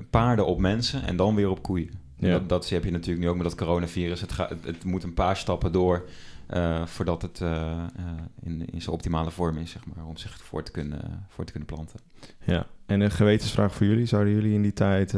paarden 0.10 0.46
op 0.46 0.60
mensen 0.60 1.04
en 1.04 1.16
dan 1.16 1.36
weer 1.36 1.50
op 1.50 1.62
koeien. 1.62 1.92
Ja. 2.18 2.32
Dat, 2.32 2.50
dat 2.50 2.70
heb 2.70 2.84
je 2.84 2.92
natuurlijk 2.92 3.26
nu 3.26 3.30
ook 3.30 3.36
met 3.38 3.46
dat 3.46 3.56
coronavirus. 3.56 4.22
Het, 4.22 4.32
gaat, 4.32 4.50
het, 4.50 4.66
het 4.66 4.84
moet 4.84 5.04
een 5.04 5.14
paar 5.14 5.38
stappen 5.38 5.72
door 5.72 6.10
uh, 6.56 6.86
voordat 6.86 7.22
het 7.22 7.39
uh, 7.39 7.50
uh, 7.50 8.06
in, 8.42 8.66
in 8.66 8.82
zijn 8.82 8.96
optimale 8.96 9.32
vorm 9.32 9.58
is, 9.58 9.72
zeg 9.72 9.82
maar, 9.86 10.06
om 10.06 10.18
zich 10.18 10.38
voor 10.38 10.63
te 10.63 10.72
kunnen, 10.72 11.26
voor 11.28 11.46
te 11.46 11.52
kunnen 11.52 11.70
planten. 11.70 12.00
Ja, 12.44 12.66
en 12.86 13.02
een 13.02 13.12
gewetensvraag 13.12 13.74
voor 13.74 13.86
jullie. 13.86 14.06
Zouden 14.06 14.34
jullie 14.34 14.54
in 14.54 14.62
die 14.62 14.74
tijd 14.74 15.16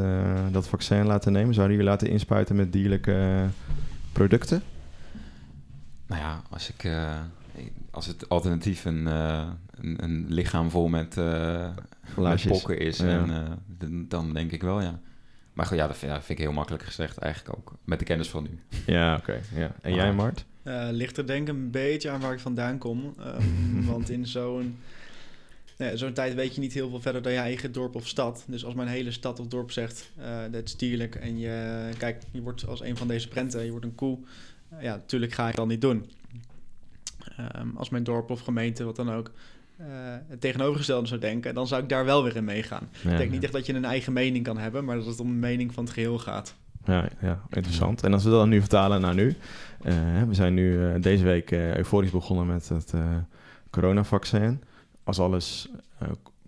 dat 0.51 0.67
vaccin 0.67 1.05
laten 1.05 1.31
nemen? 1.31 1.53
Zouden 1.53 1.75
jullie 1.75 1.91
laten 1.91 2.09
inspuiten 2.09 2.55
met 2.55 2.73
dierlijke 2.73 3.45
producten? 4.11 4.61
Nou 6.07 6.21
ja, 6.21 6.41
als 6.49 6.69
ik, 6.69 6.83
als 7.95 8.05
het 8.05 8.29
alternatief 8.29 8.85
een, 8.85 9.07
eh, 9.07 9.47
een, 9.71 10.03
een 10.03 10.25
lichaam 10.27 10.69
vol 10.69 10.87
met, 10.87 11.17
eh 11.17 11.69
met 12.17 12.47
pokken 12.47 12.79
is, 12.79 12.97
Ja. 12.97 13.05
en, 13.05 13.29
eh, 13.29 13.51
dan, 13.67 14.07
dan 14.07 14.33
denk 14.33 14.51
ik 14.51 14.61
wel, 14.61 14.81
ja. 14.81 14.99
Maar 15.53 15.65
goed, 15.65 15.77
ja, 15.77 15.87
dat 15.87 15.97
vind, 15.97 16.11
ja, 16.11 16.17
vind 16.21 16.39
ik 16.39 16.45
heel 16.45 16.53
makkelijk 16.53 16.83
gezegd 16.83 17.17
eigenlijk 17.17 17.57
ook. 17.57 17.77
Met 17.83 17.99
de 17.99 18.05
kennis 18.05 18.29
van 18.29 18.43
nu. 18.43 18.59
Ja, 18.85 19.15
oké. 19.15 19.41
ja. 19.55 19.71
En 19.81 19.93
jij, 19.93 20.13
Mart? 20.13 20.45
Eh, 20.65 20.87
ligt 20.91 21.17
er 21.17 21.27
denk 21.27 21.47
ik 21.47 21.53
een 21.55 21.71
beetje 21.71 22.09
aan 22.09 22.19
waar 22.21 22.33
ik 22.33 22.39
vandaan 22.39 22.77
kom. 22.77 23.13
Ehm, 23.19 23.85
want 23.91 24.09
in 24.09 24.27
zo'n 24.27 24.77
nou 25.77 25.91
ja, 25.91 25.97
zo'n 25.97 26.13
tijd 26.13 26.33
weet 26.33 26.55
je 26.55 26.61
niet 26.61 26.73
heel 26.73 26.89
veel 26.89 27.01
verder 27.01 27.21
dan 27.21 27.31
je 27.31 27.37
eigen 27.37 27.71
dorp 27.71 27.95
of 27.95 28.07
stad. 28.07 28.43
Dus 28.47 28.65
als 28.65 28.73
mijn 28.73 28.87
hele 28.87 29.11
stad 29.11 29.39
of 29.39 29.47
dorp 29.47 29.71
zegt, 29.71 30.11
eh 30.17 30.39
dat 30.51 30.63
is 30.63 30.77
dierlijk 30.77 31.15
en 31.15 31.37
je, 31.39 31.89
kijk, 31.97 32.21
je 32.31 32.41
wordt 32.41 32.67
als 32.67 32.81
een 32.81 32.97
van 32.97 33.07
deze 33.07 33.27
prenten, 33.27 33.63
je 33.65 33.71
wordt 33.71 33.85
een 33.85 33.95
koe. 33.95 34.17
eh, 34.69 34.81
ja, 34.83 34.95
natuurlijk 34.95 35.31
ga 35.33 35.49
ik 35.49 35.55
dat 35.55 35.67
niet 35.67 35.81
doen. 35.81 36.09
Ehm, 37.37 37.67
als 37.75 37.89
mijn 37.89 38.03
dorp 38.03 38.29
of 38.29 38.39
gemeente, 38.41 38.83
wat 38.83 38.95
dan 38.95 39.11
ook, 39.11 39.31
het 40.27 40.41
tegenovergestelde 40.41 41.07
zou 41.07 41.19
denken, 41.19 41.53
dan 41.53 41.67
zou 41.67 41.83
ik 41.83 41.89
daar 41.89 42.05
wel 42.05 42.23
weer 42.23 42.35
in 42.35 42.43
meegaan. 42.43 42.89
Ja, 43.03 43.11
ik 43.11 43.17
denk 43.17 43.31
niet 43.31 43.43
echt 43.43 43.53
dat 43.53 43.65
je 43.65 43.73
een 43.73 43.85
eigen 43.85 44.13
mening 44.13 44.43
kan 44.43 44.57
hebben, 44.57 44.85
maar 44.85 44.95
dat 44.95 45.05
het 45.05 45.19
om 45.19 45.27
de 45.27 45.33
mening 45.33 45.73
van 45.73 45.83
het 45.83 45.93
geheel 45.93 46.19
gaat. 46.19 46.55
Ja, 46.85 47.09
ja, 47.21 47.39
interessant. 47.49 48.03
En 48.03 48.13
als 48.13 48.23
we 48.23 48.29
dat 48.29 48.39
dan 48.39 48.49
nu 48.49 48.59
vertalen 48.59 49.01
naar 49.01 49.13
nu. 49.13 49.35
eh, 49.81 49.93
we 50.27 50.33
zijn 50.33 50.53
nu 50.53 50.85
eh, 50.85 51.01
deze 51.01 51.23
week 51.23 51.51
eh, 51.51 51.75
euforisch 51.75 52.11
begonnen 52.11 52.45
met 52.47 52.69
het 52.69 52.93
coronavaccin. 53.69 54.61
Als 55.03 55.19
alles 55.19 55.69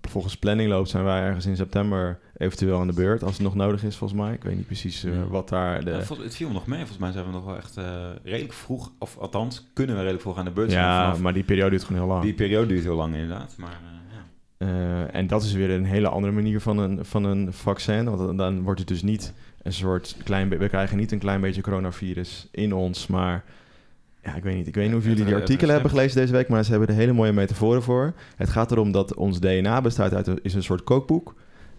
volgens 0.01 0.37
planning 0.37 0.69
loopt, 0.69 0.89
zijn 0.89 1.03
wij 1.03 1.21
ergens 1.21 1.45
in 1.45 1.55
september 1.55 2.19
eventueel 2.37 2.79
aan 2.79 2.87
de 2.87 2.93
beurt. 2.93 3.23
Als 3.23 3.33
het 3.33 3.41
nog 3.41 3.55
nodig 3.55 3.83
is, 3.83 3.95
volgens 3.95 4.19
mij. 4.19 4.33
Ik 4.33 4.43
weet 4.43 4.55
niet 4.55 4.65
precies 4.65 5.01
Ja. 5.01 5.27
wat 5.29 5.49
daar 5.49 5.83
de... 5.83 5.91
Ja, 5.91 5.97
het 6.23 6.35
viel 6.35 6.51
nog 6.51 6.67
mee. 6.67 6.77
Volgens 6.79 6.97
mij 6.97 7.11
zijn 7.11 7.25
we 7.25 7.31
nog 7.31 7.45
wel 7.45 7.55
echt 7.55 7.77
redelijk 8.23 8.53
vroeg, 8.53 8.91
of 8.99 9.17
althans 9.17 9.67
kunnen 9.73 9.93
we 9.95 10.01
redelijk 10.01 10.23
vroeg 10.23 10.37
aan 10.37 10.45
de 10.45 10.51
beurt 10.51 10.71
zijn. 10.71 10.83
Ja, 10.83 11.15
maar 11.21 11.33
die 11.33 11.43
periode 11.43 11.69
duurt 11.69 11.83
gewoon 11.83 12.01
heel 12.01 12.09
lang. 12.11 12.23
Die 12.23 12.33
periode 12.33 12.67
duurt 12.67 12.83
heel 12.83 12.95
lang 12.95 13.13
inderdaad. 13.13 13.55
Maar 13.57 13.69
ja. 14.59 15.05
En 15.07 15.27
dat 15.27 15.43
is 15.43 15.53
weer 15.53 15.69
een 15.69 15.85
hele 15.85 16.07
andere 16.07 16.33
manier 16.33 16.61
van 16.61 16.77
een, 16.77 17.05
van 17.05 17.23
een 17.23 17.53
vaccin. 17.53 18.09
Want 18.15 18.37
dan 18.37 18.61
wordt 18.63 18.79
het 18.79 18.87
dus 18.87 19.01
niet 19.01 19.33
een 19.67 19.73
soort 19.73 20.15
klein... 20.23 20.49
We 20.49 20.69
krijgen 20.69 20.97
niet 20.97 21.11
een 21.11 21.19
klein 21.19 21.41
beetje 21.41 21.61
coronavirus 21.61 22.47
in 22.51 22.73
ons, 22.73 23.07
maar... 23.07 23.43
Ja, 24.23 24.35
ik 24.35 24.43
weet 24.43 24.55
niet. 24.55 24.67
Ik 24.67 24.75
weet 24.75 24.87
niet 24.87 24.97
of 24.97 25.05
jullie 25.05 25.25
die 25.25 25.35
artikelen 25.35 25.73
hebben 25.73 25.91
gelezen 25.91 26.19
deze 26.19 26.33
week, 26.33 26.47
maar 26.47 26.63
ze 26.63 26.71
hebben 26.71 26.89
er 26.89 26.95
hele 26.95 27.13
mooie 27.13 27.31
metaforen 27.31 27.83
voor. 27.83 28.13
Het 28.35 28.49
gaat 28.49 28.71
erom 28.71 28.91
dat 28.91 29.13
ons 29.13 29.39
DNA 29.39 29.81
bestaat 29.81 30.13
uit 30.13 30.27
een, 30.27 30.39
is 30.41 30.53
een 30.53 30.63
soort 30.63 30.83
kookboek. 30.83 31.35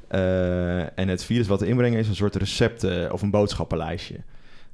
Eh, 0.09 0.99
en 0.99 1.09
het 1.09 1.25
virus 1.25 1.47
wat 1.47 1.61
we 1.61 1.67
inbrengen 1.67 1.99
is 1.99 2.09
een 2.09 2.15
soort 2.15 2.37
recepten 2.37 3.13
of 3.13 3.23
een 3.23 3.31
boodschappenlijstje. 3.31 4.17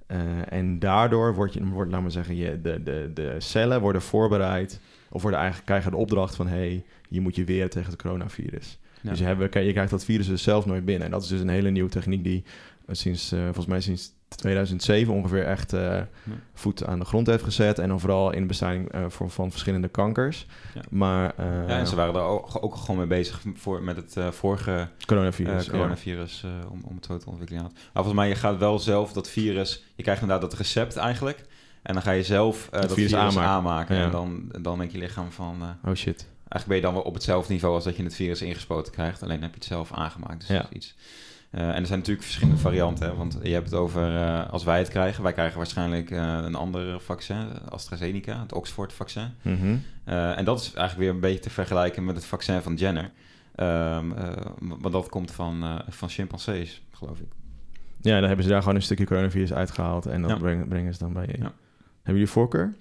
Eh, 0.06 0.18
en 0.48 0.78
daardoor 0.78 1.34
wordt 1.34 1.54
je, 1.54 1.64
wordt, 1.64 1.90
laat 1.90 2.02
maar 2.02 2.10
zeggen, 2.10 2.36
je, 2.36 2.60
de, 2.60 2.82
de, 2.82 3.10
de 3.14 3.34
cellen 3.38 3.80
worden 3.80 4.02
voorbereid 4.02 4.80
of 5.08 5.22
worden 5.22 5.40
eigenlijk, 5.40 5.70
krijgen 5.70 5.90
de 5.90 5.96
opdracht 5.96 6.34
van 6.34 6.46
hey, 6.46 6.84
je 7.08 7.20
moet 7.20 7.36
je 7.36 7.44
weren 7.44 7.70
tegen 7.70 7.90
het 7.90 8.02
coronavirus. 8.02 8.78
Ja. 9.00 9.10
Dus 9.10 9.18
je, 9.18 9.24
hebben, 9.24 9.64
je 9.64 9.72
krijgt 9.72 9.90
dat 9.90 10.04
virus 10.04 10.26
dus 10.26 10.42
zelf 10.42 10.66
nooit 10.66 10.84
binnen. 10.84 11.04
En 11.04 11.10
dat 11.10 11.22
is 11.22 11.28
dus 11.28 11.40
een 11.40 11.48
hele 11.48 11.70
nieuwe 11.70 11.90
techniek 11.90 12.24
die 12.24 12.44
eh, 12.44 12.73
sinds, 12.88 13.32
eh, 13.32 13.42
volgens 13.44 13.66
mij 13.66 13.80
sinds 13.80 14.12
2007 14.28 15.14
ongeveer 15.14 15.44
echt 15.44 15.72
eh, 15.72 16.00
voet 16.54 16.84
aan 16.86 16.98
de 16.98 17.04
grond 17.04 17.26
heeft 17.26 17.44
gezet. 17.44 17.78
En 17.78 17.88
dan 17.88 18.00
vooral 18.00 18.32
in 18.32 18.40
de 18.40 18.46
bestrijding 18.46 18.92
eh, 18.92 19.04
voor, 19.08 19.30
van 19.30 19.50
verschillende 19.50 19.88
kankers. 19.88 20.46
Ja. 20.74 20.80
Maar 20.90 21.34
ja, 21.38 21.66
en 21.66 21.86
ze 21.86 21.96
waren 21.96 22.14
daar 22.14 22.22
ook, 22.22 22.58
ook 22.60 22.76
gewoon 22.76 22.96
mee 22.96 23.06
bezig 23.06 23.42
voor, 23.54 23.82
met 23.82 23.96
het 23.96 24.34
vorige 24.34 24.88
coronavirus. 25.06 25.70
coronavirus 25.70 26.44
om, 26.70 26.80
om 26.84 26.96
het 26.96 27.04
zo 27.04 27.18
te 27.18 27.28
ontwikkelen. 27.28 27.62
Maar 27.62 27.72
volgens 27.92 28.14
mij, 28.14 28.28
je 28.28 28.34
gaat 28.34 28.58
wel 28.58 28.78
zelf 28.78 29.12
dat 29.12 29.28
virus... 29.28 29.84
Je 29.94 30.02
krijgt 30.02 30.22
inderdaad 30.22 30.50
dat 30.50 30.58
recept 30.58 30.96
eigenlijk. 30.96 31.44
En 31.82 31.94
dan 31.94 32.02
ga 32.02 32.10
je 32.10 32.22
zelf 32.22 32.68
dat 32.70 32.92
virus 32.92 33.12
virus, 33.12 33.36
aanmaken. 33.36 33.96
En 33.96 34.10
dan, 34.10 34.52
dan 34.60 34.78
denkt 34.78 34.92
je 34.92 34.98
lichaam 34.98 35.32
van... 35.32 35.62
Oh 35.84 35.94
shit. 35.94 36.26
Eigenlijk 36.48 36.66
ben 36.66 36.76
je 36.76 36.82
dan 36.82 36.94
wel 36.94 37.02
op 37.02 37.14
hetzelfde 37.14 37.52
niveau 37.52 37.74
als 37.74 37.84
dat 37.84 37.96
je 37.96 38.02
het 38.02 38.14
virus 38.14 38.42
ingespoten 38.42 38.92
krijgt. 38.92 39.22
Alleen 39.22 39.42
heb 39.42 39.50
je 39.50 39.56
het 39.56 39.64
zelf 39.64 39.92
aangemaakt. 39.92 40.40
Dus 40.40 40.48
Ja. 40.48 40.58
dat 40.58 40.66
is 40.70 40.76
iets. 40.76 40.94
Eh, 41.54 41.60
en 41.68 41.74
er 41.80 41.86
zijn 41.86 41.98
natuurlijk 41.98 42.24
verschillende 42.26 42.60
varianten. 42.60 43.08
Hè? 43.08 43.14
Want 43.14 43.38
je 43.42 43.52
hebt 43.52 43.64
het 43.70 43.74
over, 43.74 44.16
eh, 44.16 44.50
als 44.50 44.64
wij 44.64 44.78
het 44.78 44.88
krijgen, 44.88 45.22
wij 45.22 45.32
krijgen 45.32 45.56
waarschijnlijk 45.56 46.10
eh, 46.10 46.38
een 46.42 46.54
ander 46.54 47.00
vaccin, 47.00 47.46
AstraZeneca, 47.68 48.40
het 48.40 48.52
Oxford-vaccin. 48.52 49.28
Mhm. 49.42 49.76
En 50.04 50.44
dat 50.44 50.60
is 50.60 50.64
eigenlijk 50.74 50.98
weer 50.98 51.14
een 51.14 51.20
beetje 51.20 51.40
te 51.40 51.50
vergelijken 51.50 52.04
met 52.04 52.16
het 52.16 52.24
vaccin 52.24 52.62
van 52.62 52.74
Jenner. 52.74 53.10
Eh, 53.54 53.98
want 54.58 54.92
dat 54.92 55.08
komt 55.08 55.30
van, 55.30 55.82
van 55.88 56.08
chimpansees, 56.08 56.82
geloof 56.92 57.18
ik. 57.18 57.32
Ja, 58.00 58.14
dan 58.18 58.24
hebben 58.26 58.44
ze 58.44 58.50
daar 58.50 58.60
gewoon 58.60 58.74
een 58.74 58.82
stukje 58.82 59.06
coronavirus 59.06 59.52
uitgehaald. 59.52 60.06
En 60.06 60.22
dat 60.22 60.30
Ja. 60.30 60.36
brengen, 60.36 60.68
brengen 60.68 60.92
ze 60.92 60.98
dan 60.98 61.12
bij 61.12 61.26
je. 61.26 61.36
Ja. 61.38 61.52
Hebben 62.02 62.22
jullie 62.22 62.28
voorkeur? 62.28 62.74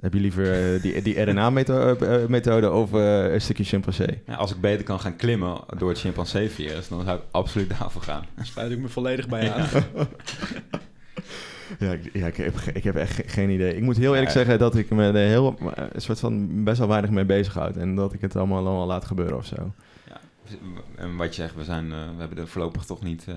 Heb 0.00 0.12
je 0.14 0.20
liever 0.20 0.74
eh, 0.74 0.82
die, 0.82 1.02
die 1.02 1.20
RNA-methode 1.22 2.70
of 2.72 2.92
eh, 2.94 3.32
een 3.32 3.40
stukje 3.40 3.64
chimpansee? 3.64 4.22
Ja, 4.26 4.34
als 4.34 4.50
ik 4.54 4.60
beter 4.60 4.84
kan 4.84 5.00
gaan 5.00 5.16
klimmen 5.16 5.58
door 5.78 5.88
het 5.88 5.98
chimpansee-virus, 5.98 6.88
dan 6.88 7.04
zou 7.04 7.18
ik 7.18 7.24
absoluut 7.30 7.68
daarvoor 7.78 8.02
gaan. 8.02 8.24
Daar 8.34 8.46
sluit 8.46 8.70
ik 8.72 8.78
me 8.78 8.88
volledig 8.88 9.28
bij 9.28 9.52
aan. 9.52 9.66
Ja, 11.78 11.92
ik, 11.92 12.10
ja, 12.12 12.26
ik, 12.26 12.36
heb, 12.36 12.54
ik 12.74 12.84
heb 12.84 12.96
echt 12.96 13.14
ge- 13.14 13.22
geen 13.26 13.50
idee. 13.50 13.76
Ik 13.76 13.82
moet 13.82 13.96
heel 13.96 14.10
eerlijk 14.12 14.26
Ja. 14.26 14.32
zeggen 14.38 14.58
dat 14.58 14.76
ik 14.76 14.90
me 14.90 15.04
er 15.06 15.14
heel, 15.28 15.56
eh, 15.74 15.84
een 15.92 16.00
soort 16.00 16.20
van 16.20 16.64
best 16.64 16.78
wel 16.78 16.88
weinig 16.88 17.10
mee 17.10 17.24
bezig 17.24 17.54
houd. 17.54 17.76
En 17.76 17.94
dat 17.94 18.12
ik 18.12 18.20
het 18.20 18.36
allemaal, 18.36 18.58
allemaal 18.66 18.86
laat 18.86 19.04
gebeuren 19.04 19.36
of 19.36 19.46
zo. 19.46 19.72
Ja. 20.08 20.20
En 20.96 21.16
wat 21.16 21.34
je 21.34 21.42
zegt, 21.42 21.54
we, 21.54 21.64
zijn, 21.64 21.92
eh, 21.92 21.98
we 21.98 22.18
hebben 22.18 22.38
er 22.38 22.48
voorlopig 22.48 22.84
toch 22.84 23.02
niet 23.02 23.24
eh, 23.28 23.34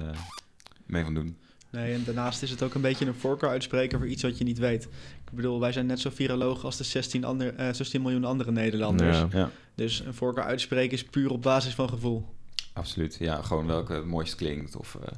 mee 0.85 1.03
van 1.03 1.13
doen. 1.13 1.37
Nee, 1.69 1.93
en 1.93 2.03
daarnaast 2.05 2.43
is 2.43 2.49
het 2.49 2.63
ook 2.63 2.73
een 2.73 2.81
beetje 2.81 3.05
een 3.05 3.13
voorkeur 3.13 3.49
uitspreken 3.49 3.99
voor 3.99 4.07
iets 4.07 4.23
wat 4.23 4.37
je 4.37 4.43
niet 4.43 4.57
weet. 4.59 4.87
Ik 5.29 5.35
bedoel, 5.35 5.59
wij 5.59 5.71
zijn 5.71 5.85
net 5.85 5.99
zo 5.99 6.09
viroloog 6.13 6.63
als 6.63 6.77
de 6.77 6.83
16, 6.83 7.23
ander, 7.23 7.55
eh, 7.55 7.73
16 7.73 8.01
miljoen 8.01 8.23
andere 8.23 8.51
Nederlanders. 8.51 9.17
Ja. 9.17 9.27
Ja, 9.31 9.49
Dus 9.75 9.99
een 10.05 10.13
voorkeur 10.13 10.43
uitspreken 10.43 10.93
is 10.97 11.03
puur 11.03 11.31
op 11.31 11.41
basis 11.41 11.73
van 11.75 11.89
gevoel. 11.89 12.25
absoluut. 12.73 13.15
Ja, 13.19 13.41
gewoon 13.41 13.65
welke 13.65 13.93
het 13.93 14.05
mooist 14.05 14.35
klinkt. 14.35 14.75
Of, 14.75 14.97
eh, 15.05 15.13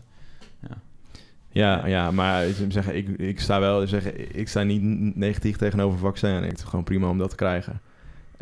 Ja, 1.54 1.86
ja, 1.88 2.12
maar 2.12 2.47
ik 2.47 2.60
moet 2.60 2.74
zeggen, 2.74 2.95
ik, 2.95 3.08
ik 3.08 3.39
sta 3.39 3.60
wel 3.60 3.88
zeggen, 3.88 4.38
ik 4.38 4.47
sta 4.47 4.63
niet 4.63 4.82
negatief 5.15 5.58
tegenover 5.58 6.00
vaccin. 6.00 6.36
Ik 6.36 6.41
vind 6.43 6.60
het 6.60 6.69
gewoon 6.69 6.86
prima 6.86 7.10
om 7.10 7.17
dat 7.17 7.30
te 7.30 7.36
krijgen. 7.36 7.82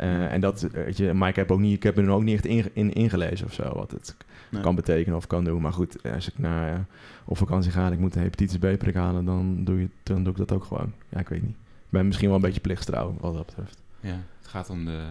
Eh, 0.00 0.32
en 0.32 0.40
dat, 0.40 0.60
weet 0.60 0.96
je, 0.96 1.12
maar 1.12 1.28
ik 1.28 1.36
heb, 1.36 1.50
ook 1.50 1.58
niet, 1.60 1.76
ik 1.76 1.82
heb 1.82 1.98
er 1.98 2.10
ook 2.10 2.22
niet 2.22 2.34
echt 2.34 2.46
in, 2.46 2.70
in, 2.72 2.92
ingelezen 2.92 3.46
of 3.46 3.52
zo, 3.52 3.74
wat 3.74 3.90
het 3.90 4.16
Nee. 4.50 4.62
kan 4.62 4.74
betekenen 4.74 5.16
of 5.16 5.26
kan 5.26 5.44
doen. 5.44 5.60
Maar 5.62 5.72
goed, 5.72 6.12
als 6.12 6.28
ik 6.28 6.38
naar 6.38 6.72
eh, 6.72 6.78
op 7.24 7.36
vakantie 7.36 7.70
ga 7.70 7.86
en 7.86 7.92
ik 7.92 7.98
moet 7.98 8.14
een 8.14 8.22
hepatitis 8.22 8.58
B-prik 8.58 8.94
halen, 8.94 9.24
dan 9.24 9.64
doe, 9.64 9.80
je, 9.80 9.88
dan 10.02 10.22
doe 10.24 10.32
ik 10.32 10.38
dat 10.38 10.52
ook 10.52 10.64
gewoon. 10.64 10.92
Ja, 11.08 11.18
ik 11.18 11.28
weet 11.28 11.42
niet. 11.42 11.50
Ik 11.56 11.88
ben 11.96 12.06
misschien 12.06 12.26
wel 12.28 12.36
een 12.36 12.42
beetje 12.42 12.60
plichtstrouw 12.60 13.14
wat 13.20 13.34
dat 13.34 13.46
betreft. 13.46 13.82
ja, 14.00 14.16
het 14.38 14.48
gaat 14.48 14.70
om 14.70 14.84
de, 14.84 15.02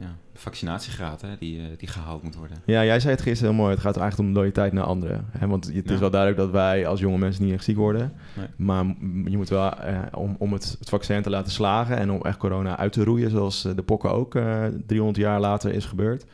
ja, 0.00 0.16
de 0.32 0.38
vaccinatiegraad 0.38 1.20
hè, 1.20 1.28
die, 1.38 1.60
eh, 1.60 1.64
die 1.76 1.88
gehaald 1.88 2.22
moet 2.22 2.34
worden. 2.34 2.56
Ja, 2.64 2.84
jij 2.84 3.00
zei 3.00 3.14
het 3.14 3.22
gisteren 3.22 3.52
heel 3.54 3.62
mooi. 3.62 3.74
Het 3.74 3.82
gaat 3.82 3.96
eigenlijk 3.96 4.28
om 4.28 4.34
loyaliteit 4.34 4.72
naar 4.72 4.84
anderen. 4.84 5.26
Hè? 5.30 5.46
Want 5.46 5.72
het 5.74 5.90
is 5.90 5.98
wel 5.98 6.10
duidelijk 6.10 6.40
dat 6.40 6.50
wij 6.50 6.86
als 6.86 7.00
jonge 7.00 7.18
mensen 7.18 7.44
niet 7.44 7.52
echt 7.52 7.64
ziek 7.64 7.76
worden. 7.76 8.12
Nee. 8.36 8.46
Maar 8.56 8.84
je 9.24 9.36
moet 9.36 9.48
wel, 9.48 9.72
eh, 9.72 9.98
om, 10.14 10.36
om 10.38 10.52
het, 10.52 10.76
het 10.78 10.88
vaccin 10.88 11.22
te 11.22 11.30
laten 11.30 11.52
slagen 11.52 11.96
en 11.96 12.10
om 12.10 12.22
echt 12.22 12.38
corona 12.38 12.76
uit 12.76 12.92
te 12.92 13.04
roeien, 13.04 13.30
zoals 13.30 13.64
eh, 13.64 13.74
de 13.74 13.82
pokken 13.82 14.10
ook 14.10 14.34
eh 14.34 14.64
300 14.86 15.18
jaar 15.18 15.40
later 15.40 15.72
is 15.72 15.84
gebeurd, 15.84 16.24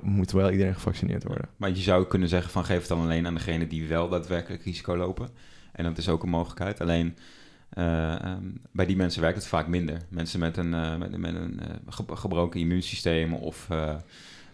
moet 0.00 0.32
wel 0.32 0.50
iedereen 0.50 0.74
gevaccineerd 0.74 1.24
worden. 1.24 1.48
Maar 1.56 1.68
je 1.68 1.76
zou 1.76 2.06
kunnen 2.06 2.28
zeggen 2.28 2.50
van 2.50 2.64
geef 2.64 2.78
het 2.78 2.88
dan 2.88 3.00
alleen 3.00 3.26
aan 3.26 3.34
degene 3.34 3.66
die 3.66 3.88
wel 3.88 4.08
daadwerkelijk 4.08 4.62
risico 4.62 4.96
lopen. 4.96 5.28
En 5.72 5.84
dat 5.84 5.98
is 5.98 6.08
ook 6.08 6.22
een 6.22 6.28
mogelijkheid. 6.28 6.80
Alleen 6.80 7.16
eh, 7.74 8.12
ehm, 8.24 8.42
bij 8.72 8.86
die 8.86 8.96
mensen 8.96 9.20
werkt 9.20 9.36
het 9.36 9.46
vaak 9.46 9.66
minder. 9.66 9.98
Mensen 10.08 10.40
met 10.40 10.56
een, 10.56 10.74
eh, 10.74 10.96
met, 10.96 11.16
met 11.16 11.34
een 11.34 11.60
eh, 11.60 11.66
ge- 11.88 12.16
gebroken 12.16 12.60
immuunsysteem 12.60 13.34
of 13.34 13.66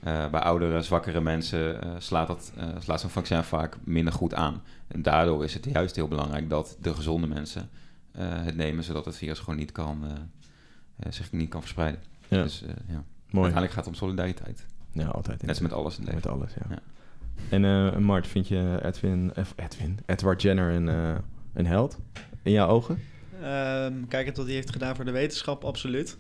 bij 0.03 0.41
oudere, 0.41 0.83
zwakkere 0.83 1.21
mensen 1.21 1.81
slaat, 2.03 2.27
dat, 2.27 2.53
slaat 2.79 3.01
zo'n 3.01 3.11
vaccin 3.11 3.43
vaak 3.43 3.77
minder 3.85 4.13
goed 4.13 4.35
aan. 4.35 4.63
En 4.89 5.03
daardoor 5.03 5.45
is 5.45 5.55
het 5.55 5.65
juist 5.65 5.97
heel 5.97 6.09
belangrijk 6.09 6.51
dat 6.51 6.77
de 6.81 6.95
gezonde 6.95 7.27
mensen 7.27 7.69
het 8.19 8.57
nemen, 8.57 8.85
zodat 8.85 9.05
het 9.05 9.17
virus 9.17 9.39
gewoon 9.39 9.57
niet 9.59 9.73
kan, 9.73 10.05
zich 11.09 11.33
niet 11.33 11.49
kan 11.49 11.61
verspreiden. 11.61 12.01
Ja, 12.29 12.43
Dus 12.43 12.59
ja, 12.67 12.75
mooi. 12.87 13.05
uiteindelijk 13.31 13.73
gaat 13.73 13.85
het 13.85 13.87
om 13.87 13.95
solidariteit. 13.95 14.67
Ja, 14.93 15.07
altijd. 15.07 15.41
Net 15.41 15.49
als 15.51 15.61
met 15.61 15.73
alles 15.73 15.99
in 15.99 16.05
Met 16.15 16.27
alles, 16.27 16.53
ja. 16.55 16.67
Ja. 16.71 16.79
En 17.95 18.03
Mart, 18.03 18.27
vind 18.27 18.49
je 18.49 18.79
Edwin, 18.83 19.33
Edwin, 19.57 19.99
Edward 20.07 20.43
Jenner 20.43 20.71
een, 20.75 20.87
een 21.53 21.67
held 21.67 21.99
in 22.43 22.53
jouw 22.53 22.69
ogen? 22.69 22.99
Ehm 23.43 23.93
kijkend 24.09 24.37
wat 24.37 24.47
hij 24.47 24.55
heeft 24.55 24.71
gedaan 24.73 24.97
voor 24.97 25.05
de 25.05 25.11
wetenschap, 25.11 25.65
absoluut. 25.65 26.19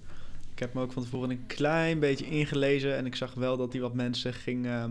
Ik 0.52 0.58
heb 0.58 0.74
me 0.74 0.80
ook 0.80 0.92
van 0.92 1.02
tevoren 1.02 1.30
een 1.30 1.46
klein 1.46 1.98
beetje 1.98 2.26
ingelezen 2.26 2.96
en 2.96 3.06
ik 3.06 3.16
zag 3.16 3.34
wel 3.34 3.56
dat 3.56 3.72
hij 3.72 3.80
wat 3.82 3.94
mensen 3.94 4.32
ging. 4.32 4.66
ehm, 4.66 4.90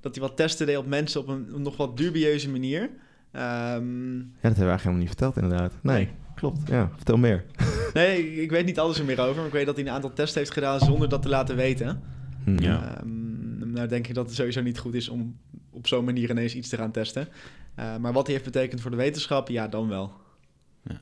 dat 0.00 0.14
hij 0.14 0.24
wat 0.24 0.36
testen 0.36 0.66
deed 0.66 0.76
op 0.76 0.86
mensen 0.86 1.20
op 1.20 1.28
een 1.28 1.62
nog 1.62 1.76
wat 1.76 1.96
dubieuze 1.96 2.50
manier. 2.50 2.90
Ehm, 3.32 4.16
Ja, 4.16 4.22
dat 4.22 4.56
hebben 4.56 4.62
we 4.62 4.68
eigenlijk 4.68 4.80
helemaal 4.80 4.98
niet 4.98 5.08
verteld 5.08 5.36
inderdaad. 5.36 5.72
Nee, 5.82 6.08
klopt. 6.34 6.68
Ja, 6.68 6.90
vertel 6.96 7.16
meer. 7.16 7.44
nee, 7.94 8.32
ik, 8.32 8.36
ik 8.38 8.50
weet 8.50 8.64
niet 8.64 8.78
alles 8.78 8.98
er 8.98 9.04
meer 9.04 9.20
over, 9.20 9.36
maar 9.36 9.46
ik 9.46 9.52
weet 9.52 9.66
dat 9.66 9.76
hij 9.76 9.84
een 9.84 9.90
aantal 9.92 10.12
tests 10.12 10.34
heeft 10.34 10.52
gedaan 10.52 10.78
zonder 10.80 11.08
dat 11.08 11.22
te 11.22 11.28
laten 11.28 11.56
weten. 11.56 12.00
Hm. 12.44 12.62
Ja. 12.62 12.96
Ehm, 12.98 13.72
nou 13.72 13.88
denk 13.88 14.06
ik 14.06 14.14
dat 14.14 14.26
het 14.26 14.34
sowieso 14.34 14.62
niet 14.62 14.78
goed 14.78 14.94
is 14.94 15.08
om 15.08 15.36
op 15.70 15.86
zo'n 15.86 16.04
manier 16.04 16.30
ineens 16.30 16.54
iets 16.54 16.68
te 16.68 16.76
gaan 16.76 16.90
testen. 16.90 17.28
Eh, 17.74 17.96
maar 17.96 18.12
wat 18.12 18.26
hij 18.26 18.34
heeft 18.34 18.52
betekend 18.52 18.80
voor 18.80 18.90
de 18.90 18.96
wetenschap, 18.96 19.48
ja, 19.48 19.68
dan 19.68 19.88
wel. 19.88 20.12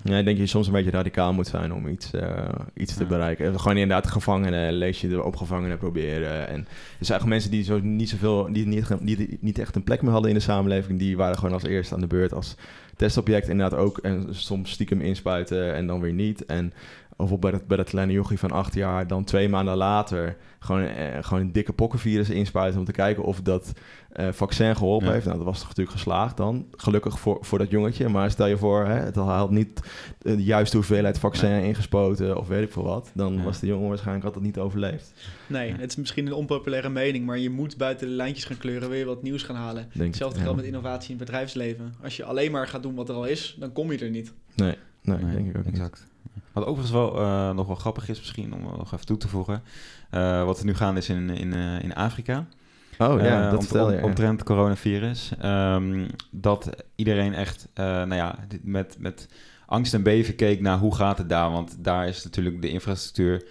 Ja, 0.02 0.18
ik 0.18 0.24
denk 0.24 0.26
dat 0.26 0.36
je 0.36 0.46
soms 0.46 0.66
een 0.66 0.72
beetje 0.72 0.90
radicaal 0.90 1.32
moet 1.32 1.46
zijn 1.46 1.72
om 1.72 1.88
iets, 1.88 2.10
eh, 2.12 2.48
iets 2.74 2.94
te 2.94 3.02
Ja. 3.02 3.08
bereiken. 3.08 3.60
Gewoon 3.60 3.76
inderdaad 3.76 4.06
gevangenen, 4.10 4.72
lees 4.72 5.00
je 5.00 5.08
de 5.08 5.22
op 5.22 5.36
gevangenen 5.36 5.78
proberen. 5.78 6.48
En 6.48 6.58
er 6.58 6.66
zijn 7.06 7.20
eigenlijk 7.20 7.24
mensen 7.24 7.50
die 7.50 7.62
zo 7.64 7.80
niet 7.80 8.08
zoveel, 8.08 8.52
die 8.52 8.66
niet, 8.66 9.00
niet, 9.00 9.42
niet 9.42 9.58
echt 9.58 9.76
een 9.76 9.84
plek 9.84 10.02
meer 10.02 10.10
hadden 10.12 10.30
in 10.30 10.36
de 10.36 10.42
samenleving, 10.42 10.98
die 10.98 11.16
waren 11.16 11.38
gewoon 11.38 11.54
als 11.54 11.62
eerste 11.64 11.94
aan 11.94 12.00
de 12.00 12.06
beurt 12.06 12.32
als 12.32 12.54
testobject 12.96 13.48
inderdaad 13.48 13.78
ook. 13.78 13.98
En 13.98 14.26
soms 14.30 14.70
stiekem 14.70 15.00
inspuiten 15.00 15.74
en 15.74 15.86
dan 15.86 16.00
weer 16.00 16.12
niet. 16.12 16.46
En 16.46 16.72
bijvoorbeeld 17.20 17.50
bij 17.52 17.60
dat, 17.60 17.68
bij 17.68 17.76
dat 17.76 17.88
kleine 17.88 18.12
jochie 18.12 18.38
van 18.38 18.50
acht 18.50 18.74
jaar, 18.74 19.06
dan 19.06 19.24
twee 19.24 19.48
maanden 19.48 19.76
later 19.76 20.36
gewoon, 20.58 20.82
eh, 20.82 21.18
gewoon 21.20 21.42
een 21.42 21.52
dikke 21.52 21.72
pokkenvirus 21.72 22.30
inspuiten 22.30 22.78
om 22.80 22.86
te 22.86 22.92
kijken 22.92 23.22
of 23.24 23.40
dat 23.40 23.72
eh, 24.10 24.28
vaccin 24.32 24.76
geholpen 24.76 25.06
Ja. 25.06 25.12
heeft. 25.12 25.24
Nou, 25.24 25.36
dat 25.36 25.46
was 25.46 25.58
toch 25.58 25.68
natuurlijk 25.68 25.96
geslaagd 25.96 26.36
dan. 26.36 26.66
Gelukkig 26.76 27.18
voor, 27.20 27.38
voor 27.40 27.58
dat 27.58 27.70
jongetje. 27.70 28.08
Maar 28.08 28.30
stel 28.30 28.46
je 28.46 28.56
voor, 28.56 28.84
hè, 28.86 28.94
het 28.94 29.14
had 29.14 29.50
niet 29.50 29.80
de 30.18 30.42
juiste 30.44 30.76
hoeveelheid 30.76 31.18
vaccin 31.18 31.62
ingespoten 31.62 32.36
of 32.38 32.48
weet 32.48 32.62
ik 32.62 32.72
veel 32.72 32.82
wat. 32.82 33.10
Dan 33.14 33.34
Ja. 33.34 33.42
was 33.42 33.60
de 33.60 33.66
jongen 33.66 33.88
waarschijnlijk 33.88 34.24
altijd 34.26 34.44
niet 34.44 34.58
overleefd. 34.58 35.12
Nee, 35.46 35.72
het 35.72 35.90
is 35.90 35.96
misschien 35.96 36.26
een 36.26 36.32
onpopulaire 36.32 36.88
mening, 36.88 37.26
maar 37.26 37.38
je 37.38 37.50
moet 37.50 37.76
buiten 37.76 38.06
de 38.08 38.12
lijntjes 38.14 38.44
gaan 38.44 38.58
kleuren, 38.58 38.88
wil 38.88 38.98
je 38.98 39.04
wat 39.04 39.22
nieuws 39.22 39.42
gaan 39.42 39.56
halen. 39.56 39.88
Denk, 39.92 40.06
Hetzelfde 40.08 40.40
geldt 40.40 40.56
met 40.56 40.64
innovatie 40.66 41.10
in 41.12 41.16
het 41.16 41.24
bedrijfsleven. 41.26 41.94
Als 42.02 42.16
je 42.16 42.24
alleen 42.24 42.50
maar 42.50 42.66
gaat 42.68 42.82
doen 42.82 42.94
wat 42.94 43.08
er 43.08 43.14
al 43.14 43.26
is, 43.26 43.56
dan 43.58 43.72
kom 43.72 43.92
je 43.92 43.98
er 43.98 44.10
niet. 44.10 44.32
Nee, 44.54 44.74
nee, 45.02 45.16
Nee, 45.18 45.34
denk 45.34 45.48
ik 45.48 45.56
ook 45.58 45.70
niet. 45.70 46.08
Wat 46.53 46.64
overigens 46.64 46.90
wel 46.92 47.18
eh, 47.20 47.51
nog 47.51 47.66
wel 47.66 47.76
grappig 47.76 48.09
is 48.09 48.18
misschien, 48.18 48.55
om 48.55 48.62
nog 48.62 48.92
even 48.92 49.07
toe 49.07 49.16
te 49.16 49.28
voegen. 49.28 49.62
eh, 50.11 50.44
wat 50.44 50.59
er 50.59 50.64
nu 50.64 50.74
gaande 50.74 51.01
is 51.01 51.09
in, 51.09 51.30
in, 51.30 51.53
eh, 51.53 51.82
in 51.82 51.94
Afrika. 51.94 52.46
Oh 52.98 53.20
ja, 53.20 53.44
Eh, 53.44 53.51
dat 53.51 53.59
om- 53.59 53.64
vertel 53.64 53.90
je. 53.92 53.96
om-. 53.98 54.05
Omtrent 54.05 54.42
coronavirus. 54.42 55.30
Ehm, 55.40 56.09
dat 56.30 56.70
iedereen 56.96 57.34
echt, 57.34 57.68
eh, 57.74 57.84
nou 57.84 58.14
ja, 58.14 58.38
met, 58.62 58.96
met 58.98 59.28
angst 59.66 59.94
en 59.94 60.03
beven 60.03 60.34
keek 60.36 60.61
naar 60.61 60.78
hoe 60.78 60.94
gaat 60.94 61.18
het 61.18 61.28
daar. 61.28 61.51
Want 61.51 61.76
daar 61.84 62.09
is 62.09 62.24
natuurlijk 62.24 62.62
de 62.62 62.68
infrastructuur 62.70 63.34
eh, 63.36 63.48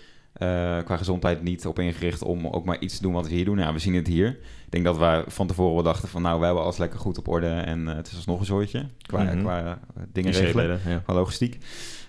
qua 0.86 0.98
gezondheid 0.98 1.42
niet 1.44 1.66
op 1.66 1.80
ingericht 1.80 2.22
om 2.24 2.48
ook 2.48 2.66
maar 2.66 2.80
iets 2.80 2.96
te 2.96 3.02
doen 3.02 3.14
wat 3.14 3.28
we 3.28 3.34
hier 3.34 3.46
doen. 3.46 3.58
Ja, 3.58 3.74
we 3.74 3.80
zien 3.80 3.96
het 3.96 4.08
hier. 4.08 4.28
Ik 4.66 4.72
denk 4.76 4.84
dat 4.86 4.98
wij 4.98 5.24
van 5.28 5.48
tevoren 5.48 5.74
wel 5.74 5.84
dachten 5.84 6.08
van 6.10 6.22
nou, 6.22 6.40
we 6.40 6.46
hebben 6.46 6.64
alles 6.64 6.78
lekker 6.78 7.00
goed 7.00 7.18
op 7.18 7.28
orde 7.28 7.48
en 7.48 7.88
eh, 7.90 7.96
het 7.96 8.08
is 8.08 8.16
alsnog 8.16 8.40
een 8.40 8.46
zooitje 8.46 8.86
qua, 9.02 9.24
Mhm. 9.24 9.40
qua 9.40 9.64
eh, 9.66 9.72
dingen 10.12 10.32
regelen. 10.32 10.80
Ja. 10.88 10.98
Qua 11.06 11.14
logistiek. 11.14 11.58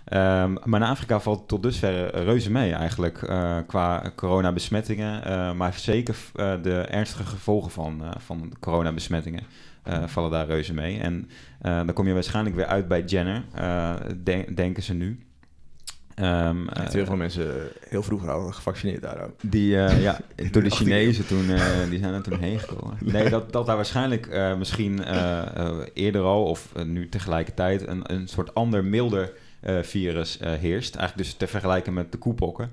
Ehm, 0.04 0.52
maar 0.64 0.80
in 0.80 0.86
Afrika 0.86 1.20
valt 1.20 1.48
tot 1.48 1.62
dusver 1.62 2.14
reuze 2.24 2.50
mee 2.50 2.72
eigenlijk 2.72 3.22
eh, 3.22 3.56
qua 3.66 4.12
coronabesmettingen. 4.16 5.24
eh, 5.24 5.52
maar 5.52 5.72
zeker 5.74 6.16
eh, 6.34 6.52
de 6.62 6.80
ernstige 6.80 7.24
gevolgen 7.24 7.70
van, 7.70 8.04
eh 8.04 8.10
van 8.18 8.52
coronabesmettingen 8.60 9.42
eh, 9.82 10.02
vallen 10.06 10.30
daar 10.30 10.46
reuze 10.46 10.74
mee. 10.74 10.98
En 10.98 11.28
eh, 11.60 11.76
dan 11.76 11.92
kom 11.92 12.06
je 12.06 12.12
waarschijnlijk 12.14 12.56
weer 12.56 12.66
uit 12.66 12.88
bij 12.88 13.02
Jenner, 13.04 13.44
eh, 13.54 13.94
den- 14.16 14.54
denken 14.54 14.82
ze 14.82 14.94
nu. 14.94 15.18
Echt 16.72 16.88
eh, 16.88 16.92
heel 16.92 17.04
veel 17.06 17.16
mensen 17.16 17.54
heel 17.88 18.02
vroeg 18.02 18.28
al 18.28 18.50
gevaccineerd 18.50 19.02
daar 19.02 19.22
ook. 19.24 19.30
die, 19.42 19.76
eh, 19.84 20.02
ja, 20.08 20.18
door 20.36 20.62
de 20.62 20.70
18 20.70 20.86
Chinezen 20.86 21.26
toen, 21.26 21.50
eh, 21.50 21.62
die 21.90 21.98
zijn 21.98 22.14
er 22.14 22.22
toen 22.22 22.38
heen 22.38 22.58
gekomen. 22.58 22.96
Nee, 23.12 23.30
dat, 23.30 23.52
dat 23.52 23.66
daar 23.66 23.76
waarschijnlijk 23.76 24.26
eh, 24.26 24.56
misschien 24.56 25.04
eh, 25.04 25.38
eh, 25.56 25.78
eerder 25.94 26.22
al, 26.22 26.44
of 26.44 26.68
eh, 26.74 26.84
nu 26.84 27.08
tegelijkertijd, 27.08 27.86
een, 27.86 28.12
een 28.12 28.28
soort 28.28 28.54
ander, 28.54 28.84
milder 28.84 29.32
eh, 29.60 29.78
virus 29.82 30.38
eh, 30.38 30.52
heerst. 30.52 30.94
Eigenlijk 30.94 31.28
dus 31.28 31.38
te 31.38 31.46
vergelijken 31.46 31.92
met 31.94 32.12
de 32.12 32.18
koepokken. 32.18 32.72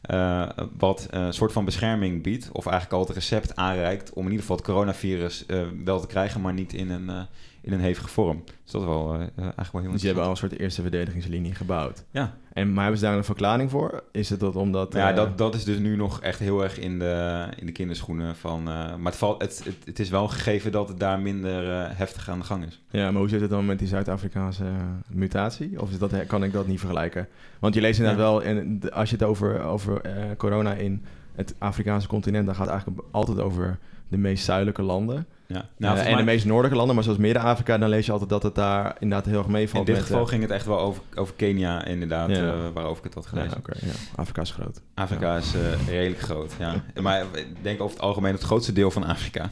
Eh, 0.00 0.48
wat 0.78 1.06
een 1.10 1.32
soort 1.32 1.52
van 1.52 1.64
bescherming 1.64 2.22
biedt, 2.22 2.48
of 2.52 2.66
eigenlijk 2.66 2.94
al 3.00 3.06
het 3.06 3.16
recept 3.16 3.56
aanreikt 3.56 4.12
om 4.12 4.24
in 4.24 4.30
ieder 4.30 4.40
geval 4.40 4.56
het 4.56 4.64
coronavirus 4.64 5.46
eh, 5.46 5.62
wel 5.84 6.00
te 6.00 6.06
krijgen, 6.06 6.40
maar 6.40 6.52
niet 6.52 6.72
in 6.72 6.90
een, 6.90 7.10
eh, 7.10 7.20
in 7.66 7.72
een 7.72 7.80
hevige 7.80 8.08
vorm. 8.08 8.42
Dus 8.62 8.72
dat 8.72 8.80
is 8.80 8.86
wel 8.86 9.12
eh, 9.14 9.20
eigenlijk 9.20 9.72
wel 9.72 9.80
heel 9.82 9.90
Dus 9.90 10.00
die 10.00 10.06
hebben 10.08 10.24
al 10.24 10.30
een 10.30 10.36
soort 10.36 10.58
eerste 10.58 10.82
verdedigingslinie 10.82 11.54
gebouwd. 11.54 12.04
Ja, 12.10 12.34
En, 12.52 12.72
maar 12.72 12.82
hebben 12.82 13.00
ze 13.00 13.06
daar 13.06 13.16
een 13.16 13.24
verklaring 13.24 13.70
voor? 13.70 14.02
Is 14.12 14.30
het 14.30 14.40
dat 14.40 14.56
omdat... 14.56 14.92
Ja, 14.92 15.10
eh, 15.10 15.16
dat, 15.16 15.38
dat 15.38 15.54
is 15.54 15.64
dus 15.64 15.78
nu 15.78 15.96
nog 15.96 16.20
echt 16.20 16.38
heel 16.38 16.62
erg 16.62 16.78
in 16.78 16.98
de, 16.98 17.46
in 17.56 17.66
de 17.66 17.72
kinderschoenen 17.72 18.36
van... 18.36 18.58
eh, 18.58 18.64
maar 18.74 18.98
het, 19.12 19.16
valt, 19.16 19.42
het, 19.42 19.62
het, 19.64 19.76
het 19.84 19.98
is 19.98 20.08
wel 20.10 20.28
gegeven 20.28 20.72
dat 20.72 20.88
het 20.88 21.00
daar 21.00 21.20
minder 21.20 21.70
eh, 21.72 21.90
heftig 21.96 22.28
aan 22.30 22.38
de 22.38 22.44
gang 22.44 22.64
is. 22.66 22.82
Ja, 22.90 23.10
maar 23.10 23.20
hoe 23.20 23.28
zit 23.28 23.40
het 23.40 23.50
dan 23.50 23.66
met 23.66 23.78
die 23.78 23.88
Zuid-Afrikaanse 23.88 24.64
eh, 24.64 24.70
mutatie? 25.08 25.80
Of 25.80 25.90
is 25.90 25.98
dat, 25.98 26.26
kan 26.26 26.44
ik 26.44 26.52
dat 26.52 26.66
niet 26.66 26.78
vergelijken? 26.80 27.28
Want 27.58 27.74
je 27.74 27.80
leest 27.80 27.98
inderdaad 27.98 28.22
Ja. 28.24 28.30
wel, 28.30 28.42
en 28.42 28.80
de- 28.80 28.92
als 28.92 29.10
je 29.10 29.16
het 29.16 29.24
over, 29.24 29.60
over 29.62 30.00
eh, 30.00 30.12
corona 30.36 30.74
in 30.74 31.04
het 31.34 31.54
Afrikaanse 31.58 32.08
continent, 32.08 32.46
dan 32.46 32.54
gaat 32.54 32.64
het 32.64 32.74
eigenlijk 32.74 33.02
altijd 33.10 33.40
over 33.40 33.78
de 34.08 34.18
meest 34.18 34.44
zuidelijke 34.44 34.82
landen. 34.82 35.26
Ja. 35.48 35.54
Nou, 35.54 35.68
Nou, 35.76 35.98
en 35.98 36.04
mij- 36.04 36.16
de 36.16 36.22
meest 36.22 36.44
noordelijke 36.44 36.76
landen, 36.76 36.94
maar 36.94 37.04
zoals 37.04 37.18
Midden-Afrika, 37.18 37.78
dan 37.78 37.88
lees 37.88 38.06
je 38.06 38.12
altijd 38.12 38.30
dat 38.30 38.42
het 38.42 38.54
daar 38.54 38.96
inderdaad 38.98 39.26
heel 39.26 39.36
erg 39.38 39.46
in 39.46 39.52
meevalt. 39.52 39.86
dit 39.86 39.94
met, 39.94 40.04
geval 40.04 40.20
eh, 40.22 40.28
ging 40.28 40.42
het 40.42 40.50
echt 40.50 40.66
wel 40.66 40.78
over, 40.80 41.02
over 41.14 41.34
Kenia 41.34 41.84
inderdaad, 41.84 42.28
Ja. 42.30 42.36
eh, 42.52 42.68
waarover 42.74 42.98
ik 42.98 43.04
het 43.04 43.14
had 43.14 43.26
gelezen. 43.26 43.62
ja, 43.66 43.74
ja. 43.86 43.92
Afrika 44.16 44.40
is 44.42 44.50
groot. 44.50 44.80
Afrika 44.94 45.36
is 45.36 45.54
eh, 45.54 45.88
redelijk 45.88 46.20
groot, 46.20 46.52
ja. 46.58 46.74
Maar 47.02 47.20
ik 47.32 47.46
denk 47.62 47.80
over 47.80 47.96
het 47.96 48.04
algemeen 48.04 48.32
het 48.32 48.42
grootste 48.42 48.72
deel 48.72 48.90
van 48.90 49.04
Afrika. 49.04 49.50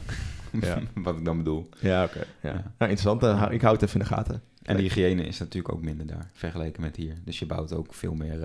Ja. 0.61 0.77
Wat 1.03 1.17
ik 1.17 1.25
dan 1.25 1.37
bedoel. 1.37 1.69
Ja, 1.79 2.03
oké. 2.03 2.19
ja. 2.41 2.49
Ja. 2.49 2.53
Nou, 2.77 2.91
interessant. 2.91 3.23
Ik 3.51 3.61
hou 3.61 3.73
het 3.73 3.81
even 3.83 3.99
in 3.99 4.07
de 4.07 4.13
gaten. 4.13 4.41
En 4.63 4.75
de 4.75 4.81
hygiëne 4.81 5.23
is 5.23 5.39
natuurlijk 5.39 5.73
ook 5.73 5.81
minder 5.81 6.05
daar, 6.07 6.29
vergeleken 6.33 6.81
met 6.81 6.95
hier. 6.95 7.13
Dus 7.25 7.39
je 7.39 7.45
bouwt 7.45 7.73
ook 7.73 7.93
veel 7.93 8.13
meer 8.13 8.39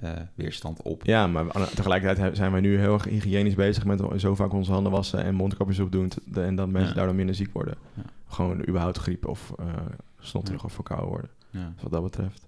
eh, 0.00 0.10
weerstand 0.34 0.82
op. 0.82 1.04
Ja, 1.04 1.26
maar 1.26 1.70
tegelijkertijd 1.74 2.36
zijn 2.36 2.52
wij 2.52 2.60
nu 2.60 2.78
heel 2.78 2.92
erg 2.92 3.04
hygiënisch 3.04 3.54
bezig 3.54 3.84
met 3.84 4.02
zo 4.16 4.34
vaak 4.34 4.52
onze 4.52 4.72
handen 4.72 4.92
wassen 4.92 5.22
en 5.24 5.34
mondkapjes 5.34 5.78
opdoen. 5.78 6.10
En 6.34 6.54
dat 6.56 6.68
mensen 6.68 6.88
Ja. 6.90 6.94
daardoor 6.96 7.14
minder 7.14 7.34
ziek 7.34 7.52
worden. 7.52 7.74
Ja. 7.94 8.02
Gewoon 8.28 8.60
überhaupt 8.68 8.98
griep 8.98 9.26
of 9.26 9.52
eh 9.58 9.66
snotterig 10.20 10.60
Ja. 10.60 10.66
of 10.66 10.72
verkouden 10.72 11.08
worden. 11.08 11.30
Ja. 11.50 11.70
Dus 11.74 11.82
wat 11.82 11.92
dat 11.92 12.02
betreft. 12.02 12.46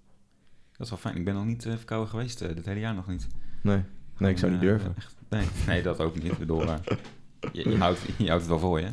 Dat 0.73 0.81
is 0.87 0.89
wel 0.91 0.99
fijn. 0.99 1.17
Ik 1.17 1.25
ben 1.25 1.35
nog 1.35 1.45
niet 1.45 1.67
eh, 1.67 1.73
verkouden 1.77 2.11
geweest, 2.11 2.39
dit 2.39 2.65
hele 2.67 2.81
jaar 2.81 2.95
nog 2.95 3.07
niet. 3.07 3.27
Nee, 3.61 3.83
nee 4.19 4.31
ik 4.31 4.39
zou 4.39 4.53
niet 4.53 4.61
durven. 4.61 4.95
echt- 4.97 5.17
nee, 5.29 5.47
nee, 5.67 5.83
dat 5.83 6.01
ook 6.01 6.23
niet. 6.23 6.33
Eh, 6.49 6.75
je, 7.53 7.71
je, 7.71 7.77
houdt, 7.79 7.99
je 8.17 8.27
houdt 8.29 8.41
het 8.43 8.51
wel 8.51 8.59
voor 8.59 8.81
je. 8.81 8.87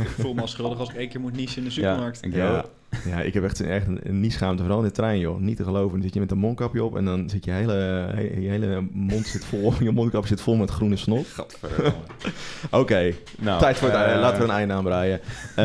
Ik 0.00 0.08
voel 0.08 0.34
me 0.34 0.40
al 0.40 0.46
schuldig 0.48 0.78
als 0.78 0.88
ik 0.90 0.96
één 0.96 1.08
keer 1.08 1.20
moet 1.20 1.36
niezen 1.36 1.58
in 1.58 1.64
de 1.64 1.70
supermarkt. 1.70 2.24
ik 2.24 2.34
Ja, 2.34 2.64
ja, 3.04 3.20
ik 3.20 3.34
heb 3.34 3.44
echt 3.44 3.58
een, 3.58 3.66
echt 3.68 3.86
een, 3.86 4.00
een 4.02 4.20
nieschaamte, 4.20 4.62
vooral 4.62 4.80
in 4.80 4.86
de 4.86 4.92
trein, 4.92 5.18
joh. 5.18 5.40
Niet 5.40 5.56
te 5.56 5.64
geloven. 5.64 5.92
Dan 5.92 6.02
zit 6.02 6.14
je 6.14 6.20
met 6.20 6.30
een 6.30 6.38
mondkapje 6.38 6.84
op 6.84 6.96
en 6.96 7.04
dan 7.04 7.28
zit 7.30 7.44
je 7.44 7.50
hele, 7.50 7.72
he- 8.14 8.20
je 8.40 8.48
hele 8.48 8.86
mond 8.92 9.26
zit 9.26 9.44
vol, 9.44 9.72
je 9.80 9.90
mondkapje 9.90 10.28
zit 10.28 10.40
vol 10.40 10.56
met 10.56 10.70
groene 10.70 10.96
snot. 10.96 11.26
Oké, 12.70 13.12
nou, 13.38 13.60
tijd 13.60 13.76
voor 13.76 13.88
het 13.88 13.96
einde. 13.96 14.20
Laten 14.20 14.38
we 14.38 14.44
een 14.44 14.50
einde 14.50 14.74
aanbreien. 14.74 15.20
Eh, 15.56 15.64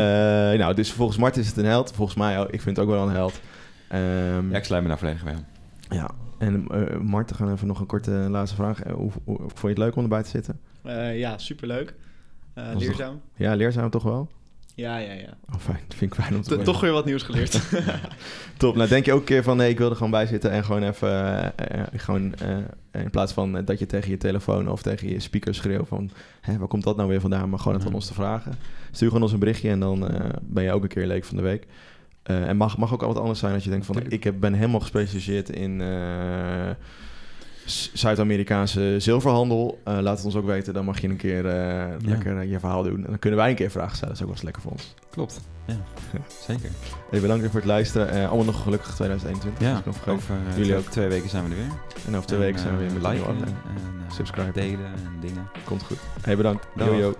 nou, 0.58 0.74
dus 0.74 0.92
volgens 0.92 1.18
Martin 1.18 1.42
is 1.42 1.48
het 1.48 1.56
een 1.56 1.64
held. 1.64 1.92
Volgens 1.94 2.16
mij, 2.18 2.38
ook. 2.40 2.48
ik 2.50 2.60
vind 2.60 2.76
het 2.76 2.86
ook 2.86 2.92
wel 2.92 3.06
een 3.08 3.14
held. 3.14 3.40
Ehm, 3.88 4.50
Ja, 4.50 4.56
ik 4.56 4.64
sluit 4.64 4.82
me 4.82 4.88
daar 4.88 4.98
volledig 4.98 5.26
aan. 5.26 5.46
Ja, 5.88 6.10
en 6.40 6.66
uh, 6.70 7.00
Marten, 7.00 7.36
gaan 7.36 7.52
even 7.52 7.66
nog 7.66 7.80
een 7.80 7.86
korte 7.86 8.10
laatste 8.10 8.56
vraag. 8.56 8.82
Hoe, 8.82 9.10
hoe, 9.24 9.36
vond 9.38 9.60
je 9.60 9.68
het 9.68 9.78
leuk 9.78 9.96
om 9.96 10.02
erbij 10.02 10.22
te 10.22 10.28
zitten? 10.28 10.60
Uh, 10.86 11.18
ja, 11.18 11.38
superleuk. 11.38 11.94
Uh, 12.54 12.64
leerzaam. 12.76 13.12
Toch, 13.12 13.20
ja, 13.36 13.54
leerzaam 13.54 13.90
toch 13.90 14.02
wel? 14.02 14.28
Ja, 14.74 14.96
ja, 14.96 15.12
ja. 15.12 15.36
Oh, 15.52 15.60
fijn. 15.60 15.80
Dat 15.88 15.96
vind 15.96 16.12
ik 16.14 16.20
fijn 16.20 16.34
om 16.34 16.42
te 16.42 16.56
T 16.56 16.64
Toch 16.64 16.80
weer 16.80 16.92
wat 16.92 17.04
nieuws 17.04 17.22
geleerd. 17.22 17.60
Top. 18.56 18.76
Nou, 18.76 18.88
denk 18.88 19.04
je 19.04 19.12
ook 19.12 19.18
een 19.18 19.24
keer 19.24 19.42
van, 19.42 19.56
nee, 19.56 19.70
ik 19.70 19.78
wil 19.78 19.90
er 19.90 19.96
gewoon 19.96 20.10
bij 20.10 20.26
zitten 20.26 20.50
en 20.50 20.64
gewoon 20.64 20.82
even, 20.82 21.42
uh, 21.72 21.82
gewoon, 21.96 22.34
in 22.92 23.10
plaats 23.10 23.32
van 23.32 23.64
dat 23.64 23.78
je 23.78 23.86
tegen 23.86 24.10
je 24.10 24.16
telefoon 24.16 24.68
of 24.68 24.82
tegen 24.82 25.08
je 25.08 25.20
speaker 25.20 25.54
schreeuwt 25.54 25.88
van, 25.88 26.10
hè, 26.40 26.58
waar 26.58 26.68
komt 26.68 26.84
dat 26.84 26.96
nou 26.96 27.08
weer 27.08 27.20
vandaan? 27.20 27.50
Maar 27.50 27.58
gewoon 27.58 27.78
het 27.78 27.86
aan 27.86 27.94
ons 27.94 28.06
te 28.06 28.14
vragen. 28.14 28.52
Stuur 28.90 29.08
gewoon 29.08 29.22
ons 29.22 29.32
een 29.32 29.38
berichtje 29.38 29.70
en 29.70 29.80
dan 29.80 30.12
uh, 30.12 30.20
ben 30.42 30.64
je 30.64 30.72
ook 30.72 30.82
een 30.82 30.88
keer 30.88 31.06
leek 31.06 31.24
van 31.24 31.36
de 31.36 31.42
week. 31.42 31.66
Uh, 32.30 32.48
en 32.48 32.56
mag, 32.56 32.76
mag 32.76 32.92
ook 32.92 33.02
al 33.02 33.08
wat 33.08 33.18
anders 33.18 33.38
zijn 33.38 33.54
als 33.54 33.64
je 33.64 33.70
denkt 33.70 33.86
van 33.86 34.02
ik 34.08 34.24
heb, 34.24 34.34
ben 34.40 34.54
helemaal 34.54 34.80
gespecialiseerd 34.80 35.50
in 35.50 35.80
uh, 35.80 36.70
Zuid-Amerikaanse 37.92 38.94
zilverhandel. 38.98 39.80
Uh, 39.88 39.98
laat 40.00 40.16
het 40.16 40.26
ons 40.26 40.36
ook 40.36 40.46
weten, 40.46 40.74
dan 40.74 40.84
mag 40.84 41.00
je 41.00 41.08
een 41.08 41.16
keer 41.16 41.44
uh, 41.44 41.52
ja. 41.52 41.96
lekker 42.02 42.44
je 42.44 42.58
verhaal 42.58 42.82
doen. 42.82 42.96
En 42.96 43.10
dan 43.10 43.18
kunnen 43.18 43.38
wij 43.38 43.50
een 43.50 43.56
keer 43.56 43.70
vragen 43.70 43.96
stellen, 43.96 44.14
dat 44.14 44.16
is 44.16 44.28
ook 44.28 44.28
wel 44.28 44.36
eens 44.36 44.44
lekker 44.44 44.62
voor 44.62 44.72
ons. 44.72 44.94
Klopt, 45.10 45.40
ja, 45.66 45.76
zeker. 46.48 46.70
Hey, 47.10 47.20
bedankt 47.20 47.44
voor 47.44 47.54
het 47.54 47.64
luisteren. 47.64 48.28
Allemaal 48.28 48.44
nog 48.44 48.62
gelukkig 48.62 48.94
2021. 48.94 49.68
Ja, 49.68 49.82
over 50.06 50.36
Jullie 50.56 50.76
ook. 50.76 50.84
twee 50.84 51.08
weken 51.08 51.28
zijn 51.28 51.44
we 51.44 51.50
er 51.50 51.56
weer. 51.56 51.72
En 52.06 52.14
over 52.14 52.26
twee 52.26 52.38
en, 52.38 52.44
weken 52.44 52.60
zijn 52.60 52.76
we 52.76 52.80
weer 52.80 52.92
met 52.92 53.02
liken 53.02 53.36
nieuwe 53.36 53.46
en 53.46 54.12
Subscribe. 54.12 54.52
delen 54.52 54.86
en 54.86 55.20
dingen. 55.20 55.48
Komt 55.64 55.82
goed. 55.82 55.98
Hey, 56.22 56.36
bedankt. 56.36 56.66
Dag. 56.74 56.86
Yo, 56.86 56.96
yo. 56.96 57.14